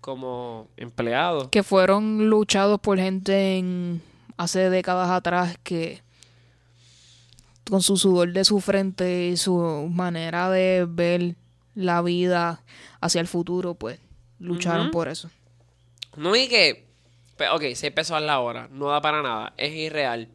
como 0.00 0.68
empleado. 0.76 1.50
Que 1.50 1.62
fueron 1.62 2.28
luchados 2.28 2.78
por 2.80 2.98
gente 2.98 3.58
en 3.58 4.02
hace 4.36 4.70
décadas 4.70 5.10
atrás 5.10 5.56
que 5.62 6.03
con 7.68 7.82
su 7.82 7.96
sudor 7.96 8.32
de 8.32 8.44
su 8.44 8.60
frente 8.60 9.26
y 9.28 9.36
su 9.36 9.56
manera 9.90 10.50
de 10.50 10.86
ver 10.88 11.34
la 11.74 12.02
vida 12.02 12.62
hacia 13.00 13.20
el 13.20 13.26
futuro, 13.26 13.74
pues 13.74 13.98
lucharon 14.38 14.90
por 14.90 15.08
eso. 15.08 15.30
No 16.16 16.36
y 16.36 16.46
que, 16.48 16.84
pe- 17.36 17.48
ok, 17.48 17.62
6 17.74 17.92
pesos 17.92 18.16
a 18.16 18.20
la 18.20 18.38
hora, 18.40 18.68
no 18.70 18.88
da 18.88 19.00
para 19.00 19.22
nada, 19.22 19.52
es 19.56 19.72
irreal. 19.74 20.28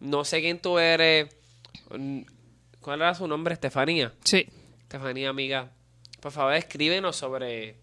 No 0.00 0.24
sé 0.24 0.40
quién 0.40 0.60
tú 0.60 0.78
eres. 0.78 1.28
mm, 1.96 2.20
¿Cuál 2.80 3.02
era 3.02 3.14
su 3.14 3.26
nombre? 3.28 3.52
Estefanía. 3.52 4.14
Sí. 4.24 4.46
Estefanía, 4.82 5.28
amiga. 5.28 5.70
Por 6.20 6.32
favor, 6.32 6.54
escríbenos 6.54 7.16
sobre 7.16 7.76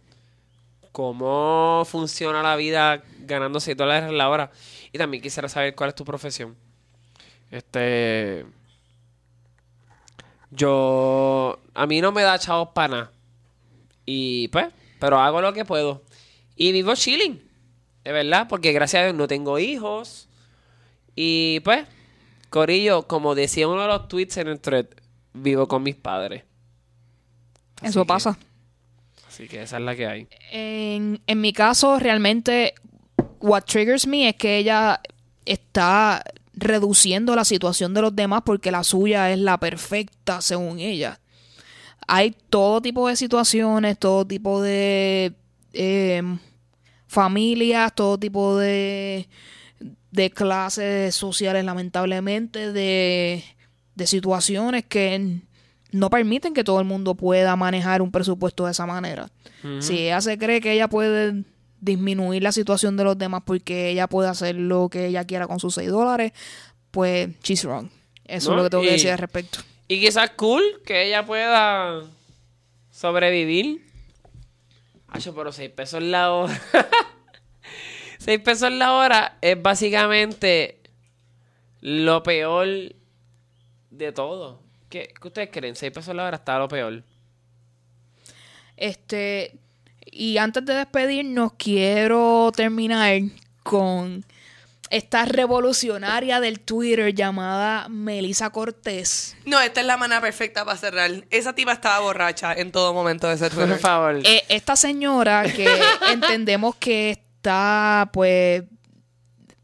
cómo 0.91 1.83
funciona 1.85 2.41
la 2.41 2.55
vida 2.55 3.03
ganando 3.19 3.59
6 3.59 3.77
dólares 3.77 4.09
a 4.09 4.11
la 4.13 4.29
hora. 4.29 4.51
Y 4.91 4.97
también 4.97 5.21
quisiera 5.21 5.47
saber 5.49 5.75
cuál 5.75 5.89
es 5.89 5.95
tu 5.95 6.05
profesión. 6.05 6.55
Este. 7.51 8.45
Yo. 10.51 11.59
A 11.73 11.85
mí 11.87 12.01
no 12.01 12.11
me 12.11 12.23
da 12.23 12.39
chavos 12.39 12.69
para 12.73 12.87
nada. 12.87 13.11
Y 14.05 14.47
pues, 14.49 14.67
pero 14.99 15.19
hago 15.19 15.41
lo 15.41 15.53
que 15.53 15.65
puedo. 15.65 16.03
Y 16.55 16.71
vivo 16.71 16.95
chilling. 16.95 17.41
De 18.03 18.11
verdad, 18.11 18.47
porque 18.47 18.71
gracias 18.71 19.01
a 19.01 19.05
Dios 19.05 19.15
no 19.17 19.27
tengo 19.27 19.59
hijos. 19.59 20.29
Y 21.15 21.59
pues, 21.61 21.85
Corillo, 22.49 23.03
como 23.07 23.35
decía 23.35 23.67
uno 23.67 23.81
de 23.81 23.87
los 23.87 24.07
tweets 24.07 24.37
en 24.37 24.47
el 24.47 24.59
thread, 24.59 24.85
vivo 25.33 25.67
con 25.67 25.83
mis 25.83 25.95
padres. 25.95 26.43
Eso 27.81 28.01
que- 28.03 28.07
pasa. 28.07 28.37
Así 29.27 29.47
que 29.47 29.61
esa 29.61 29.77
es 29.77 29.83
la 29.83 29.95
que 29.95 30.07
hay. 30.07 30.27
En, 30.51 31.21
en 31.27 31.41
mi 31.41 31.53
caso, 31.53 31.99
realmente, 31.99 32.73
what 33.39 33.63
triggers 33.65 34.07
me 34.07 34.29
es 34.29 34.35
que 34.35 34.57
ella 34.57 34.99
está 35.45 36.23
reduciendo 36.57 37.35
la 37.35 37.45
situación 37.45 37.93
de 37.93 38.01
los 38.01 38.15
demás 38.15 38.41
porque 38.43 38.71
la 38.71 38.83
suya 38.83 39.31
es 39.31 39.39
la 39.39 39.59
perfecta 39.59 40.41
según 40.41 40.79
ella. 40.79 41.19
Hay 42.07 42.35
todo 42.49 42.81
tipo 42.81 43.07
de 43.07 43.15
situaciones, 43.15 43.97
todo 43.99 44.25
tipo 44.25 44.61
de 44.61 45.33
eh, 45.73 46.23
familias, 47.07 47.93
todo 47.93 48.17
tipo 48.17 48.57
de, 48.57 49.29
de 50.11 50.31
clases 50.31 51.13
sociales, 51.13 51.63
lamentablemente, 51.63 52.71
de, 52.71 53.43
de 53.95 54.07
situaciones 54.07 54.85
que 54.85 55.41
no 55.91 56.09
permiten 56.09 56.53
que 56.53 56.63
todo 56.63 56.79
el 56.79 56.85
mundo 56.85 57.15
pueda 57.15 57.55
manejar 57.55 58.01
un 58.01 58.11
presupuesto 58.11 58.65
de 58.65 58.71
esa 58.71 58.85
manera. 58.85 59.29
Si 59.79 59.97
ella 59.99 60.21
se 60.21 60.37
cree 60.37 60.61
que 60.61 60.71
ella 60.71 60.87
puede 60.87 61.43
disminuir 61.79 62.41
la 62.43 62.51
situación 62.51 62.97
de 62.97 63.03
los 63.03 63.17
demás 63.17 63.43
porque 63.45 63.89
ella 63.89 64.07
puede 64.07 64.29
hacer 64.29 64.55
lo 64.55 64.89
que 64.89 65.05
ella 65.07 65.25
quiera 65.25 65.47
con 65.47 65.59
sus 65.59 65.75
6 65.75 65.89
dólares, 65.89 66.31
pues 66.91 67.29
she's 67.43 67.63
wrong. 67.65 67.89
Eso 68.25 68.49
No, 68.51 68.55
es 68.55 68.57
lo 68.57 68.63
que 68.65 68.69
tengo 68.71 68.83
y- 68.83 68.87
que 68.87 68.91
decir 68.93 69.11
al 69.11 69.17
respecto. 69.19 69.59
Y 69.87 70.01
quizás 70.01 70.31
cool 70.31 70.63
que 70.85 71.05
ella 71.07 71.25
pueda 71.25 72.01
sobrevivir. 72.91 73.85
Acho, 75.07 75.33
pero 75.33 75.51
6 75.53 75.69
pesos 75.71 76.03
la 76.03 76.31
hora. 76.33 76.59
6 78.19 78.39
pesos 78.41 78.71
la 78.71 78.93
hora 78.95 79.37
es 79.41 79.61
básicamente 79.61 80.81
lo 81.79 82.21
peor 82.23 82.67
de 83.91 84.11
todo. 84.11 84.59
¿Qué, 84.89 85.13
qué 85.21 85.27
ustedes 85.27 85.49
creen? 85.53 85.75
6 85.77 85.93
pesos 85.93 86.13
la 86.15 86.25
hora 86.25 86.35
está 86.37 86.57
lo 86.59 86.67
peor. 86.67 87.03
Este, 88.75 89.57
y 90.17 90.37
antes 90.37 90.65
de 90.65 90.73
despedirnos, 90.73 91.53
quiero 91.57 92.51
terminar 92.55 93.19
con 93.63 94.25
esta 94.89 95.25
revolucionaria 95.25 96.39
del 96.39 96.61
Twitter 96.61 97.13
llamada 97.13 97.89
Melissa 97.89 98.49
Cortés. 98.51 99.35
No, 99.45 99.59
esta 99.59 99.81
es 99.81 99.85
la 99.85 99.97
manera 99.97 100.21
perfecta 100.21 100.63
para 100.63 100.77
cerrar. 100.77 101.11
Esa 101.29 101.53
tipa 101.53 101.73
estaba 101.73 101.99
borracha 101.99 102.53
en 102.53 102.71
todo 102.71 102.93
momento 102.93 103.27
de 103.27 103.33
ese 103.35 103.49
Por 103.49 103.63
Twitter. 103.65 103.79
favor. 103.79 104.21
Eh, 104.23 104.43
esta 104.47 104.75
señora 104.77 105.43
que 105.53 105.67
entendemos 106.11 106.75
que 106.77 107.11
está, 107.11 108.09
pues, 108.13 108.63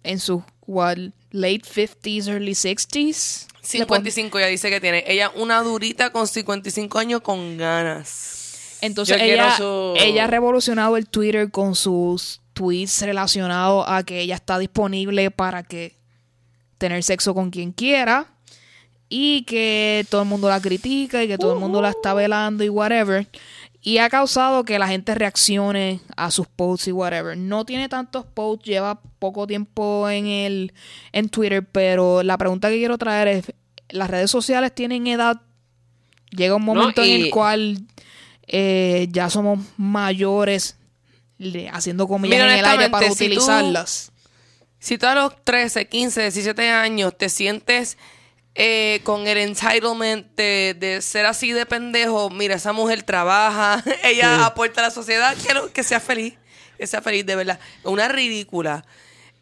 en 0.04 0.20
sus 0.20 0.44
what, 0.68 0.98
late 1.32 1.62
50s, 1.64 2.28
early 2.28 2.52
60s. 2.52 3.48
Le 3.80 3.86
pon- 3.86 4.00
55 4.04 4.40
ya 4.42 4.48
dice 4.48 4.70
que 4.70 4.82
tiene. 4.82 5.06
Ella 5.08 5.32
una 5.36 5.62
durita 5.62 6.12
con 6.12 6.28
55 6.28 7.00
años 7.00 7.22
con 7.22 7.58
ganas. 7.58 8.42
Entonces 8.84 9.18
Yo 9.18 9.24
ella, 9.24 9.58
su- 9.58 9.94
ella 9.98 10.26
ha 10.26 10.28
revolucionado 10.28 10.98
el 10.98 11.08
Twitter 11.08 11.50
con 11.52 11.76
sus 11.76 12.42
tweets 12.54 13.02
relacionados 13.02 13.86
a 13.88 14.04
que 14.04 14.20
ella 14.22 14.36
está 14.36 14.60
disponible 14.60 15.32
para 15.32 15.64
que 15.64 15.96
tener 16.78 17.02
sexo 17.04 17.34
con 17.34 17.50
quien 17.50 17.72
quiera 17.72 18.28
y 19.10 19.44
que 19.44 20.06
todo 20.10 20.24
el 20.24 20.28
mundo 20.28 20.50
la 20.50 20.60
critica 20.62 21.24
y 21.24 21.28
que 21.28 21.38
todo 21.38 21.54
el 21.54 21.60
mundo 21.60 21.82
la 21.82 21.90
está 21.90 22.14
velando 22.14 22.64
y 22.64 22.70
whatever. 22.70 23.28
Y 23.86 23.98
ha 23.98 24.10
causado 24.10 24.64
que 24.64 24.80
la 24.80 24.88
gente 24.88 25.14
reaccione 25.14 26.00
a 26.16 26.32
sus 26.32 26.48
posts 26.48 26.88
y 26.88 26.92
whatever. 26.94 27.38
No 27.38 27.66
tiene 27.66 27.90
tantos 27.90 28.26
posts, 28.26 28.66
lleva 28.66 29.02
poco 29.20 29.46
tiempo 29.46 30.10
en 30.10 30.28
el 30.28 30.74
en 31.12 31.30
Twitter, 31.30 31.66
pero 31.70 32.24
la 32.24 32.38
pregunta 32.38 32.70
que 32.70 32.78
quiero 32.78 32.98
traer 32.98 33.28
es, 33.28 33.54
¿las 33.90 34.10
redes 34.10 34.32
sociales 34.32 34.74
tienen 34.74 35.06
edad? 35.08 35.42
Llega 36.32 36.56
un 36.56 36.66
No, 36.66 36.74
momento 36.76 37.04
en 37.04 37.10
el 37.24 37.30
cual 37.30 37.80
eh, 38.48 39.08
ya 39.12 39.30
somos 39.30 39.60
mayores, 39.78 40.78
haciendo 41.72 42.08
comillas 42.08 42.36
Mira, 42.38 42.54
en 42.54 42.60
el 42.60 42.66
aire 42.66 42.90
para 42.90 43.08
tú- 43.08 43.14
utilizarlas. 43.14 44.12
Si 44.80 44.98
tú 44.98 45.06
a 45.08 45.16
los 45.16 45.44
13, 45.44 45.88
15, 45.88 46.22
17 46.24 46.70
años 46.70 47.18
te 47.18 47.30
sientes 47.30 47.98
eh, 48.56 49.00
con 49.04 49.26
el 49.28 49.38
entitlement 49.38 50.28
de, 50.36 50.76
de 50.78 51.02
ser 51.02 51.26
así 51.26 51.52
de 51.54 51.66
pendejo, 51.66 52.30
mira, 52.30 52.56
esa 52.56 52.74
mujer 52.74 53.02
trabaja, 53.04 53.84
ella 54.04 54.46
aporta 54.46 54.82
a 54.82 54.86
la 54.86 54.92
sociedad, 54.92 55.36
quiero 55.44 55.72
que 55.72 55.84
sea 55.84 56.00
feliz, 56.00 56.36
que 56.78 56.86
sea 56.86 57.02
feliz, 57.02 57.26
de 57.26 57.36
verdad. 57.36 57.60
Es 57.80 57.86
una 57.86 58.08
ridícula, 58.10 58.86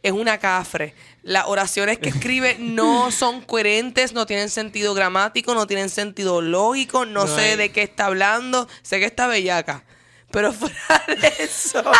es 0.03 0.11
una 0.11 0.37
cafre. 0.37 0.93
Las 1.23 1.45
oraciones 1.45 1.99
que 1.99 2.09
escribe 2.09 2.57
no 2.59 3.11
son 3.11 3.41
coherentes, 3.41 4.13
no 4.13 4.25
tienen 4.25 4.49
sentido 4.49 4.93
gramático, 4.95 5.53
no 5.53 5.67
tienen 5.67 5.89
sentido 5.89 6.41
lógico, 6.41 7.05
no, 7.05 7.25
No 7.25 7.35
sé 7.35 7.51
hay. 7.51 7.55
de 7.57 7.71
qué 7.71 7.83
está 7.83 8.07
hablando, 8.07 8.67
sé 8.81 8.99
que 8.99 9.05
está 9.05 9.27
bellaca. 9.27 9.83
Pero 10.31 10.51
fuera 10.53 11.03
de 11.07 11.33
eso. 11.39 11.83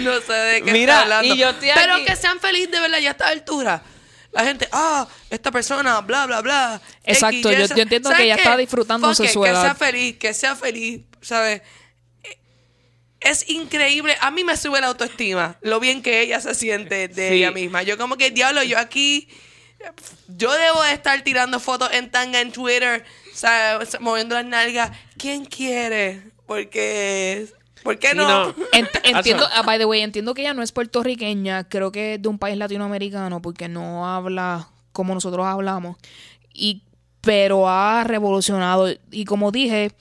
no 0.00 0.20
sé 0.20 0.32
de 0.32 0.62
qué 0.62 0.72
Mira, 0.72 0.94
está 0.94 1.02
hablando. 1.02 1.34
y 1.34 1.38
yo 1.38 1.50
estoy 1.50 1.70
Pero 1.74 1.94
aquí- 1.94 2.04
que 2.04 2.16
sean 2.16 2.40
felices 2.40 2.70
de 2.70 2.80
verdad 2.80 2.98
ya 2.98 3.10
a 3.10 3.12
esta 3.12 3.28
altura. 3.28 3.82
La 4.32 4.44
gente, 4.44 4.66
ah, 4.72 5.06
esta 5.28 5.50
persona, 5.50 6.00
bla, 6.00 6.26
bla, 6.26 6.40
bla. 6.40 6.80
Exacto, 7.04 7.50
X, 7.50 7.58
yo- 7.58 7.64
entiendo 7.82 8.08
¿Sabes 8.08 8.20
que 8.22 8.24
ella 8.24 8.36
está 8.36 8.50
it, 9.24 9.30
su 9.32 9.42
Que 9.42 9.50
edad. 9.50 9.62
sea 9.62 9.74
feliz, 9.74 10.16
que 10.18 10.34
sea 10.34 10.56
feliz, 10.56 11.02
¿sabes? 11.20 11.60
Es 13.24 13.48
increíble. 13.48 14.14
A 14.20 14.30
mí 14.30 14.44
me 14.44 14.56
sube 14.56 14.80
la 14.80 14.88
autoestima, 14.88 15.56
lo 15.62 15.78
bien 15.80 16.02
que 16.02 16.20
ella 16.22 16.40
se 16.40 16.54
siente 16.54 17.08
de 17.08 17.28
Sí. 17.28 17.34
ella 17.34 17.50
misma. 17.52 17.82
Yo 17.82 17.96
como 17.98 18.16
que, 18.16 18.30
diablo, 18.30 18.62
yo 18.62 18.78
aquí, 18.78 19.28
yo 20.28 20.52
debo 20.52 20.82
de 20.82 20.92
estar 20.92 21.22
tirando 21.22 21.60
fotos 21.60 21.90
en 21.92 22.10
tanga 22.10 22.40
en 22.40 22.52
Twitter, 22.52 23.04
o 23.32 23.36
sea, 23.36 23.80
moviendo 24.00 24.34
las 24.34 24.44
nalgas. 24.46 24.90
¿Quién 25.18 25.44
quiere? 25.44 26.22
Porque, 26.46 27.46
¿por 27.82 27.98
qué 27.98 28.10
Sí, 28.10 28.16
no? 28.16 28.28
no. 28.28 28.54
Ent- 28.72 29.00
entiendo, 29.04 29.46
ah, 29.52 29.62
by 29.62 29.78
the 29.78 29.84
way, 29.84 30.00
entiendo 30.02 30.34
que 30.34 30.42
ella 30.42 30.54
no 30.54 30.62
es 30.62 30.72
puertorriqueña, 30.72 31.68
creo 31.68 31.92
que 31.92 32.14
es 32.14 32.22
de 32.22 32.28
un 32.28 32.38
país 32.38 32.56
latinoamericano 32.56 33.40
porque 33.40 33.68
no 33.68 34.06
habla 34.06 34.68
como 34.92 35.14
nosotros 35.14 35.46
hablamos. 35.46 35.96
Y 36.52 36.82
pero 37.20 37.68
ha 37.68 38.02
revolucionado 38.04 38.88
y 39.12 39.24
como 39.26 39.52
dije, 39.52 39.92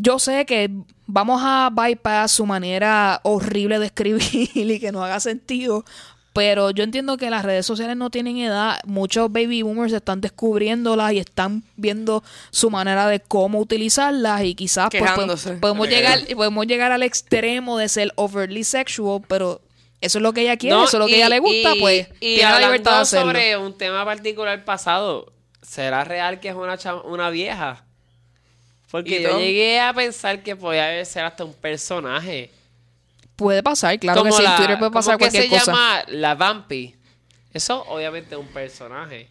yo 0.00 0.18
sé 0.18 0.46
que 0.46 0.70
vamos 1.06 1.40
a 1.44 1.70
bypass 1.72 2.32
su 2.32 2.46
manera 2.46 3.20
horrible 3.24 3.78
de 3.78 3.86
escribir 3.86 4.22
y 4.54 4.78
que 4.80 4.92
no 4.92 5.02
haga 5.04 5.20
sentido, 5.20 5.84
pero 6.32 6.70
yo 6.70 6.84
entiendo 6.84 7.16
que 7.16 7.30
las 7.30 7.44
redes 7.44 7.66
sociales 7.66 7.96
no 7.96 8.10
tienen 8.10 8.36
edad. 8.38 8.78
Muchos 8.84 9.32
baby 9.32 9.62
boomers 9.62 9.92
están 9.92 10.20
descubriéndolas 10.20 11.12
y 11.12 11.18
están 11.18 11.64
viendo 11.76 12.22
su 12.50 12.70
manera 12.70 13.08
de 13.08 13.18
cómo 13.20 13.58
utilizarlas 13.58 14.44
y 14.44 14.54
quizás 14.54 14.88
pues, 14.90 15.02
Quejándose. 15.02 15.54
podemos, 15.56 15.60
podemos 15.60 15.88
llegar 15.88 16.18
podemos 16.36 16.66
llegar 16.66 16.92
al 16.92 17.02
extremo 17.02 17.76
de 17.78 17.88
ser 17.88 18.12
overly 18.16 18.62
sexual, 18.62 19.22
pero 19.26 19.60
eso 20.00 20.18
es 20.18 20.22
lo 20.22 20.32
que 20.32 20.42
ella 20.42 20.56
quiere, 20.56 20.76
No, 20.76 20.84
eso 20.84 20.98
es 20.98 21.00
lo 21.00 21.06
que 21.06 21.12
y- 21.12 21.16
ella 21.16 21.28
le 21.28 21.40
gusta, 21.40 21.74
y- 21.74 21.80
pues 21.80 22.08
y 22.20 22.36
tiene 22.36 22.42
la 22.42 22.48
hablando 22.50 22.66
libertad 22.74 22.94
de 22.96 23.00
hacerlo. 23.02 23.26
sobre 23.26 23.56
un 23.56 23.76
tema 23.76 24.04
particular 24.04 24.64
pasado, 24.64 25.32
¿será 25.62 26.04
real 26.04 26.38
que 26.38 26.50
es 26.50 26.54
una, 26.54 26.78
chama- 26.78 27.02
una 27.02 27.30
vieja? 27.30 27.84
Porque 28.90 29.20
¿Y 29.20 29.22
yo 29.22 29.38
llegué 29.38 29.80
a 29.80 29.92
pensar 29.92 30.42
que 30.42 30.56
podía 30.56 31.04
ser 31.04 31.24
hasta 31.24 31.44
un 31.44 31.52
personaje. 31.54 32.50
Puede 33.36 33.62
pasar, 33.62 33.98
claro 33.98 34.22
que 34.22 34.30
Como 34.30 34.36
sí, 34.40 34.44
en 34.44 34.50
la- 34.50 34.56
Twitter 34.56 34.78
puede 34.78 34.90
¿cómo 34.90 34.98
pasar 34.98 35.16
que 35.16 35.24
cualquier 35.24 35.42
se 35.44 35.48
cosa. 35.50 35.72
llama 35.72 36.02
la 36.08 36.34
Vampi. 36.34 36.94
Eso 37.52 37.84
obviamente 37.88 38.34
es 38.34 38.40
un 38.40 38.48
personaje. 38.48 39.28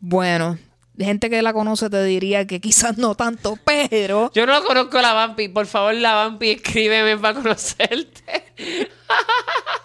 Bueno, 0.00 0.58
gente 0.98 1.28
que 1.30 1.42
la 1.42 1.52
conoce 1.52 1.90
te 1.90 2.04
diría 2.04 2.46
que 2.46 2.60
quizás 2.60 2.98
no 2.98 3.14
tanto, 3.14 3.58
pero 3.64 4.30
Yo 4.34 4.46
no 4.46 4.62
conozco 4.64 4.98
a 4.98 5.02
la 5.02 5.12
Vampi. 5.12 5.48
Por 5.48 5.66
favor, 5.66 5.94
la 5.94 6.14
Vampi, 6.14 6.50
escríbeme 6.50 7.16
para 7.18 7.34
conocerte. 7.34 8.52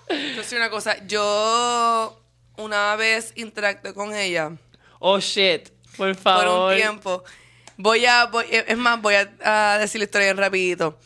Entonces, 0.10 0.54
una 0.54 0.70
cosa, 0.70 0.98
yo 1.08 2.20
una 2.58 2.96
vez 2.96 3.34
interactué 3.36 3.94
con 3.94 4.14
ella 4.14 4.52
Oh, 5.00 5.20
shit. 5.20 5.70
Por 5.98 6.14
por 6.14 6.16
favor. 6.16 6.72
un 6.74 6.78
tiempo. 6.78 7.24
Voy 7.78 8.06
a, 8.06 8.26
voy- 8.28 8.46
es 8.50 8.78
más, 8.78 9.02
voy 9.02 9.16
a, 9.16 9.74
a 9.74 9.78
decir 9.80 10.00
la 10.00 10.06
historia 10.06 10.28
bien 10.28 10.38
rapidito. 10.38 11.00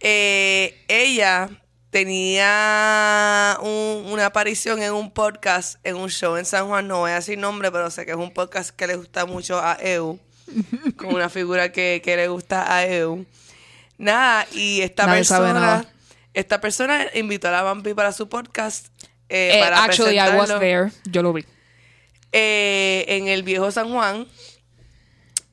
Eh, 0.00 0.84
ella 0.88 1.48
tenía 1.90 3.58
un- 3.60 4.06
una 4.10 4.26
aparición 4.26 4.82
en 4.82 4.92
un 4.92 5.10
podcast, 5.12 5.76
en 5.84 5.96
un 5.96 6.08
show 6.10 6.36
en 6.36 6.44
San 6.44 6.66
Juan, 6.68 6.88
no 6.88 7.00
voy 7.00 7.10
a 7.12 7.16
decir 7.16 7.38
nombre, 7.38 7.70
pero 7.70 7.90
sé 7.90 8.04
que 8.06 8.12
es 8.12 8.16
un 8.16 8.32
podcast 8.32 8.70
que 8.70 8.86
le 8.86 8.96
gusta 8.96 9.26
mucho 9.26 9.58
a 9.60 9.76
Eu, 9.80 10.18
con 10.96 11.14
una 11.14 11.28
figura 11.28 11.70
que, 11.72 12.00
que 12.04 12.16
le 12.16 12.28
gusta 12.28 12.74
a 12.74 12.86
Eu. 12.86 13.24
Nada, 13.98 14.46
y 14.52 14.80
esta 14.80 15.06
Nadie 15.06 15.18
persona, 15.20 15.86
esta 16.34 16.60
persona 16.60 17.06
invitó 17.14 17.48
a 17.48 17.52
la 17.52 17.62
Vampi 17.62 17.94
para 17.94 18.12
su 18.12 18.28
podcast. 18.28 18.86
eh, 19.28 19.52
eh, 19.54 19.60
para 19.60 19.84
actually 19.84 20.18
I 20.18 20.30
was 20.36 20.48
there, 20.58 20.90
yo 21.04 21.22
lo 21.22 21.32
vi. 21.32 21.44
eh, 22.32 23.04
en 23.08 23.28
el 23.28 23.42
viejo 23.42 23.70
San 23.70 23.90
Juan, 23.92 24.26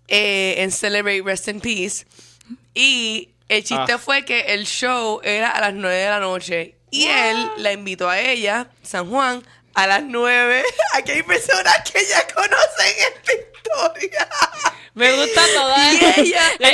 eh, 0.10 0.56
en 0.58 0.72
Celebrate 0.72 1.22
Rest 1.24 1.48
in 1.48 1.62
Peace. 1.62 2.06
Y 2.74 3.30
el 3.48 3.64
chiste 3.64 3.94
Ah. 3.94 3.98
fue 3.98 4.26
que 4.26 4.42
el 4.54 4.66
show 4.66 5.22
era 5.24 5.50
a 5.52 5.62
las 5.62 5.74
9 5.74 5.96
de 5.96 6.10
la 6.10 6.20
noche. 6.20 6.76
Y 6.92 7.06
él 7.08 7.50
la 7.58 7.72
invitó 7.72 8.10
a 8.10 8.20
ella, 8.20 8.68
San 8.84 9.10
Juan, 9.10 9.44
a 9.76 9.88
las 9.88 10.04
9. 10.04 10.64
Aquí 10.94 11.12
hay 11.12 11.24
personas 11.24 11.76
que 11.92 12.04
ya 12.06 12.28
conocen 12.34 12.96
esta 13.16 13.32
historia. 13.34 14.30
Me 14.96 15.14
gusta 15.14 15.42
toda 15.54 15.94
Y 15.94 15.98
ella- 15.98 16.52
que 16.58 16.66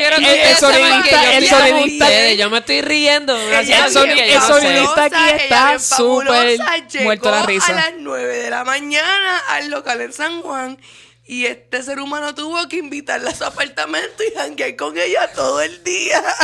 el- 0.51 0.55
sonidista- 0.57 1.37
el 1.37 1.47
sonidista- 1.47 2.05
ustedes. 2.05 2.37
Yo 2.37 2.49
me 2.49 2.57
estoy 2.59 2.81
riendo. 2.81 3.37
Ella 3.37 3.61
que 3.63 3.73
el 4.33 4.41
sonidista 4.41 5.03
aquí 5.03 5.15
está 5.43 5.69
ella 5.73 5.79
súper 5.79 6.57
muerto 7.03 7.29
la 7.31 7.45
risa. 7.45 7.73
a 7.73 7.75
las 7.75 7.91
9 7.97 8.37
de 8.37 8.49
la 8.49 8.63
mañana 8.63 9.39
al 9.49 9.69
local 9.69 10.01
en 10.01 10.13
San 10.13 10.41
Juan 10.41 10.79
y 11.25 11.45
este 11.45 11.81
ser 11.83 11.99
humano 11.99 12.33
tuvo 12.35 12.67
que 12.67 12.77
invitarla 12.77 13.31
a 13.31 13.35
su 13.35 13.43
apartamento 13.43 14.23
y 14.23 14.35
janguear 14.37 14.75
con 14.75 14.97
ella 14.97 15.31
todo 15.33 15.61
el 15.61 15.83
día. 15.83 16.21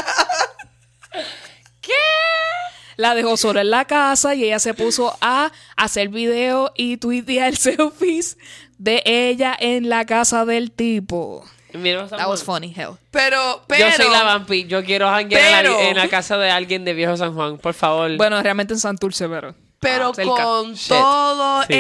La 2.98 3.16
dejó 3.16 3.38
sola 3.38 3.62
en 3.62 3.72
la 3.72 3.86
casa 3.86 4.36
y 4.36 4.44
ella 4.44 4.60
se 4.60 4.74
puso 4.74 5.18
a 5.22 5.52
hacer 5.76 6.10
video 6.10 6.72
y 6.76 6.98
tuitear 6.98 7.56
selfies 7.58 8.38
de 8.78 9.02
ella 9.06 9.56
en 9.60 9.90
la 9.90 10.06
casa 10.06 10.46
del 10.46 10.72
tipo. 10.72 11.44
Mira, 11.74 12.08
That 12.08 12.28
was 12.28 12.44
funny, 12.44 12.74
hell. 12.76 12.98
Pero, 13.12 13.64
pero... 13.66 13.88
Yo 13.90 13.96
soy 13.96 14.12
la 14.12 14.24
vampi. 14.24 14.66
Yo 14.68 14.84
quiero 14.84 15.08
janguear 15.10 15.66
en, 15.66 15.72
en 15.74 15.98
la 15.98 16.10
casa 16.10 16.38
de 16.38 16.52
alguien 16.52 16.84
de 16.84 16.94
Viejo 16.94 17.16
San 17.16 17.34
Juan. 17.34 17.58
Por 17.58 17.74
favor. 17.74 18.18
Bueno, 18.18 18.42
realmente 18.44 18.74
en 18.74 18.80
Santurce, 18.80 19.30
pero... 19.30 19.56
Pero 19.80 20.12
Ah, 20.16 20.24
con 20.24 20.74
Shit. 20.74 20.90
todo 20.90 21.64
Sí. 21.64 21.74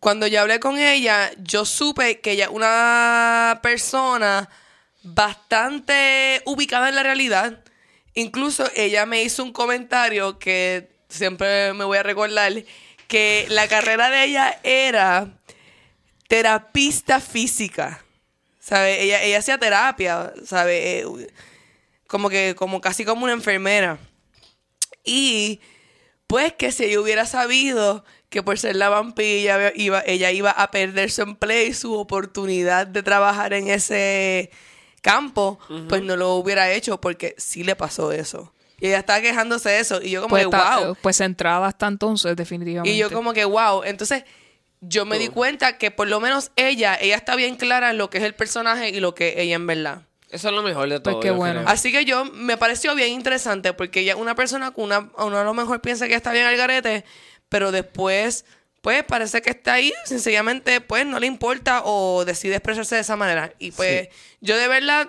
Cuando 0.00 0.26
yo 0.26 0.40
hablé 0.40 0.60
con 0.60 0.78
ella, 0.78 1.30
yo 1.38 1.64
supe 1.64 2.20
que 2.20 2.32
ella 2.32 2.44
es 2.44 2.50
una 2.50 3.60
persona 3.62 4.48
bastante 5.02 6.42
ubicada 6.44 6.88
en 6.88 6.96
la 6.96 7.02
realidad. 7.02 7.60
Incluso 8.14 8.68
ella 8.74 9.06
me 9.06 9.22
hizo 9.22 9.42
un 9.42 9.52
comentario 9.52 10.38
que 10.38 10.88
siempre 11.08 11.72
me 11.74 11.84
voy 11.84 11.98
a 11.98 12.02
recordar, 12.02 12.52
que 13.08 13.46
la 13.48 13.68
carrera 13.68 14.10
de 14.10 14.24
ella 14.24 14.58
era 14.62 15.28
terapista 16.28 17.20
física. 17.20 18.02
¿Sabe? 18.58 19.02
Ella, 19.02 19.22
ella 19.22 19.38
hacía 19.38 19.58
terapia, 19.58 20.32
¿sabe? 20.44 21.00
Eh, 21.00 21.06
Como 22.08 22.28
que, 22.28 22.54
como 22.56 22.80
casi 22.80 23.04
como 23.04 23.24
una 23.24 23.32
enfermera. 23.32 23.98
Y 25.04 25.60
pues 26.26 26.52
que 26.54 26.72
si 26.72 26.84
ella 26.84 27.00
hubiera 27.00 27.26
sabido 27.26 28.04
que 28.36 28.42
por 28.42 28.58
ser 28.58 28.76
la 28.76 28.90
vampilla 28.90 29.72
iba, 29.74 30.02
ella 30.06 30.30
iba 30.30 30.50
a 30.50 30.70
perder 30.70 31.10
su 31.10 31.22
empleo 31.22 31.66
y 31.66 31.72
su 31.72 31.94
oportunidad 31.94 32.86
de 32.86 33.02
trabajar 33.02 33.54
en 33.54 33.68
ese 33.68 34.50
campo, 35.00 35.58
pues 35.88 36.02
no 36.02 36.16
lo 36.16 36.34
hubiera 36.34 36.70
hecho 36.70 37.00
porque 37.00 37.34
sí 37.38 37.64
le 37.64 37.76
pasó 37.76 38.12
eso. 38.12 38.52
Y 38.78 38.88
ella 38.88 38.98
estaba 38.98 39.22
quejándose 39.22 39.70
de 39.70 39.80
eso. 39.80 40.02
Y 40.02 40.10
yo 40.10 40.20
como 40.20 40.30
Pues, 40.32 40.42
que, 40.46 40.50
está- 40.54 40.78
wow. 40.80 40.96
pues 41.00 41.16
centrada 41.16 41.66
hasta 41.66 41.86
entonces, 41.86 42.36
definitivamente. 42.36 42.90
Y 42.94 42.98
yo 42.98 43.10
como 43.10 43.32
que, 43.32 43.46
wow. 43.46 43.84
Entonces, 43.84 44.24
yo 44.82 45.06
me 45.06 45.18
di 45.18 45.28
cuenta 45.28 45.78
que 45.78 45.90
por 45.90 46.08
lo 46.08 46.20
menos 46.20 46.50
ella, 46.56 46.94
ella 47.00 47.16
está 47.16 47.36
bien 47.36 47.56
clara 47.56 47.90
en 47.90 47.96
lo 47.96 48.10
que 48.10 48.18
es 48.18 48.24
el 48.24 48.34
personaje 48.34 48.90
y 48.90 49.00
lo 49.00 49.14
que 49.14 49.28
es 49.30 49.38
ella 49.38 49.54
en 49.56 49.66
verdad. 49.66 50.02
Eso 50.28 50.48
es 50.48 50.54
lo 50.54 50.62
mejor 50.62 50.90
de 50.90 51.00
Pues 51.00 51.14
todo. 51.14 51.20
qué 51.20 51.28
yo 51.28 51.34
bueno. 51.36 51.60
creo. 51.60 51.68
Así 51.72 51.90
que 51.90 52.04
yo 52.04 52.26
me 52.26 52.58
pareció 52.58 52.94
bien 52.94 53.12
interesante 53.12 53.72
porque 53.72 54.00
ella 54.00 54.16
una 54.16 54.34
persona 54.34 54.72
que 54.72 54.80
una, 54.82 55.08
uno 55.16 55.38
a 55.38 55.44
lo 55.44 55.54
mejor 55.54 55.80
piensa 55.80 56.06
que 56.08 56.14
está 56.14 56.32
bien 56.32 56.44
al 56.44 56.56
garete, 56.58 57.04
pero 57.48 57.72
después, 57.72 58.44
pues 58.80 59.04
parece 59.04 59.42
que 59.42 59.50
está 59.50 59.74
ahí, 59.74 59.92
sencillamente, 60.04 60.80
pues 60.80 61.06
no 61.06 61.18
le 61.18 61.26
importa 61.26 61.82
o 61.84 62.24
decide 62.24 62.56
expresarse 62.56 62.94
de 62.94 63.00
esa 63.02 63.16
manera. 63.16 63.52
Y 63.58 63.72
pues 63.72 64.08
yo 64.40 64.56
de 64.56 64.68
verdad 64.68 65.08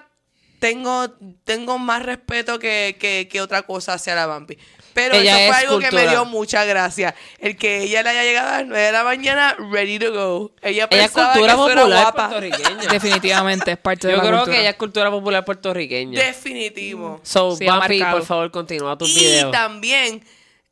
tengo, 0.59 1.09
tengo 1.43 1.77
más 1.77 2.03
respeto 2.03 2.57
que, 2.59 2.97
que, 2.99 3.27
que 3.31 3.41
otra 3.41 3.61
cosa 3.63 3.93
hacia 3.93 4.15
la 4.15 4.25
Vampi. 4.25 4.57
Pero 4.93 5.13
Ella 5.13 5.39
eso 5.43 5.51
fue 5.53 5.61
es 5.61 5.63
algo 5.67 5.79
que 5.79 5.91
me 5.91 6.07
dio 6.09 6.25
mucha 6.25 6.65
gracia. 6.65 7.13
El 7.37 7.55
que 7.55 7.83
ella 7.83 8.01
le 8.01 8.09
haya 8.09 8.23
llegado 8.23 8.47
a 8.49 8.57
las 8.57 8.65
9 8.65 8.83
de 8.83 8.91
la 8.91 9.03
mañana, 9.03 9.55
ready 9.71 9.99
to 9.99 10.11
go. 10.11 10.51
Ella, 10.63 10.87
Ella 10.89 11.05
es 11.05 11.11
pensaba 11.11 11.33
cultura 11.33 11.53
que 11.53 11.59
eso 11.59 11.69
era 11.69 11.81
popular 11.81 12.01
guapa. 12.01 12.29
puertorriqueña. 12.29 12.91
Definitivamente 12.91 13.71
es 13.73 13.77
parte 13.77 14.07
de 14.07 14.13
Yo 14.13 14.17
la 14.17 14.23
creo 14.23 14.33
cultura. 14.39 14.55
que 14.55 14.61
ella 14.61 14.69
es 14.71 14.75
cultura 14.77 15.11
popular 15.11 15.45
puertorriqueña. 15.45 16.19
Definitivo. 16.19 17.21
So, 17.23 17.55
Sí, 17.55 17.65
marcado. 17.65 18.17
por 18.17 18.25
favor, 18.25 18.49
continúa 18.49 18.97
tus 18.97 19.11
Y 19.15 19.19
videos. 19.19 19.51
también, 19.51 20.25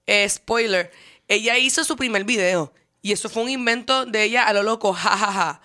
eh, 0.08 0.28
spoiler, 0.28 0.92
ella 1.28 1.58
hizo 1.58 1.84
su 1.84 1.96
primer 1.96 2.24
video. 2.24 2.74
Y 3.02 3.12
eso 3.12 3.30
fue 3.30 3.44
un 3.44 3.50
invento 3.50 4.06
de 4.06 4.24
ella 4.24 4.48
a 4.48 4.54
lo 4.54 4.64
loco, 4.64 4.94
jajaja. 4.94 5.62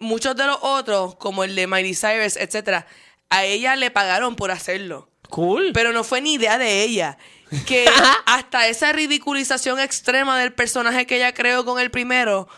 Muchos 0.00 0.34
de 0.36 0.46
los 0.46 0.58
otros, 0.62 1.16
como 1.16 1.44
el 1.44 1.54
de 1.54 1.66
Miley 1.66 1.94
Cyrus, 1.94 2.36
etcétera, 2.36 2.86
a 3.28 3.44
ella 3.44 3.76
le 3.76 3.90
pagaron 3.90 4.36
por 4.36 4.50
hacerlo. 4.50 5.08
Cool. 5.28 5.72
Pero 5.74 5.92
no 5.92 6.02
fue 6.02 6.20
ni 6.20 6.34
idea 6.34 6.58
de 6.58 6.82
ella. 6.82 7.18
Que 7.66 7.86
hasta 8.26 8.68
esa 8.68 8.92
ridiculización 8.92 9.80
extrema 9.80 10.38
del 10.38 10.52
personaje 10.52 11.06
que 11.06 11.16
ella 11.16 11.34
creó 11.34 11.64
con 11.64 11.78
el 11.78 11.90
primero, 11.90 12.48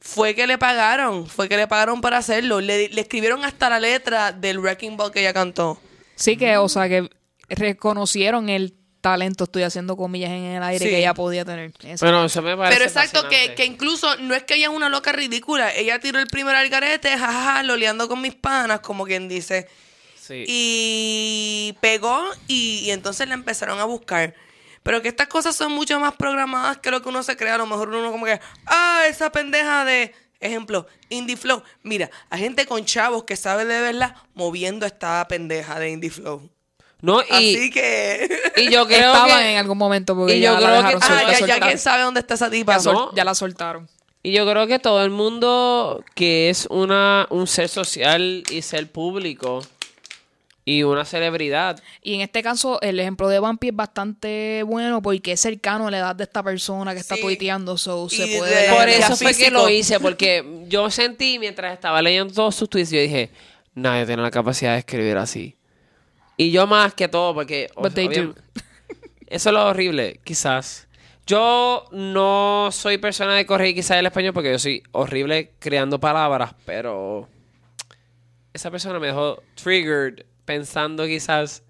fue 0.00 0.34
que 0.34 0.46
le 0.46 0.58
pagaron. 0.58 1.26
Fue 1.26 1.48
que 1.48 1.56
le 1.56 1.66
pagaron 1.66 2.00
para 2.00 2.18
hacerlo. 2.18 2.60
Le, 2.60 2.88
le 2.88 3.00
escribieron 3.00 3.44
hasta 3.44 3.70
la 3.70 3.80
letra 3.80 4.32
del 4.32 4.58
Wrecking 4.58 4.96
Ball 4.96 5.12
que 5.12 5.20
ella 5.20 5.32
cantó. 5.32 5.78
Sí 6.16 6.36
que, 6.36 6.56
o 6.56 6.68
sea, 6.68 6.88
que 6.88 7.10
reconocieron 7.48 8.48
el 8.48 8.74
talento, 9.04 9.44
estoy 9.44 9.64
haciendo 9.64 9.98
comillas 9.98 10.30
en 10.30 10.44
el 10.44 10.62
aire, 10.62 10.82
Sí. 10.82 10.90
que 10.90 10.98
ella 10.98 11.12
podía 11.12 11.44
tener. 11.44 11.72
Eso. 11.82 12.06
bueno, 12.06 12.24
eso 12.24 12.40
me 12.40 12.56
parece 12.56 12.74
Pero 12.78 12.88
exacto, 12.88 13.28
que, 13.28 13.54
que 13.54 13.66
incluso 13.66 14.16
no 14.16 14.34
es 14.34 14.44
que 14.44 14.54
ella 14.54 14.68
es 14.68 14.72
una 14.72 14.88
loca 14.88 15.12
ridícula. 15.12 15.74
Ella 15.74 15.98
tiró 15.98 16.18
el 16.20 16.26
primer 16.26 16.56
algarete, 16.56 17.10
jajaja, 17.10 17.62
loleando 17.64 18.08
con 18.08 18.22
mis 18.22 18.34
panas, 18.34 18.80
como 18.80 19.04
quien 19.04 19.28
dice. 19.28 19.68
Sí. 20.18 20.44
Y 20.48 21.76
pegó 21.82 22.18
y, 22.48 22.78
y 22.86 22.92
entonces 22.92 23.28
la 23.28 23.34
empezaron 23.34 23.78
a 23.78 23.84
buscar. 23.84 24.34
Pero 24.82 25.02
que 25.02 25.08
estas 25.08 25.28
cosas 25.28 25.54
son 25.54 25.72
mucho 25.72 26.00
más 26.00 26.14
programadas 26.14 26.78
que 26.78 26.90
lo 26.90 27.02
que 27.02 27.10
uno 27.10 27.22
se 27.22 27.36
crea. 27.36 27.56
A 27.56 27.58
lo 27.58 27.66
mejor 27.66 27.90
uno 27.90 28.10
como 28.10 28.24
que, 28.24 28.40
ah, 28.64 29.02
esa 29.06 29.30
pendeja 29.30 29.84
de, 29.84 30.14
ejemplo, 30.40 30.86
Indie 31.10 31.36
Flow. 31.36 31.62
Mira, 31.82 32.10
hay 32.30 32.40
gente 32.40 32.64
con 32.64 32.86
chavos 32.86 33.24
que 33.24 33.36
sabe 33.36 33.66
de 33.66 33.82
verla 33.82 34.14
moviendo 34.34 34.86
esta 34.86 35.28
pendeja 35.28 35.78
de 35.78 35.90
Indie 35.90 36.10
Flow. 36.10 36.50
No, 37.04 37.20
y, 37.22 37.24
Así 37.56 37.70
que... 37.70 38.28
y 38.56 38.70
yo 38.70 38.86
creo 38.86 39.12
Estaban 39.12 39.38
que... 39.42 39.52
en 39.52 39.58
algún 39.58 39.76
momento 39.78 40.16
porque 40.16 40.36
y 40.36 40.40
ya 40.40 40.54
yo 40.54 40.60
la 40.60 40.66
creo 40.66 40.76
dejaron 40.76 41.00
Ah, 41.02 41.22
ah, 41.26 41.32
ya, 41.40 41.46
ya. 41.46 41.60
¿quién 41.60 41.78
sabe 41.78 42.02
dónde 42.02 42.20
está 42.20 42.34
esa 42.34 42.50
tipa? 42.50 42.72
Ya, 42.74 42.80
sol- 42.80 42.94
No. 42.94 43.14
ya 43.14 43.24
la 43.24 43.34
soltaron. 43.34 43.88
Y 44.22 44.32
yo 44.32 44.48
creo 44.48 44.66
que 44.66 44.78
todo 44.78 45.04
el 45.04 45.10
mundo 45.10 46.02
que 46.14 46.48
es 46.48 46.66
una 46.70 47.26
un 47.28 47.46
ser 47.46 47.68
social 47.68 48.42
y 48.50 48.62
ser 48.62 48.90
público 48.90 49.60
y 50.64 50.82
una 50.82 51.04
celebridad. 51.04 51.78
Y 52.02 52.14
en 52.14 52.22
este 52.22 52.42
caso, 52.42 52.80
el 52.80 52.98
ejemplo 52.98 53.28
de 53.28 53.38
Vampi 53.38 53.68
es 53.68 53.76
bastante 53.76 54.62
bueno 54.62 55.02
porque 55.02 55.32
es 55.32 55.40
cercano 55.40 55.88
a 55.88 55.90
la 55.90 55.98
edad 55.98 56.16
de 56.16 56.24
esta 56.24 56.42
persona 56.42 56.94
que 56.94 57.00
está 57.00 57.16
Sí. 57.16 57.20
tuiteando. 57.20 57.76
So, 57.76 58.08
se 58.08 58.26
Y 58.26 58.38
puede 58.38 58.68
de- 58.68 58.72
Por 58.74 58.88
eso 58.88 59.14
fue 59.14 59.34
que 59.34 59.50
lo 59.50 59.68
hice, 59.68 60.00
porque 60.00 60.64
yo 60.68 60.88
sentí 60.90 61.38
mientras 61.38 61.74
estaba 61.74 62.00
leyendo 62.00 62.32
todos 62.32 62.54
sus 62.54 62.70
tweets, 62.70 62.90
yo 62.92 63.00
dije, 63.00 63.28
nadie 63.74 64.06
tiene 64.06 64.22
la 64.22 64.30
capacidad 64.30 64.72
de 64.72 64.78
escribir 64.78 65.18
así. 65.18 65.54
Y 66.36 66.50
yo 66.50 66.66
más 66.66 66.94
que 66.94 67.08
todo, 67.08 67.34
porque... 67.34 67.68
But 67.76 67.94
they 67.94 68.08
do. 68.08 68.34
Eso 69.26 69.48
es 69.48 69.52
lo 69.52 69.66
horrible, 69.66 70.20
quizás. 70.24 70.88
Yo 71.26 71.86
no 71.90 72.68
soy 72.70 72.98
persona 72.98 73.34
de 73.34 73.46
corregir 73.46 73.76
quizás 73.76 73.98
el 73.98 74.06
español 74.06 74.34
porque 74.34 74.52
yo 74.52 74.58
soy 74.58 74.82
horrible 74.92 75.52
creando 75.58 75.98
palabras, 75.98 76.54
pero 76.66 77.28
esa 78.52 78.70
persona 78.70 78.98
me 78.98 79.06
dejó 79.06 79.42
triggered 79.54 80.26
pensando 80.44 81.06
quizás 81.06 81.62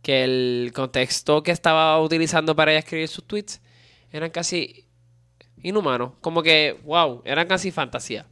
que 0.00 0.24
el 0.24 0.72
contexto 0.74 1.42
que 1.42 1.50
estaba 1.50 2.00
utilizando 2.00 2.56
para 2.56 2.72
ella 2.72 2.80
escribir 2.80 3.08
sus 3.08 3.24
tweets 3.24 3.60
eran 4.10 4.30
casi 4.30 4.86
inhumanos. 5.62 6.12
Como 6.20 6.42
que, 6.42 6.80
wow, 6.84 7.22
eran 7.24 7.46
casi 7.46 7.70
fantasía. 7.70 8.26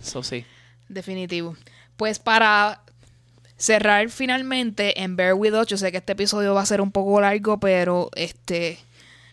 Eso 0.00 0.22
sí. 0.22 0.44
Definitivo. 0.88 1.56
Pues 1.96 2.18
para 2.18 2.82
cerrar 3.60 4.08
finalmente 4.08 5.02
en 5.02 5.16
Bear 5.16 5.34
With 5.34 5.54
Us, 5.54 5.66
yo 5.66 5.76
sé 5.76 5.92
que 5.92 5.98
este 5.98 6.12
episodio 6.12 6.54
va 6.54 6.62
a 6.62 6.66
ser 6.66 6.80
un 6.80 6.90
poco 6.90 7.20
largo, 7.20 7.60
pero 7.60 8.08
este 8.16 8.78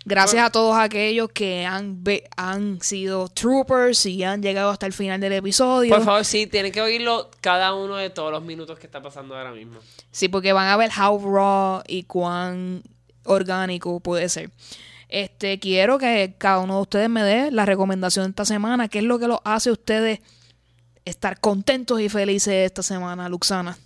gracias 0.04 0.46
a 0.46 0.52
todos 0.52 0.78
aquellos 0.78 1.30
que 1.30 1.66
han, 1.66 2.04
han 2.36 2.82
sido 2.82 3.30
troopers 3.30 4.06
y 4.06 4.24
han 4.24 4.42
llegado 4.42 4.70
hasta 4.70 4.86
el 4.86 4.94
final 4.94 5.22
del 5.22 5.34
episodio. 5.34 5.96
Por 5.96 6.04
favor, 6.04 6.26
sí, 6.26 6.46
tienen 6.46 6.74
que 6.74 6.82
oírlo 6.82 7.32
cada 7.42 7.74
uno 7.74 7.96
de 7.96 8.10
todos 8.10 8.32
los 8.32 8.44
minutos 8.44 8.78
que 8.80 8.86
está 8.86 9.02
pasando 9.02 9.36
ahora 9.36 9.52
mismo. 9.52 9.80
Sí, 10.12 10.28
porque 10.28 10.52
van 10.52 10.68
a 10.68 10.78
ver 10.78 10.92
how 10.92 11.20
raw 11.20 11.84
y 11.88 12.04
cuán 12.04 12.84
orgánico 13.24 14.00
puede 14.02 14.28
ser. 14.28 14.52
Este, 15.08 15.58
quiero 15.58 15.98
que 15.98 16.36
cada 16.38 16.60
uno 16.60 16.76
de 16.76 16.82
ustedes 16.82 17.10
me 17.10 17.24
dé 17.24 17.50
la 17.52 17.66
recomendación 17.66 18.26
de 18.26 18.30
esta 18.32 18.46
semana. 18.46 18.90
¿Qué 18.90 19.00
es 19.00 19.06
lo 19.06 19.20
que 19.20 19.28
los 19.28 19.40
hace 19.46 19.70
a 19.70 19.74
ustedes 19.74 20.20
estar 21.06 21.40
contentos 21.40 22.02
y 22.02 22.10
felices 22.10 22.66
esta 22.66 22.84
semana, 22.84 23.30
Luxana? 23.30 23.78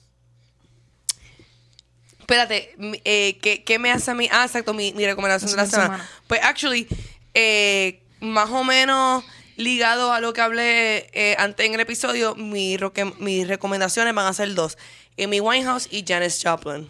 Espérate, 2.32 2.74
eh, 3.04 3.38
¿qué, 3.42 3.62
qué 3.66 3.78
me 3.78 3.92
hace 3.92 4.10
a 4.10 4.14
mí? 4.14 4.30
Ah, 4.32 4.46
exacto, 4.46 4.74
mi, 4.74 4.94
mi 4.94 5.06
recomendación 5.06 5.52
de 5.52 5.58
la 5.58 5.66
semana. 5.66 5.98
semana. 5.98 6.10
Pues, 6.28 6.40
actually, 6.42 6.88
eh, 7.34 8.00
más 8.22 8.50
o 8.52 8.64
menos 8.64 9.26
ligado 9.58 10.14
a 10.14 10.22
lo 10.22 10.32
que 10.32 10.40
hablé 10.40 11.10
eh, 11.12 11.36
antes 11.38 11.66
en 11.66 11.74
el 11.74 11.82
episodio, 11.82 12.34
mi 12.36 12.78
mis 13.20 13.48
recomendaciones 13.50 14.14
van 14.14 14.28
a 14.28 14.34
ser 14.34 14.54
dos. 14.54 14.78
Amy 15.22 15.42
Winehouse 15.42 15.90
y 15.92 16.06
Janis 16.08 16.40
Joplin. 16.42 16.88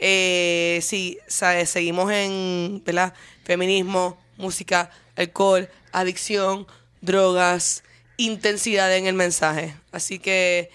Eh, 0.00 0.78
sí, 0.82 1.18
sabes, 1.26 1.70
seguimos 1.70 2.08
en, 2.12 2.80
¿verdad? 2.86 3.14
Feminismo, 3.42 4.22
música, 4.36 4.92
alcohol, 5.16 5.68
adicción, 5.90 6.68
drogas, 7.00 7.82
intensidad 8.18 8.94
en 8.94 9.08
el 9.08 9.14
mensaje. 9.14 9.74
Así 9.90 10.20
que 10.20 10.70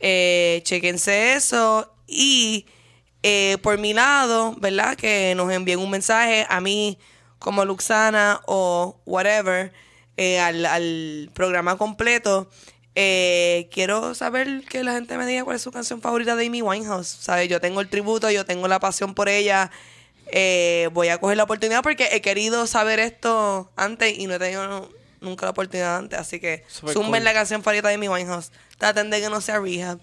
eh, 0.00 0.62
chequense 0.64 1.34
eso 1.34 1.94
y 2.08 2.66
eh, 3.26 3.56
por 3.62 3.78
mi 3.78 3.94
lado, 3.94 4.54
¿verdad? 4.60 4.96
Que 4.96 5.32
nos 5.34 5.50
envíen 5.50 5.78
un 5.80 5.88
mensaje 5.90 6.46
a 6.48 6.60
mí 6.60 6.98
como 7.38 7.64
Luxana 7.64 8.40
o 8.46 9.00
whatever 9.06 9.72
eh, 10.18 10.38
al, 10.40 10.64
al 10.66 11.30
programa 11.32 11.76
completo. 11.78 12.50
Eh, 12.94 13.68
quiero 13.72 14.14
saber 14.14 14.62
que 14.68 14.84
la 14.84 14.92
gente 14.92 15.16
me 15.16 15.24
diga 15.26 15.42
cuál 15.42 15.56
es 15.56 15.62
su 15.62 15.72
canción 15.72 16.00
favorita 16.02 16.36
de 16.36 16.46
Amy 16.46 16.60
Winehouse. 16.60 17.08
¿Sabes? 17.08 17.48
Yo 17.48 17.60
tengo 17.60 17.80
el 17.80 17.88
tributo, 17.88 18.30
yo 18.30 18.44
tengo 18.44 18.68
la 18.68 18.78
pasión 18.78 19.14
por 19.14 19.28
ella. 19.30 19.70
Eh, 20.26 20.88
voy 20.92 21.08
a 21.08 21.18
coger 21.18 21.36
la 21.38 21.44
oportunidad 21.44 21.82
porque 21.82 22.08
he 22.12 22.20
querido 22.20 22.66
saber 22.66 22.98
esto 23.00 23.72
antes 23.76 24.18
y 24.18 24.26
no 24.26 24.34
he 24.34 24.38
tenido 24.38 24.90
nunca 25.22 25.46
la 25.46 25.50
oportunidad 25.50 25.96
antes. 25.96 26.18
Así 26.18 26.40
que 26.40 26.62
cool. 26.94 27.24
la 27.24 27.32
canción 27.32 27.62
favorita 27.62 27.88
de 27.88 27.94
Amy 27.94 28.08
Winehouse. 28.08 28.52
Traten 28.78 29.08
de 29.08 29.20
que 29.20 29.30
no 29.30 29.40
sea 29.40 29.60
Rehab. 29.60 29.98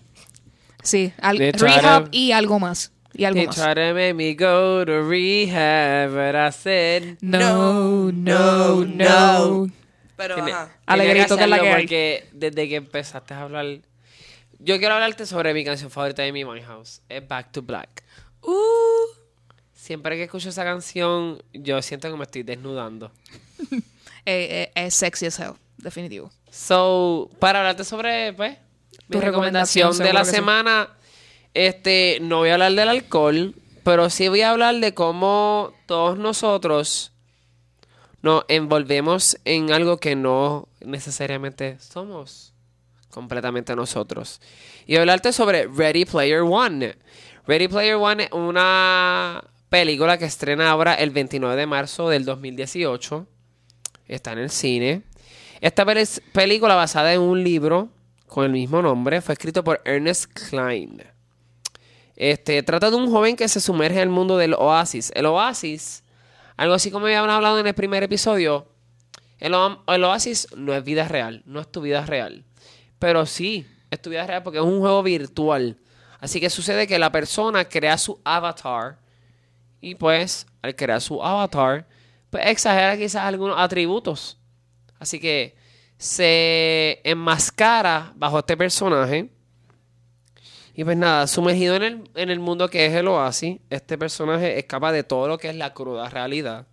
Sí, 0.83 1.13
al- 1.21 1.37
rehab 1.37 2.07
y 2.11 2.31
algo 2.31 2.59
más. 2.59 2.91
Y 3.13 3.25
algo 3.25 3.37
They 3.39 3.47
más. 3.47 3.55
tried 3.55 3.75
to 3.75 3.93
make 3.93 4.13
me 4.13 4.33
go 4.35 4.85
to 4.85 5.01
rehab, 5.07 6.11
but 6.11 6.35
I 6.35 6.51
said... 6.51 7.17
No, 7.21 8.11
no, 8.11 8.85
no, 8.85 8.85
no. 8.85 9.67
Pero, 10.15 10.35
Tiene- 10.35 10.51
ajá. 10.53 10.77
Alegrito 10.85 11.35
que 11.37 11.47
la 11.47 11.59
que 11.59 11.69
hay. 11.69 11.81
Porque 11.83 12.29
desde 12.31 12.69
que 12.69 12.75
empezaste 12.75 13.33
a 13.33 13.41
hablar... 13.41 13.65
Yo 14.59 14.77
quiero 14.77 14.93
hablarte 14.93 15.25
sobre 15.25 15.53
mi 15.53 15.63
canción 15.65 15.89
favorita 15.89 16.21
de 16.21 16.31
mi 16.31 16.43
Winehouse. 16.43 17.01
Es 17.09 17.27
Back 17.27 17.51
to 17.51 17.61
Black. 17.63 18.03
Uh, 18.43 18.51
Siempre 19.73 20.15
que 20.15 20.23
escucho 20.25 20.49
esa 20.49 20.63
canción, 20.63 21.41
yo 21.53 21.81
siento 21.81 22.09
que 22.11 22.15
me 22.17 22.23
estoy 22.23 22.43
desnudando. 22.43 23.11
Eh, 24.23 24.69
eh, 24.75 24.85
es 24.85 24.93
sexy 24.93 25.25
as 25.25 25.39
hell, 25.39 25.53
definitivo. 25.77 26.29
So, 26.51 27.31
para 27.39 27.57
hablarte 27.61 27.83
sobre, 27.83 28.33
pues, 28.33 28.55
mi 29.07 29.15
Tu 29.15 29.19
recomendación 29.19 29.93
recomendación, 29.93 29.97
de 29.97 30.13
la 30.13 30.25
sí. 30.25 30.31
Este, 31.53 32.19
no 32.21 32.37
voy 32.39 32.49
a 32.49 32.53
hablar 32.53 32.73
del 32.73 32.89
alcohol, 32.89 33.55
pero 33.83 34.09
sí 34.09 34.27
voy 34.27 34.41
a 34.41 34.51
hablar 34.51 34.75
de 34.79 34.93
cómo 34.93 35.73
todos 35.85 36.17
nosotros 36.17 37.11
nos 38.21 38.45
envolvemos 38.47 39.37
en 39.45 39.71
algo 39.71 39.97
que 39.97 40.15
no 40.15 40.67
necesariamente 40.81 41.77
somos 41.79 42.53
completamente 43.09 43.75
nosotros. 43.75 44.39
Y 44.85 44.95
hablarte 44.97 45.33
sobre 45.33 45.67
Ready 45.67 46.05
Player 46.05 46.41
One. 46.41 46.95
Ready 47.47 47.67
Player 47.67 47.95
One 47.95 48.23
es 48.25 48.31
una 48.31 49.43
película 49.69 50.17
que 50.17 50.25
estrena 50.25 50.69
ahora 50.69 50.93
el 50.93 51.09
29 51.09 51.55
de 51.55 51.65
marzo 51.65 52.09
del 52.09 52.23
2018. 52.25 53.25
Está 54.07 54.33
en 54.33 54.39
el 54.39 54.49
cine. 54.49 55.01
Esta 55.59 55.85
pel- 55.85 56.21
película 56.31 56.75
basada 56.75 57.13
en 57.13 57.21
un 57.21 57.43
libro 57.43 57.89
con 58.27 58.45
el 58.45 58.51
mismo 58.51 58.81
nombre 58.81 59.21
fue 59.21 59.33
escrito 59.33 59.63
por 59.63 59.81
Ernest 59.83 60.25
Klein. 60.49 61.03
Este, 62.21 62.61
trata 62.61 62.91
de 62.91 62.97
un 62.97 63.09
joven 63.09 63.35
que 63.35 63.47
se 63.47 63.59
sumerge 63.59 63.97
en 63.97 64.03
el 64.03 64.09
mundo 64.09 64.37
del 64.37 64.53
oasis. 64.53 65.11
El 65.15 65.25
oasis, 65.25 66.03
algo 66.55 66.75
así 66.75 66.91
como 66.91 67.07
habíamos 67.07 67.31
hablado 67.31 67.57
en 67.57 67.65
el 67.65 67.73
primer 67.73 68.03
episodio, 68.03 68.67
el, 69.39 69.55
el 69.87 70.03
oasis 70.03 70.47
no 70.55 70.71
es 70.75 70.83
vida 70.83 71.07
real, 71.07 71.41
no 71.47 71.59
es 71.59 71.71
tu 71.71 71.81
vida 71.81 72.05
real. 72.05 72.45
Pero 72.99 73.25
sí, 73.25 73.65
es 73.89 73.99
tu 73.99 74.11
vida 74.11 74.27
real 74.27 74.43
porque 74.43 74.59
es 74.59 74.63
un 74.63 74.81
juego 74.81 75.01
virtual. 75.01 75.79
Así 76.19 76.39
que 76.39 76.51
sucede 76.51 76.85
que 76.85 76.99
la 76.99 77.11
persona 77.11 77.67
crea 77.67 77.97
su 77.97 78.21
avatar 78.23 78.99
y 79.81 79.95
pues 79.95 80.45
al 80.61 80.75
crear 80.75 81.01
su 81.01 81.23
avatar, 81.23 81.87
pues 82.29 82.45
exagera 82.45 82.95
quizás 82.97 83.23
algunos 83.23 83.57
atributos. 83.57 84.37
Así 84.99 85.19
que 85.19 85.55
se 85.97 87.01
enmascara 87.03 88.13
bajo 88.15 88.37
este 88.37 88.55
personaje. 88.55 89.27
Y 90.73 90.83
pues 90.83 90.97
nada, 90.97 91.27
sumergido 91.27 91.75
en 91.75 91.83
el, 91.83 92.09
en 92.15 92.29
el 92.29 92.39
mundo 92.39 92.69
que 92.69 92.85
es 92.85 92.93
el 92.93 93.07
oasis, 93.07 93.59
este 93.69 93.97
personaje 93.97 94.57
escapa 94.57 94.91
de 94.91 95.03
todo 95.03 95.27
lo 95.27 95.37
que 95.37 95.49
es 95.49 95.55
la 95.55 95.73
cruda 95.73 96.09
realidad. 96.09 96.67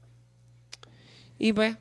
Y 1.38 1.52
pues, 1.52 1.76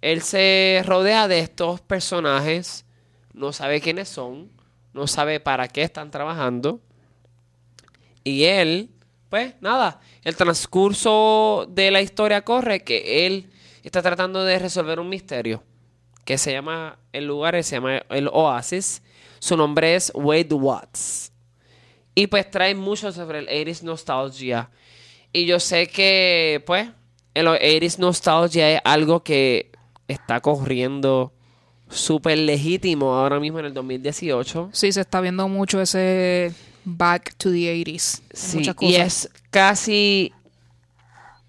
él 0.00 0.22
se 0.22 0.82
rodea 0.86 1.28
de 1.28 1.40
estos 1.40 1.80
personajes, 1.80 2.84
no 3.32 3.52
sabe 3.52 3.80
quiénes 3.80 4.08
son, 4.08 4.50
no 4.92 5.06
sabe 5.06 5.40
para 5.40 5.68
qué 5.68 5.82
están 5.82 6.10
trabajando. 6.10 6.80
Y 8.24 8.44
él, 8.44 8.90
pues 9.28 9.54
nada, 9.60 10.00
el 10.22 10.36
transcurso 10.36 11.66
de 11.68 11.90
la 11.90 12.00
historia 12.00 12.42
corre 12.42 12.84
que 12.84 13.26
él 13.26 13.50
está 13.82 14.02
tratando 14.02 14.44
de 14.44 14.58
resolver 14.58 15.00
un 15.00 15.08
misterio 15.08 15.62
que 16.24 16.38
se 16.38 16.52
llama, 16.52 16.98
el 17.12 17.26
lugar 17.26 17.62
se 17.64 17.76
llama 17.76 18.02
el 18.08 18.28
Oasis. 18.28 19.02
Su 19.38 19.56
nombre 19.56 19.94
es 19.94 20.12
Wade 20.14 20.54
Watts. 20.54 21.29
Y 22.20 22.26
pues 22.26 22.50
trae 22.50 22.74
mucho 22.74 23.12
sobre 23.12 23.38
el 23.38 23.48
80s 23.48 23.80
nostalgia. 23.82 24.68
Y 25.32 25.46
yo 25.46 25.58
sé 25.58 25.86
que, 25.86 26.62
pues, 26.66 26.90
el 27.32 27.46
80s 27.46 27.98
nostalgia 27.98 28.70
es 28.72 28.80
algo 28.84 29.22
que 29.22 29.70
está 30.06 30.40
corriendo 30.40 31.32
súper 31.88 32.36
legítimo 32.36 33.14
ahora 33.14 33.40
mismo 33.40 33.60
en 33.60 33.64
el 33.64 33.72
2018. 33.72 34.68
Sí, 34.70 34.92
se 34.92 35.00
está 35.00 35.22
viendo 35.22 35.48
mucho 35.48 35.80
ese 35.80 36.52
back 36.84 37.34
to 37.36 37.50
the 37.50 37.72
80s. 37.72 38.20
en 38.20 38.36
Sí, 38.36 38.58
muchas 38.58 38.76
y 38.80 38.96
es 38.96 39.30
casi, 39.50 40.34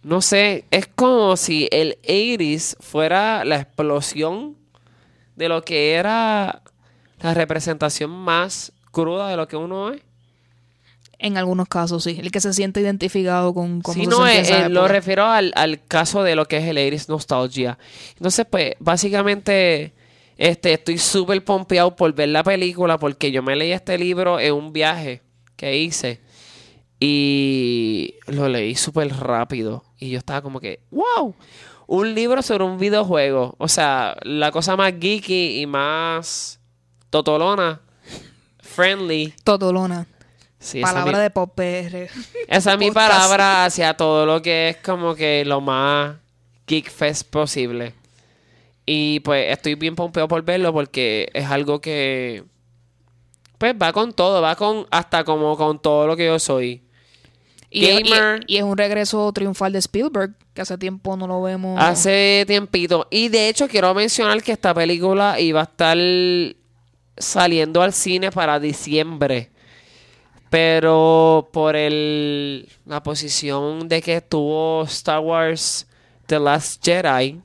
no 0.03 0.21
sé, 0.21 0.63
es 0.71 0.87
como 0.87 1.35
si 1.35 1.67
el 1.69 1.97
80s 2.03 2.77
fuera 2.79 3.43
la 3.43 3.57
explosión 3.57 4.55
de 5.35 5.49
lo 5.49 5.63
que 5.63 5.95
era 5.95 6.61
la 7.19 7.33
representación 7.33 8.09
más 8.09 8.71
cruda 8.91 9.27
de 9.27 9.35
lo 9.35 9.49
que 9.49 9.57
uno 9.57 9.91
es. 9.91 10.01
En 11.23 11.37
algunos 11.37 11.67
casos, 11.67 12.03
sí. 12.03 12.17
El 12.19 12.31
que 12.31 12.41
se 12.41 12.51
siente 12.51 12.81
identificado 12.81 13.53
con 13.53 13.81
cómo 13.81 13.93
Sí, 13.93 14.07
no, 14.07 14.27
eh, 14.27 14.41
eh, 14.41 14.69
lo 14.69 14.87
refiero 14.87 15.25
al, 15.25 15.53
al 15.55 15.85
caso 15.85 16.23
de 16.23 16.35
lo 16.35 16.47
que 16.47 16.57
es 16.57 16.63
el 16.63 16.77
80s 16.77 17.09
Nostalgia. 17.09 17.77
Entonces, 18.17 18.47
pues, 18.49 18.73
básicamente, 18.79 19.93
este, 20.35 20.73
estoy 20.73 20.97
súper 20.97 21.45
pompeado 21.45 21.95
por 21.95 22.11
ver 22.13 22.29
la 22.29 22.43
película 22.43 22.97
porque 22.97 23.31
yo 23.31 23.43
me 23.43 23.55
leí 23.55 23.71
este 23.71 23.99
libro 23.99 24.39
en 24.39 24.55
un 24.55 24.73
viaje 24.73 25.21
que 25.55 25.77
hice 25.77 26.21
y 26.99 28.15
lo 28.25 28.49
leí 28.49 28.73
súper 28.73 29.13
rápido 29.15 29.83
y 29.99 30.09
yo 30.09 30.17
estaba 30.17 30.41
como 30.41 30.59
que, 30.59 30.79
wow, 30.89 31.35
un 31.85 32.15
libro 32.15 32.41
sobre 32.41 32.63
un 32.63 32.79
videojuego. 32.79 33.53
O 33.59 33.67
sea, 33.67 34.17
la 34.23 34.51
cosa 34.51 34.75
más 34.75 34.93
geeky 34.99 35.61
y 35.61 35.67
más 35.67 36.59
totolona, 37.11 37.79
friendly. 38.59 39.35
Totolona. 39.43 40.07
Sí, 40.61 40.79
Palabra 40.81 41.17
mi- 41.17 41.23
de 41.23 41.29
pop 41.31 41.51
PR. 41.55 42.07
esa 42.47 42.73
es 42.73 42.77
mi 42.77 42.91
palabra 42.91 43.65
hacia 43.65 43.95
todo 43.95 44.27
lo 44.27 44.41
que 44.43 44.69
es 44.69 44.77
como 44.77 45.15
que 45.15 45.43
lo 45.43 45.59
más 45.59 46.15
geek 46.67 46.89
fest 46.91 47.27
posible. 47.29 47.93
Y 48.85 49.19
pues 49.21 49.51
estoy 49.51 49.73
bien 49.75 49.95
pompeado 49.95 50.27
por 50.27 50.43
verlo 50.43 50.71
porque 50.71 51.29
es 51.33 51.45
algo 51.49 51.81
que 51.81 52.43
pues 53.57 53.73
va 53.79 53.91
con 53.93 54.13
todo, 54.13 54.41
va 54.41 54.55
con 54.55 54.85
hasta 54.91 55.23
como 55.23 55.55
con 55.57 55.79
todo 55.81 56.05
lo 56.07 56.15
que 56.15 56.25
yo 56.25 56.37
soy. 56.39 56.81
Y 57.69 57.85
es, 57.85 57.99
y- 58.01 58.03
Gamer. 58.09 58.41
y 58.47 58.57
es 58.57 58.63
un 58.63 58.77
regreso 58.77 59.31
triunfal 59.33 59.71
de 59.73 59.79
Spielberg, 59.79 60.33
que 60.53 60.61
hace 60.61 60.77
tiempo 60.77 61.15
no 61.15 61.25
lo 61.25 61.41
vemos. 61.41 61.79
Hace 61.81 62.43
tiempito. 62.45 63.07
Y 63.09 63.29
de 63.29 63.49
hecho 63.49 63.67
quiero 63.67 63.93
mencionar 63.93 64.43
que 64.43 64.51
esta 64.51 64.73
película 64.73 65.39
iba 65.39 65.61
a 65.61 65.63
estar 65.63 65.97
saliendo 67.17 67.81
al 67.81 67.93
cine 67.93 68.31
para 68.31 68.59
diciembre. 68.59 69.50
Pero 70.51 71.47
por 71.53 71.77
el, 71.77 72.67
la 72.85 73.01
posición 73.01 73.87
de 73.87 74.01
que 74.01 74.17
estuvo 74.17 74.83
Star 74.83 75.21
Wars 75.21 75.87
The 76.27 76.39
Last 76.39 76.83
Jedi, 76.85 77.39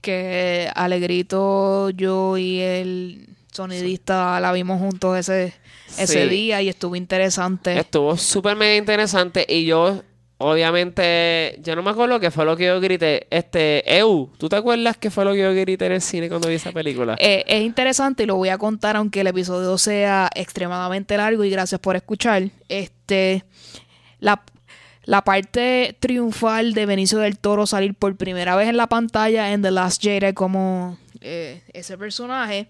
Que 0.00 0.70
Alegrito, 0.74 1.90
yo 1.90 2.38
y 2.38 2.60
el 2.60 3.28
sonidista 3.52 4.40
la 4.40 4.52
vimos 4.52 4.80
juntos 4.80 5.18
ese, 5.18 5.52
ese 5.98 6.22
Sí. 6.24 6.28
día 6.30 6.62
y 6.62 6.70
estuvo 6.70 6.96
interesante. 6.96 7.78
estuvo 7.78 8.16
súper 8.16 8.56
interesante. 8.76 9.44
Y 9.46 9.66
yo, 9.66 10.02
obviamente, 10.38 11.58
yo 11.62 11.74
no 11.76 11.82
me 11.82 11.90
acuerdo 11.90 12.20
qué 12.20 12.30
fue 12.30 12.44
lo 12.44 12.56
que 12.56 12.66
yo 12.66 12.80
grité. 12.80 13.26
Este, 13.30 13.98
Eu, 13.98 14.30
¿tú 14.38 14.48
te 14.48 14.56
acuerdas 14.56 14.96
qué 14.96 15.10
fue 15.10 15.24
lo 15.24 15.32
que 15.32 15.40
yo 15.40 15.54
grité 15.54 15.86
en 15.86 15.92
el 15.92 16.00
cine 16.00 16.28
cuando 16.28 16.48
vi 16.48 16.54
esa 16.54 16.72
película? 16.72 17.16
Eh, 17.18 17.44
es 17.46 17.62
interesante 17.62 18.24
y 18.24 18.26
lo 18.26 18.36
voy 18.36 18.50
a 18.50 18.58
contar 18.58 18.96
aunque 18.96 19.20
el 19.20 19.26
episodio 19.28 19.76
sea 19.78 20.28
extremadamente 20.34 21.16
largo 21.16 21.44
y 21.44 21.50
gracias 21.50 21.80
por 21.80 21.96
escuchar. 21.96 22.44
Este, 22.68 23.44
la, 24.20 24.42
la 25.06 25.22
parte 25.22 25.96
triunfal 26.00 26.74
de 26.74 26.84
Benicio 26.84 27.20
del 27.20 27.38
Toro 27.38 27.66
salir 27.66 27.94
por 27.94 28.16
primera 28.16 28.56
vez 28.56 28.68
en 28.68 28.76
la 28.76 28.88
pantalla 28.88 29.52
en 29.52 29.62
The 29.62 29.70
Last 29.70 30.02
Jedi 30.02 30.34
como 30.34 30.98
eh, 31.20 31.62
ese 31.72 31.96
personaje. 31.96 32.68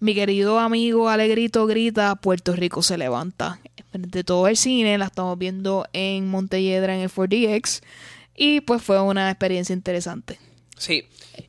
Mi 0.00 0.14
querido 0.14 0.58
amigo 0.58 1.08
Alegrito 1.08 1.66
grita, 1.66 2.16
Puerto 2.16 2.54
Rico 2.54 2.82
se 2.82 2.96
levanta. 2.96 3.60
Frente 3.90 4.20
a 4.20 4.24
todo 4.24 4.48
el 4.48 4.56
cine, 4.56 4.96
la 4.96 5.06
estamos 5.06 5.38
viendo 5.38 5.86
en 5.92 6.28
Montelledra 6.28 6.94
en 6.94 7.02
el 7.02 7.10
4DX 7.10 7.82
y 8.34 8.62
pues 8.62 8.82
fue 8.82 9.00
una 9.00 9.30
experiencia 9.30 9.74
interesante. 9.74 10.38
Sí. 10.78 11.04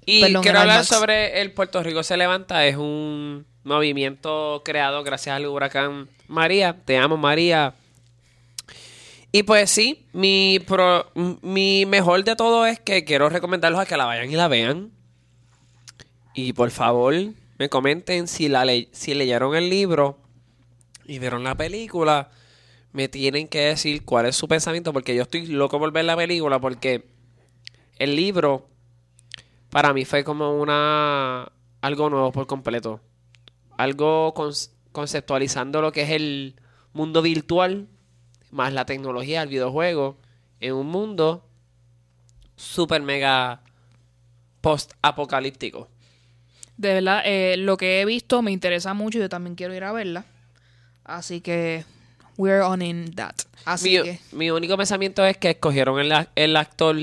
Y 0.06 0.22
Perdón, 0.22 0.44
quiero 0.44 0.60
hablar 0.60 0.86
sobre 0.86 1.42
el 1.42 1.54
Puerto 1.54 1.82
Rico 1.84 2.04
se 2.04 2.18
levanta. 2.18 2.66
Es 2.66 2.76
un 2.76 3.46
movimiento 3.64 4.62
creado 4.66 5.04
gracias 5.04 5.38
al 5.38 5.46
huracán 5.46 6.10
María. 6.28 6.76
Te 6.84 6.98
amo, 6.98 7.16
María. 7.16 7.76
Y 9.32 9.44
pues 9.44 9.70
sí, 9.70 10.08
mi, 10.14 10.60
pro- 10.66 11.12
mi 11.42 11.86
mejor 11.86 12.24
de 12.24 12.36
todo 12.36 12.66
es 12.66 12.80
que 12.80 13.04
quiero 13.04 13.30
recomendarlos 13.30 13.82
a 13.82 13.86
que 13.86 13.98
la 13.98 14.06
vayan 14.06 14.32
y 14.32 14.36
la 14.36 14.48
vean. 14.48 14.92
Y 16.34 16.54
por 16.54 16.72
favor, 16.72 17.14
me 17.58 17.70
comenten 17.70 18.28
si, 18.28 18.48
la 18.48 18.64
le- 18.66 18.90
si 18.94 19.14
leyeron 19.14 19.56
el 19.56 19.70
libro 19.70 20.18
y 21.06 21.20
vieron 21.20 21.44
la 21.44 21.56
película. 21.56 22.30
Me 22.94 23.10
tienen 23.10 23.48
que 23.48 23.60
decir 23.60 24.06
cuál 24.06 24.26
es 24.28 24.36
su 24.36 24.48
pensamiento 24.48 24.94
porque 24.94 25.14
yo 25.16 25.24
estoy 25.24 25.46
loco 25.48 25.78
por 25.78 25.92
ver 25.92 26.06
la 26.06 26.16
película 26.16 26.60
porque 26.60 27.06
el 28.00 28.16
libro 28.16 28.70
para 29.70 29.94
mí 29.94 30.06
fue 30.06 30.24
como 30.24 30.54
una 30.60 31.52
algo 31.82 32.10
nuevo 32.10 32.32
por 32.32 32.48
completo. 32.48 33.02
Algo 33.78 34.34
conceptualizando 34.92 35.82
lo 35.82 35.92
que 35.92 36.04
es 36.04 36.10
el 36.12 36.56
mundo 36.94 37.22
virtual 37.22 37.88
más 38.52 38.74
la 38.74 38.86
tecnología, 38.86 39.44
el 39.44 39.50
videojuego 39.50 40.18
en 40.60 40.74
un 40.74 40.88
mundo 40.88 41.46
super 42.56 43.02
mega 43.02 43.62
post 44.62 44.94
apocalíptico. 45.02 45.88
De 46.78 46.94
verdad, 46.94 47.24
eh, 47.26 47.58
lo 47.58 47.78
que 47.78 48.02
he 48.02 48.06
visto 48.06 48.42
me 48.42 48.52
interesa 48.52 48.94
mucho 48.94 49.18
y 49.18 49.22
yo 49.22 49.30
también 49.30 49.56
quiero 49.56 49.74
ir 49.74 49.84
a 49.84 49.92
verla. 49.92 50.26
Así 51.04 51.42
que, 51.42 51.86
we're 52.38 52.62
on 52.62 52.82
in 52.82 53.14
that. 53.16 53.36
Así 53.66 53.98
Mi, 53.98 54.04
que, 54.04 54.20
mi 54.32 54.52
único 54.52 54.78
pensamiento 54.78 55.26
es 55.26 55.38
que 55.38 55.52
escogieron 55.52 56.00
el, 56.00 56.14
el 56.36 56.56
actor 56.56 56.96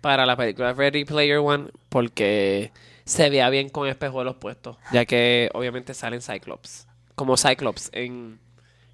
para 0.00 0.26
la 0.26 0.36
película 0.36 0.72
Ready 0.72 1.04
Player 1.04 1.38
One 1.38 1.70
porque 1.88 2.72
se 3.04 3.30
veía 3.30 3.48
bien 3.50 3.70
con 3.70 3.88
espejuelos 3.88 4.36
puestos, 4.36 4.76
ya 4.92 5.06
que 5.06 5.48
obviamente 5.54 5.94
salen 5.94 6.20
Cyclops, 6.20 6.86
como 7.14 7.36
Cyclops 7.36 7.88
en 7.92 8.38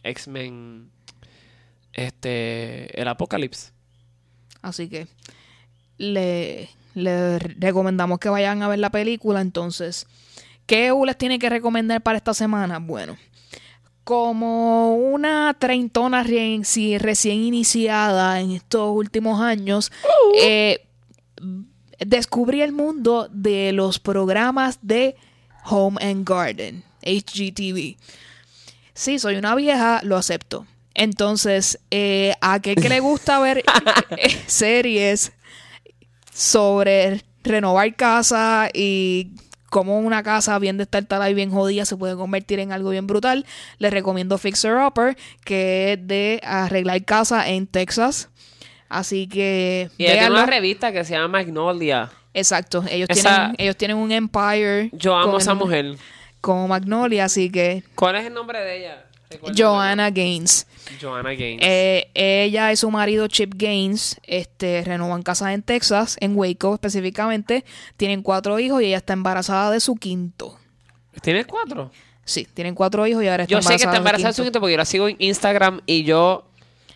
X-Men 0.05 0.90
este 1.95 3.01
el 3.01 3.09
Apocalipsis. 3.09 3.72
así 4.62 4.88
que 4.88 5.07
le, 5.99 6.68
le 6.95 7.38
recomendamos 7.38 8.18
que 8.18 8.28
vayan 8.28 8.62
a 8.62 8.68
ver 8.68 8.78
la 8.78 8.90
película. 8.90 9.40
Entonces, 9.40 10.07
¿qué 10.66 10.86
EU 10.86 11.05
les 11.05 11.16
tiene 11.16 11.38
que 11.38 11.51
recomendar 11.51 12.03
para 12.03 12.18
esta 12.18 12.34
semana? 12.34 12.78
Bueno, 12.78 13.16
como 14.05 14.97
una 14.97 15.57
treintona 15.59 16.22
recién, 16.22 16.64
sí, 16.64 16.99
recién 16.99 17.38
iniciada 17.38 18.40
en 18.40 18.53
estos 18.53 18.95
últimos 18.95 19.40
años, 19.40 19.90
eh, 20.40 20.86
descubrí 21.99 22.61
el 22.61 22.72
mundo 22.72 23.28
de 23.30 23.72
los 23.72 23.99
programas 23.99 24.78
de 24.82 25.16
Home 25.64 25.99
and 26.03 26.28
Garden, 26.28 26.84
HGTV. 27.03 27.97
Sí, 28.92 29.18
soy 29.18 29.36
una 29.36 29.55
vieja, 29.55 30.01
lo 30.05 30.16
acepto. 30.16 30.66
Entonces, 30.95 31.80
eh, 31.90 32.34
a 32.40 32.55
aquel 32.55 32.76
que 32.76 32.88
le 32.88 33.01
gusta 33.01 33.38
ver 33.40 33.64
eh, 34.16 34.42
series 34.47 35.32
sobre 36.32 37.22
renovar 37.42 37.95
casa 37.97 38.68
y 38.72 39.30
cómo 39.70 39.99
una 39.99 40.22
casa 40.22 40.59
bien 40.59 40.76
destartalada 40.78 41.28
y 41.30 41.34
bien 41.34 41.51
jodida 41.51 41.84
se 41.84 41.97
puede 41.97 42.16
convertir 42.16 42.61
en 42.61 42.72
algo 42.72 42.90
bien 42.90 43.07
brutal, 43.07 43.45
les 43.78 43.92
recomiendo 43.92 44.38
Fixer 44.38 44.76
Upper, 44.76 45.16
que 45.45 45.95
es 45.95 46.07
de 46.07 46.40
arreglar 46.45 47.05
casa 47.05 47.49
en 47.49 47.66
Texas. 47.66 48.30
Así 48.88 49.26
que 49.26 49.90
Y 49.99 50.05
véanlo. 50.05 50.38
una 50.38 50.47
revista 50.47 50.92
que 50.92 51.05
se 51.05 51.14
llama 51.14 51.28
Magnolia. 51.28 52.11
Exacto, 52.34 52.84
ellos 52.88 53.09
Esa- 53.11 53.34
tienen 53.36 53.55
ellos 53.59 53.76
tienen 53.76 53.97
un 53.97 54.12
empire. 54.12 54.90
Yo 54.92 55.16
amo 55.16 55.36
a 55.36 55.38
esa 55.40 55.55
mujer. 55.55 55.97
Como 56.40 56.68
Magnolia, 56.68 57.24
así 57.24 57.51
que 57.51 57.82
¿Cuál 57.95 58.16
es 58.16 58.26
el 58.26 58.34
nombre 58.34 58.61
de 58.61 58.78
ella? 58.78 59.03
Joanna 59.56 60.10
Gaines. 60.10 60.66
Joanna 61.00 61.30
Gaines. 61.30 61.60
Eh, 61.66 62.10
ella 62.14 62.72
y 62.72 62.76
su 62.76 62.90
marido 62.90 63.26
Chip 63.28 63.54
Gaines 63.56 64.20
este, 64.24 64.82
renovan 64.84 65.22
casas 65.22 65.52
en 65.54 65.62
Texas, 65.62 66.16
en 66.20 66.36
Waco 66.36 66.74
específicamente. 66.74 67.64
Tienen 67.96 68.22
cuatro 68.22 68.58
hijos 68.58 68.82
y 68.82 68.86
ella 68.86 68.98
está 68.98 69.12
embarazada 69.12 69.70
de 69.70 69.80
su 69.80 69.96
quinto. 69.96 70.58
¿Tienes 71.22 71.46
cuatro? 71.46 71.90
Sí, 72.24 72.46
tienen 72.54 72.74
cuatro 72.74 73.06
hijos 73.06 73.22
y 73.22 73.28
ahora 73.28 73.44
está 73.44 73.52
Yo 73.54 73.62
sé 73.62 73.76
que 73.76 73.84
está 73.84 73.96
embarazada 73.96 74.28
de 74.30 74.34
su 74.34 74.42
quinto. 74.42 74.60
porque 74.60 74.72
yo 74.72 74.78
la 74.78 74.84
sigo 74.84 75.08
en 75.08 75.16
Instagram 75.18 75.80
y 75.86 76.04
yo 76.04 76.48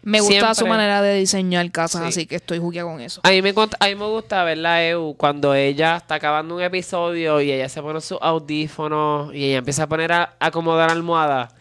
Me 0.02 0.20
gusta 0.20 0.54
su 0.54 0.66
manera 0.66 1.02
de 1.02 1.14
diseñar 1.16 1.70
casas, 1.70 2.02
Sí. 2.02 2.08
así 2.08 2.26
que 2.26 2.36
estoy 2.36 2.58
jugueada 2.58 2.90
con 2.90 3.00
eso. 3.00 3.20
A 3.24 3.30
mí, 3.30 3.42
me, 3.42 3.50
a 3.50 3.86
mí 3.88 3.94
me 3.94 4.06
gusta 4.06 4.42
ver 4.44 4.58
la 4.58 4.84
EU 4.86 5.14
cuando 5.16 5.54
ella 5.54 5.96
está 5.98 6.14
acabando 6.16 6.54
un 6.56 6.62
episodio 6.62 7.40
y 7.40 7.52
ella 7.52 7.68
se 7.68 7.82
pone 7.82 8.00
sus 8.00 8.18
audífonos 8.20 9.34
y 9.34 9.44
ella 9.46 9.58
empieza 9.58 9.82
a 9.84 9.86
poner 9.88 10.12
a 10.12 10.34
acomodar 10.40 10.90
almohadas. 10.90 11.52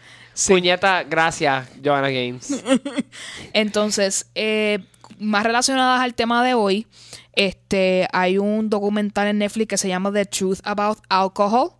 Puñeta, 0.46 1.02
gracias, 1.02 1.68
Joanna 1.84 2.08
Gaines. 2.08 2.62
Entonces, 3.52 4.30
eh, 4.34 4.78
más 5.18 5.44
relacionadas 5.44 6.00
al 6.00 6.14
tema 6.14 6.44
de 6.44 6.54
hoy, 6.54 6.86
este, 7.32 8.08
hay 8.12 8.38
un 8.38 8.70
documental 8.70 9.28
en 9.28 9.38
Netflix 9.38 9.68
que 9.68 9.78
se 9.78 9.88
llama 9.88 10.12
The 10.12 10.26
Truth 10.26 10.60
About 10.64 10.98
Alcohol, 11.08 11.72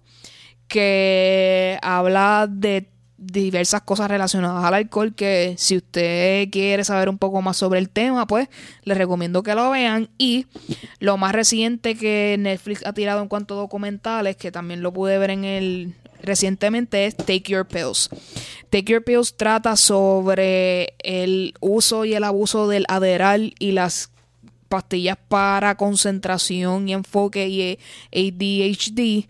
que 0.66 1.78
habla 1.82 2.46
de 2.48 2.88
diversas 3.18 3.82
cosas 3.82 4.08
relacionadas 4.08 4.64
al 4.64 4.74
alcohol 4.74 5.12
que 5.12 5.56
si 5.58 5.76
usted 5.76 6.48
quiere 6.50 6.84
saber 6.84 7.08
un 7.08 7.18
poco 7.18 7.42
más 7.42 7.56
sobre 7.56 7.80
el 7.80 7.90
tema, 7.90 8.26
pues 8.26 8.48
les 8.84 8.96
recomiendo 8.96 9.42
que 9.42 9.54
lo 9.54 9.70
vean. 9.70 10.08
Y 10.18 10.46
lo 11.00 11.16
más 11.16 11.32
reciente 11.32 11.96
que 11.96 12.36
Netflix 12.38 12.86
ha 12.86 12.92
tirado 12.92 13.20
en 13.20 13.28
cuanto 13.28 13.54
a 13.54 13.58
documentales, 13.58 14.36
que 14.36 14.52
también 14.52 14.82
lo 14.82 14.92
pude 14.92 15.18
ver 15.18 15.30
en 15.30 15.44
el 15.44 15.94
recientemente 16.22 17.06
es 17.06 17.16
Take 17.16 17.44
Your 17.46 17.66
Pills. 17.66 18.10
Take 18.70 18.92
Your 18.92 19.02
Pills 19.02 19.36
trata 19.36 19.76
sobre 19.76 20.94
el 21.02 21.54
uso 21.60 22.04
y 22.04 22.14
el 22.14 22.24
abuso 22.24 22.68
del 22.68 22.84
Adderall 22.88 23.54
y 23.58 23.72
las 23.72 24.10
pastillas 24.68 25.16
para 25.28 25.76
concentración 25.76 26.88
y 26.88 26.92
enfoque 26.92 27.48
y 27.48 27.78
ADHD. 28.12 29.26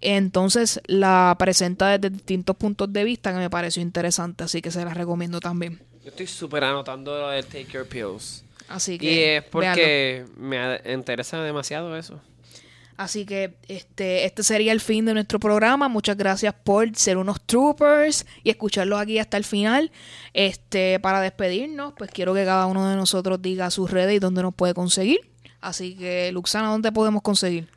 Entonces 0.00 0.80
la 0.86 1.36
presenta 1.38 1.98
desde 1.98 2.10
distintos 2.14 2.56
puntos 2.56 2.90
de 2.92 3.04
vista 3.04 3.32
que 3.32 3.38
me 3.38 3.50
pareció 3.50 3.82
interesante, 3.82 4.44
así 4.44 4.62
que 4.62 4.70
se 4.70 4.84
las 4.84 4.96
recomiendo 4.96 5.40
también. 5.40 5.78
Yo 6.02 6.08
estoy 6.08 6.26
súper 6.26 6.64
anotando 6.64 7.18
lo 7.18 7.28
de 7.28 7.42
Take 7.42 7.66
Your 7.72 7.86
Pills. 7.86 8.42
Así 8.68 8.98
que 8.98 9.04
Y 9.06 9.18
es 9.18 9.42
véanlo. 9.42 9.50
porque 9.50 10.24
me 10.38 10.80
interesa 10.94 11.42
demasiado 11.42 11.94
eso. 11.96 12.18
Así 13.00 13.24
que 13.24 13.56
este, 13.66 14.26
este 14.26 14.42
sería 14.42 14.72
el 14.72 14.80
fin 14.82 15.06
de 15.06 15.14
nuestro 15.14 15.40
programa. 15.40 15.88
Muchas 15.88 16.18
gracias 16.18 16.52
por 16.52 16.94
ser 16.94 17.16
unos 17.16 17.40
troopers 17.40 18.26
y 18.44 18.50
escucharlos 18.50 19.00
aquí 19.00 19.18
hasta 19.18 19.38
el 19.38 19.44
final. 19.44 19.90
Este, 20.34 21.00
para 21.00 21.22
despedirnos, 21.22 21.94
pues 21.96 22.10
quiero 22.10 22.34
que 22.34 22.44
cada 22.44 22.66
uno 22.66 22.86
de 22.90 22.96
nosotros 22.96 23.40
diga 23.40 23.70
sus 23.70 23.90
redes 23.90 24.16
y 24.16 24.18
dónde 24.18 24.42
nos 24.42 24.54
puede 24.54 24.74
conseguir. 24.74 25.20
Así 25.62 25.94
que, 25.96 26.30
Luxana, 26.30 26.68
¿dónde 26.68 26.92
podemos 26.92 27.22
conseguir? 27.22 27.70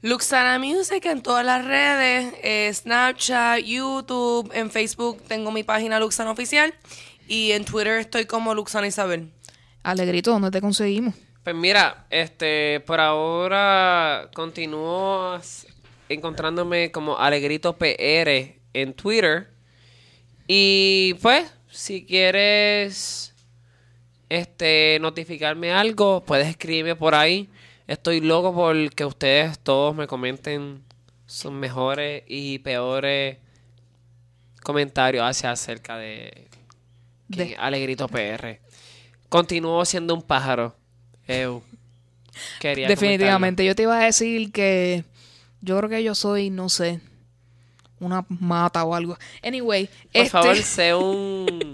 Luxana 0.00 0.60
Music 0.60 1.04
en 1.06 1.22
todas 1.22 1.44
las 1.44 1.64
redes, 1.64 2.32
eh, 2.44 2.70
Snapchat, 2.72 3.64
YouTube, 3.64 4.48
en 4.54 4.70
Facebook 4.70 5.20
tengo 5.26 5.50
mi 5.50 5.64
página 5.64 5.98
Luxana 5.98 6.30
Oficial 6.30 6.72
y 7.26 7.50
en 7.50 7.64
Twitter 7.64 7.98
estoy 7.98 8.26
como 8.26 8.54
Luxana 8.54 8.86
Isabel. 8.86 9.32
Alegrito, 9.82 10.30
¿dónde 10.30 10.52
te 10.52 10.60
conseguimos? 10.60 11.14
Pues 11.48 11.56
mira, 11.56 12.04
este, 12.10 12.80
por 12.80 13.00
ahora 13.00 14.28
continúo 14.34 15.40
encontrándome 16.10 16.92
como 16.92 17.16
Alegrito 17.16 17.74
PR 17.78 18.58
en 18.74 18.92
Twitter. 18.92 19.48
Y 20.46 21.14
pues, 21.22 21.50
si 21.70 22.04
quieres 22.04 23.34
este 24.28 24.98
notificarme 25.00 25.72
algo, 25.72 26.22
puedes 26.22 26.48
escribirme 26.48 26.96
por 26.96 27.14
ahí. 27.14 27.48
Estoy 27.86 28.20
loco 28.20 28.54
por 28.54 28.90
que 28.94 29.06
ustedes 29.06 29.58
todos 29.58 29.96
me 29.96 30.06
comenten 30.06 30.84
sus 31.24 31.50
mejores 31.50 32.24
y 32.26 32.58
peores 32.58 33.38
comentarios 34.62 35.24
hacia 35.24 35.52
acerca 35.52 35.96
de, 35.96 36.46
De- 37.28 37.56
Alegrito 37.56 38.06
PR. 38.06 38.60
Continúo 39.30 39.82
siendo 39.86 40.12
un 40.14 40.20
pájaro. 40.20 40.76
Eu. 41.28 41.62
Quería 42.60 42.88
Definitivamente. 42.88 43.64
Yo 43.64 43.74
te 43.74 43.82
iba 43.82 44.00
a 44.00 44.04
decir 44.04 44.50
que 44.52 45.04
yo 45.60 45.76
creo 45.78 45.90
que 45.90 46.02
yo 46.02 46.14
soy, 46.14 46.50
no 46.50 46.68
sé, 46.68 47.00
una 48.00 48.24
mata 48.28 48.84
o 48.84 48.94
algo. 48.94 49.18
Anyway, 49.42 49.86
Por 49.86 49.94
este, 50.12 50.30
favor, 50.30 50.56
sé 50.62 50.94
un... 50.94 51.72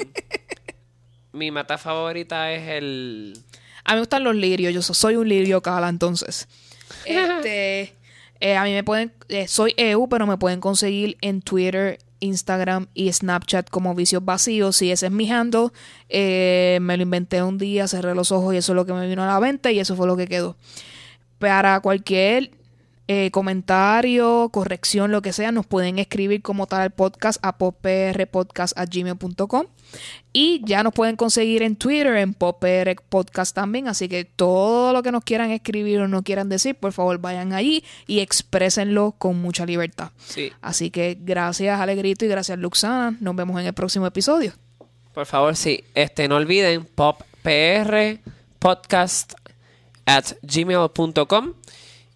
Mi 1.33 1.51
mata 1.51 1.79
favorita 1.79 2.53
es 2.53 2.69
el... 2.69 3.39
A 3.85 3.93
mí 3.93 3.97
me 3.97 4.01
gustan 4.01 4.25
los 4.25 4.35
lirios, 4.35 4.73
yo 4.73 4.83
so- 4.83 4.95
soy 4.95 5.17
un 5.17 5.29
lirio 5.29 5.63
cala, 5.63 5.89
entonces. 5.89 6.49
Este, 7.05 7.95
eh, 8.41 8.57
a 8.57 8.65
mí 8.65 8.73
me 8.73 8.85
pueden, 8.85 9.13
eh, 9.29 9.49
soy 9.49 9.75
EU, 9.77 10.09
pero 10.09 10.27
me 10.27 10.37
pueden 10.39 10.61
conseguir 10.61 11.17
en 11.21 11.43
Twitter, 11.43 11.99
Instagram 12.21 12.87
y 12.95 13.13
Snapchat 13.13 13.71
como 13.71 13.95
Vicios 13.95 14.25
Vacíos. 14.25 14.77
Si 14.77 14.91
ese 14.91 15.07
es 15.07 15.13
mi 15.13 15.31
handle, 15.31 15.69
eh, 16.09 16.79
me 16.81 16.97
lo 16.97 17.03
inventé 17.03 17.43
un 17.43 17.59
día, 17.59 17.89
cerré 17.89 18.15
los 18.15 18.33
ojos 18.33 18.55
y 18.55 18.59
eso 18.59 18.73
es 18.73 18.77
lo 18.77 18.87
que 18.87 18.93
me 18.93 19.09
vino 19.09 19.23
a 19.23 19.27
la 19.27 19.41
mente 19.41 19.73
y 19.73 19.79
eso 19.79 19.97
fue 19.97 20.07
lo 20.07 20.17
que 20.17 20.27
quedó. 20.27 20.57
Para 21.39 21.81
cualquier 21.81 22.51
eh, 23.07 23.31
comentario, 23.31 24.49
corrección, 24.51 25.13
lo 25.13 25.21
que 25.21 25.35
sea, 25.35 25.53
nos 25.53 25.67
pueden 25.67 25.99
escribir 25.99 26.41
como 26.41 26.67
tal 26.67 26.81
al 26.81 26.91
podcast 26.91 27.39
a 27.43 27.59
popprpodcast.gmail.com 27.59 29.67
y 30.33 30.63
ya 30.65 30.83
nos 30.83 30.95
pueden 30.95 31.17
conseguir 31.17 31.63
en 31.63 31.77
Twitter, 31.77 32.17
en 32.17 32.33
Popper 32.33 32.97
Podcast 33.09 33.55
también. 33.55 33.89
Así 33.89 34.09
que 34.09 34.25
todo 34.25 34.95
lo 34.95 35.03
que 35.03 35.13
nos 35.13 35.23
quieran 35.23 35.51
escribir 35.51 36.01
o 36.01 36.09
no 36.09 36.23
quieran 36.23 36.49
decir, 36.49 36.77
por 36.77 36.95
favor 36.95 37.19
vayan 37.19 37.53
allí 37.53 37.85
y 38.07 38.21
exprésenlo 38.21 39.15
con 39.19 39.39
mucha 39.39 39.67
libertad. 39.67 40.11
Sí. 40.25 40.51
Así 40.63 40.91
que 40.91 41.19
gracias 41.21 41.79
Alegrito 41.79 42.25
y 42.25 42.29
gracias 42.29 42.59
Luxana. 42.59 43.19
Nos 43.21 43.37
vemos 43.37 43.61
en 43.61 43.67
el 43.67 43.75
próximo 43.75 44.07
episodio. 44.07 44.55
Por 45.13 45.27
favor, 45.27 45.55
sí. 45.57 45.85
Este, 45.95 46.27
no 46.27 46.37
olviden 46.37 46.87
poppr 46.87 48.19
podcast 48.59 49.35
at 50.07 50.33
gmail.com. 50.43 51.53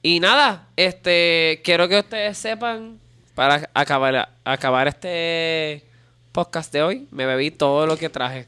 Y 0.03 0.21
nada, 0.21 0.69
este, 0.77 1.61
quiero 1.65 1.89
que 1.89 1.99
ustedes 1.99 2.39
sepan, 2.39 2.99
para 3.35 3.69
acabar, 3.75 4.31
acabar 4.45 4.89
este 4.89 5.85
podcast 6.33 6.73
de 6.73 6.83
hoy, 6.83 7.09
me 7.11 7.27
bebí 7.27 7.51
todo 7.51 7.87
lo 7.87 7.97
que 7.97 8.09
traje. 8.09 8.47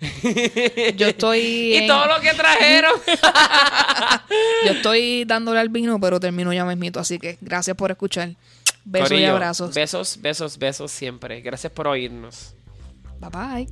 Yo 0.96 1.06
estoy. 1.06 1.76
Y 1.76 1.86
todo 1.86 2.06
lo 2.06 2.20
que 2.20 2.34
trajeron. 2.34 2.92
Yo 4.66 4.72
estoy 4.72 5.24
dándole 5.24 5.60
al 5.60 5.68
vino, 5.68 6.00
pero 6.00 6.18
termino 6.18 6.52
ya 6.52 6.64
mismito. 6.64 6.98
Así 6.98 7.18
que 7.18 7.38
gracias 7.40 7.76
por 7.76 7.90
escuchar. 7.92 8.30
Besos 8.84 9.12
y 9.12 9.24
abrazos. 9.24 9.74
Besos, 9.74 10.18
besos, 10.20 10.58
besos 10.58 10.90
siempre. 10.90 11.40
Gracias 11.40 11.72
por 11.72 11.86
oírnos. 11.86 12.54
Bye 13.20 13.30
bye. 13.30 13.68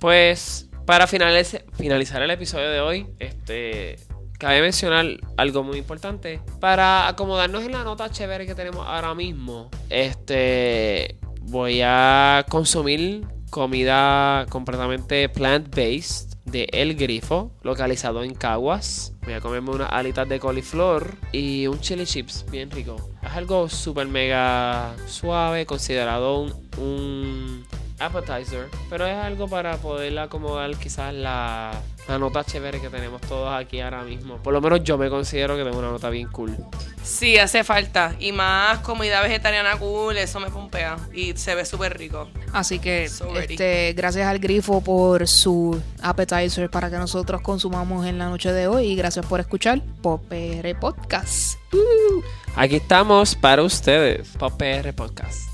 Pues 0.00 0.66
para 0.86 1.06
finaliz- 1.06 1.62
finalizar 1.78 2.20
el 2.22 2.30
episodio 2.30 2.68
de 2.68 2.80
hoy, 2.80 3.06
este 3.20 3.98
cabe 4.40 4.62
mencionar 4.62 5.06
algo 5.36 5.62
muy 5.62 5.78
importante. 5.78 6.40
Para 6.58 7.06
acomodarnos 7.06 7.62
en 7.62 7.72
la 7.72 7.84
nota 7.84 8.10
chévere 8.10 8.46
que 8.46 8.54
tenemos 8.56 8.84
ahora 8.86 9.14
mismo, 9.14 9.70
este 9.90 11.18
voy 11.42 11.82
a 11.84 12.44
consumir 12.48 13.26
comida 13.50 14.46
completamente 14.48 15.28
plant-based 15.28 16.30
de 16.46 16.68
El 16.72 16.96
Grifo, 16.96 17.52
localizado 17.62 18.24
en 18.24 18.34
Caguas. 18.34 19.12
Voy 19.24 19.34
a 19.34 19.40
comerme 19.40 19.70
unas 19.70 19.92
alitas 19.92 20.28
de 20.28 20.40
coliflor 20.40 21.14
y 21.32 21.66
un 21.66 21.78
chili 21.80 22.06
chips 22.06 22.46
bien 22.50 22.70
rico. 22.70 22.96
Es 23.22 23.32
algo 23.32 23.68
súper 23.68 24.08
mega 24.08 24.94
suave, 25.06 25.66
considerado 25.66 26.40
un, 26.40 26.52
un 26.78 27.66
appetizer, 28.00 28.68
pero 28.88 29.06
es 29.06 29.16
algo 29.16 29.48
para 29.48 29.76
poder 29.76 30.18
acomodar 30.18 30.74
quizás 30.76 31.14
la, 31.14 31.72
la 32.08 32.18
nota 32.18 32.42
chévere 32.42 32.80
que 32.80 32.88
tenemos 32.88 33.20
todos 33.22 33.52
aquí 33.52 33.80
ahora 33.80 34.02
mismo. 34.02 34.38
Por 34.38 34.52
lo 34.52 34.60
menos 34.60 34.82
yo 34.82 34.98
me 34.98 35.08
considero 35.08 35.56
que 35.56 35.64
tengo 35.64 35.78
una 35.78 35.90
nota 35.90 36.10
bien 36.10 36.28
cool. 36.28 36.56
Sí, 37.02 37.38
hace 37.38 37.64
falta. 37.64 38.14
Y 38.18 38.32
más 38.32 38.80
comida 38.80 39.22
vegetariana 39.22 39.76
cool, 39.76 40.16
eso 40.16 40.40
me 40.40 40.50
pompea. 40.50 40.96
Y 41.12 41.36
se 41.36 41.54
ve 41.54 41.64
súper 41.64 41.96
rico. 41.96 42.28
Así 42.52 42.78
que 42.78 43.08
So 43.08 43.36
este, 43.38 43.92
gracias 43.94 44.26
al 44.26 44.38
grifo 44.38 44.80
por 44.80 45.26
su 45.28 45.80
appetizer 46.02 46.70
para 46.70 46.90
que 46.90 46.96
nosotros 46.96 47.40
consumamos 47.42 48.06
en 48.06 48.18
la 48.18 48.28
noche 48.28 48.52
de 48.52 48.66
hoy. 48.66 48.86
Y 48.86 48.96
gracias 48.96 49.24
por 49.26 49.40
escuchar 49.40 49.80
Popere 50.02 50.74
Podcast. 50.74 51.58
Aquí 52.56 52.76
estamos 52.76 53.34
para 53.34 53.62
ustedes, 53.62 54.28
Pop 54.38 54.52
PR 54.58 54.92
Podcast. 54.94 55.49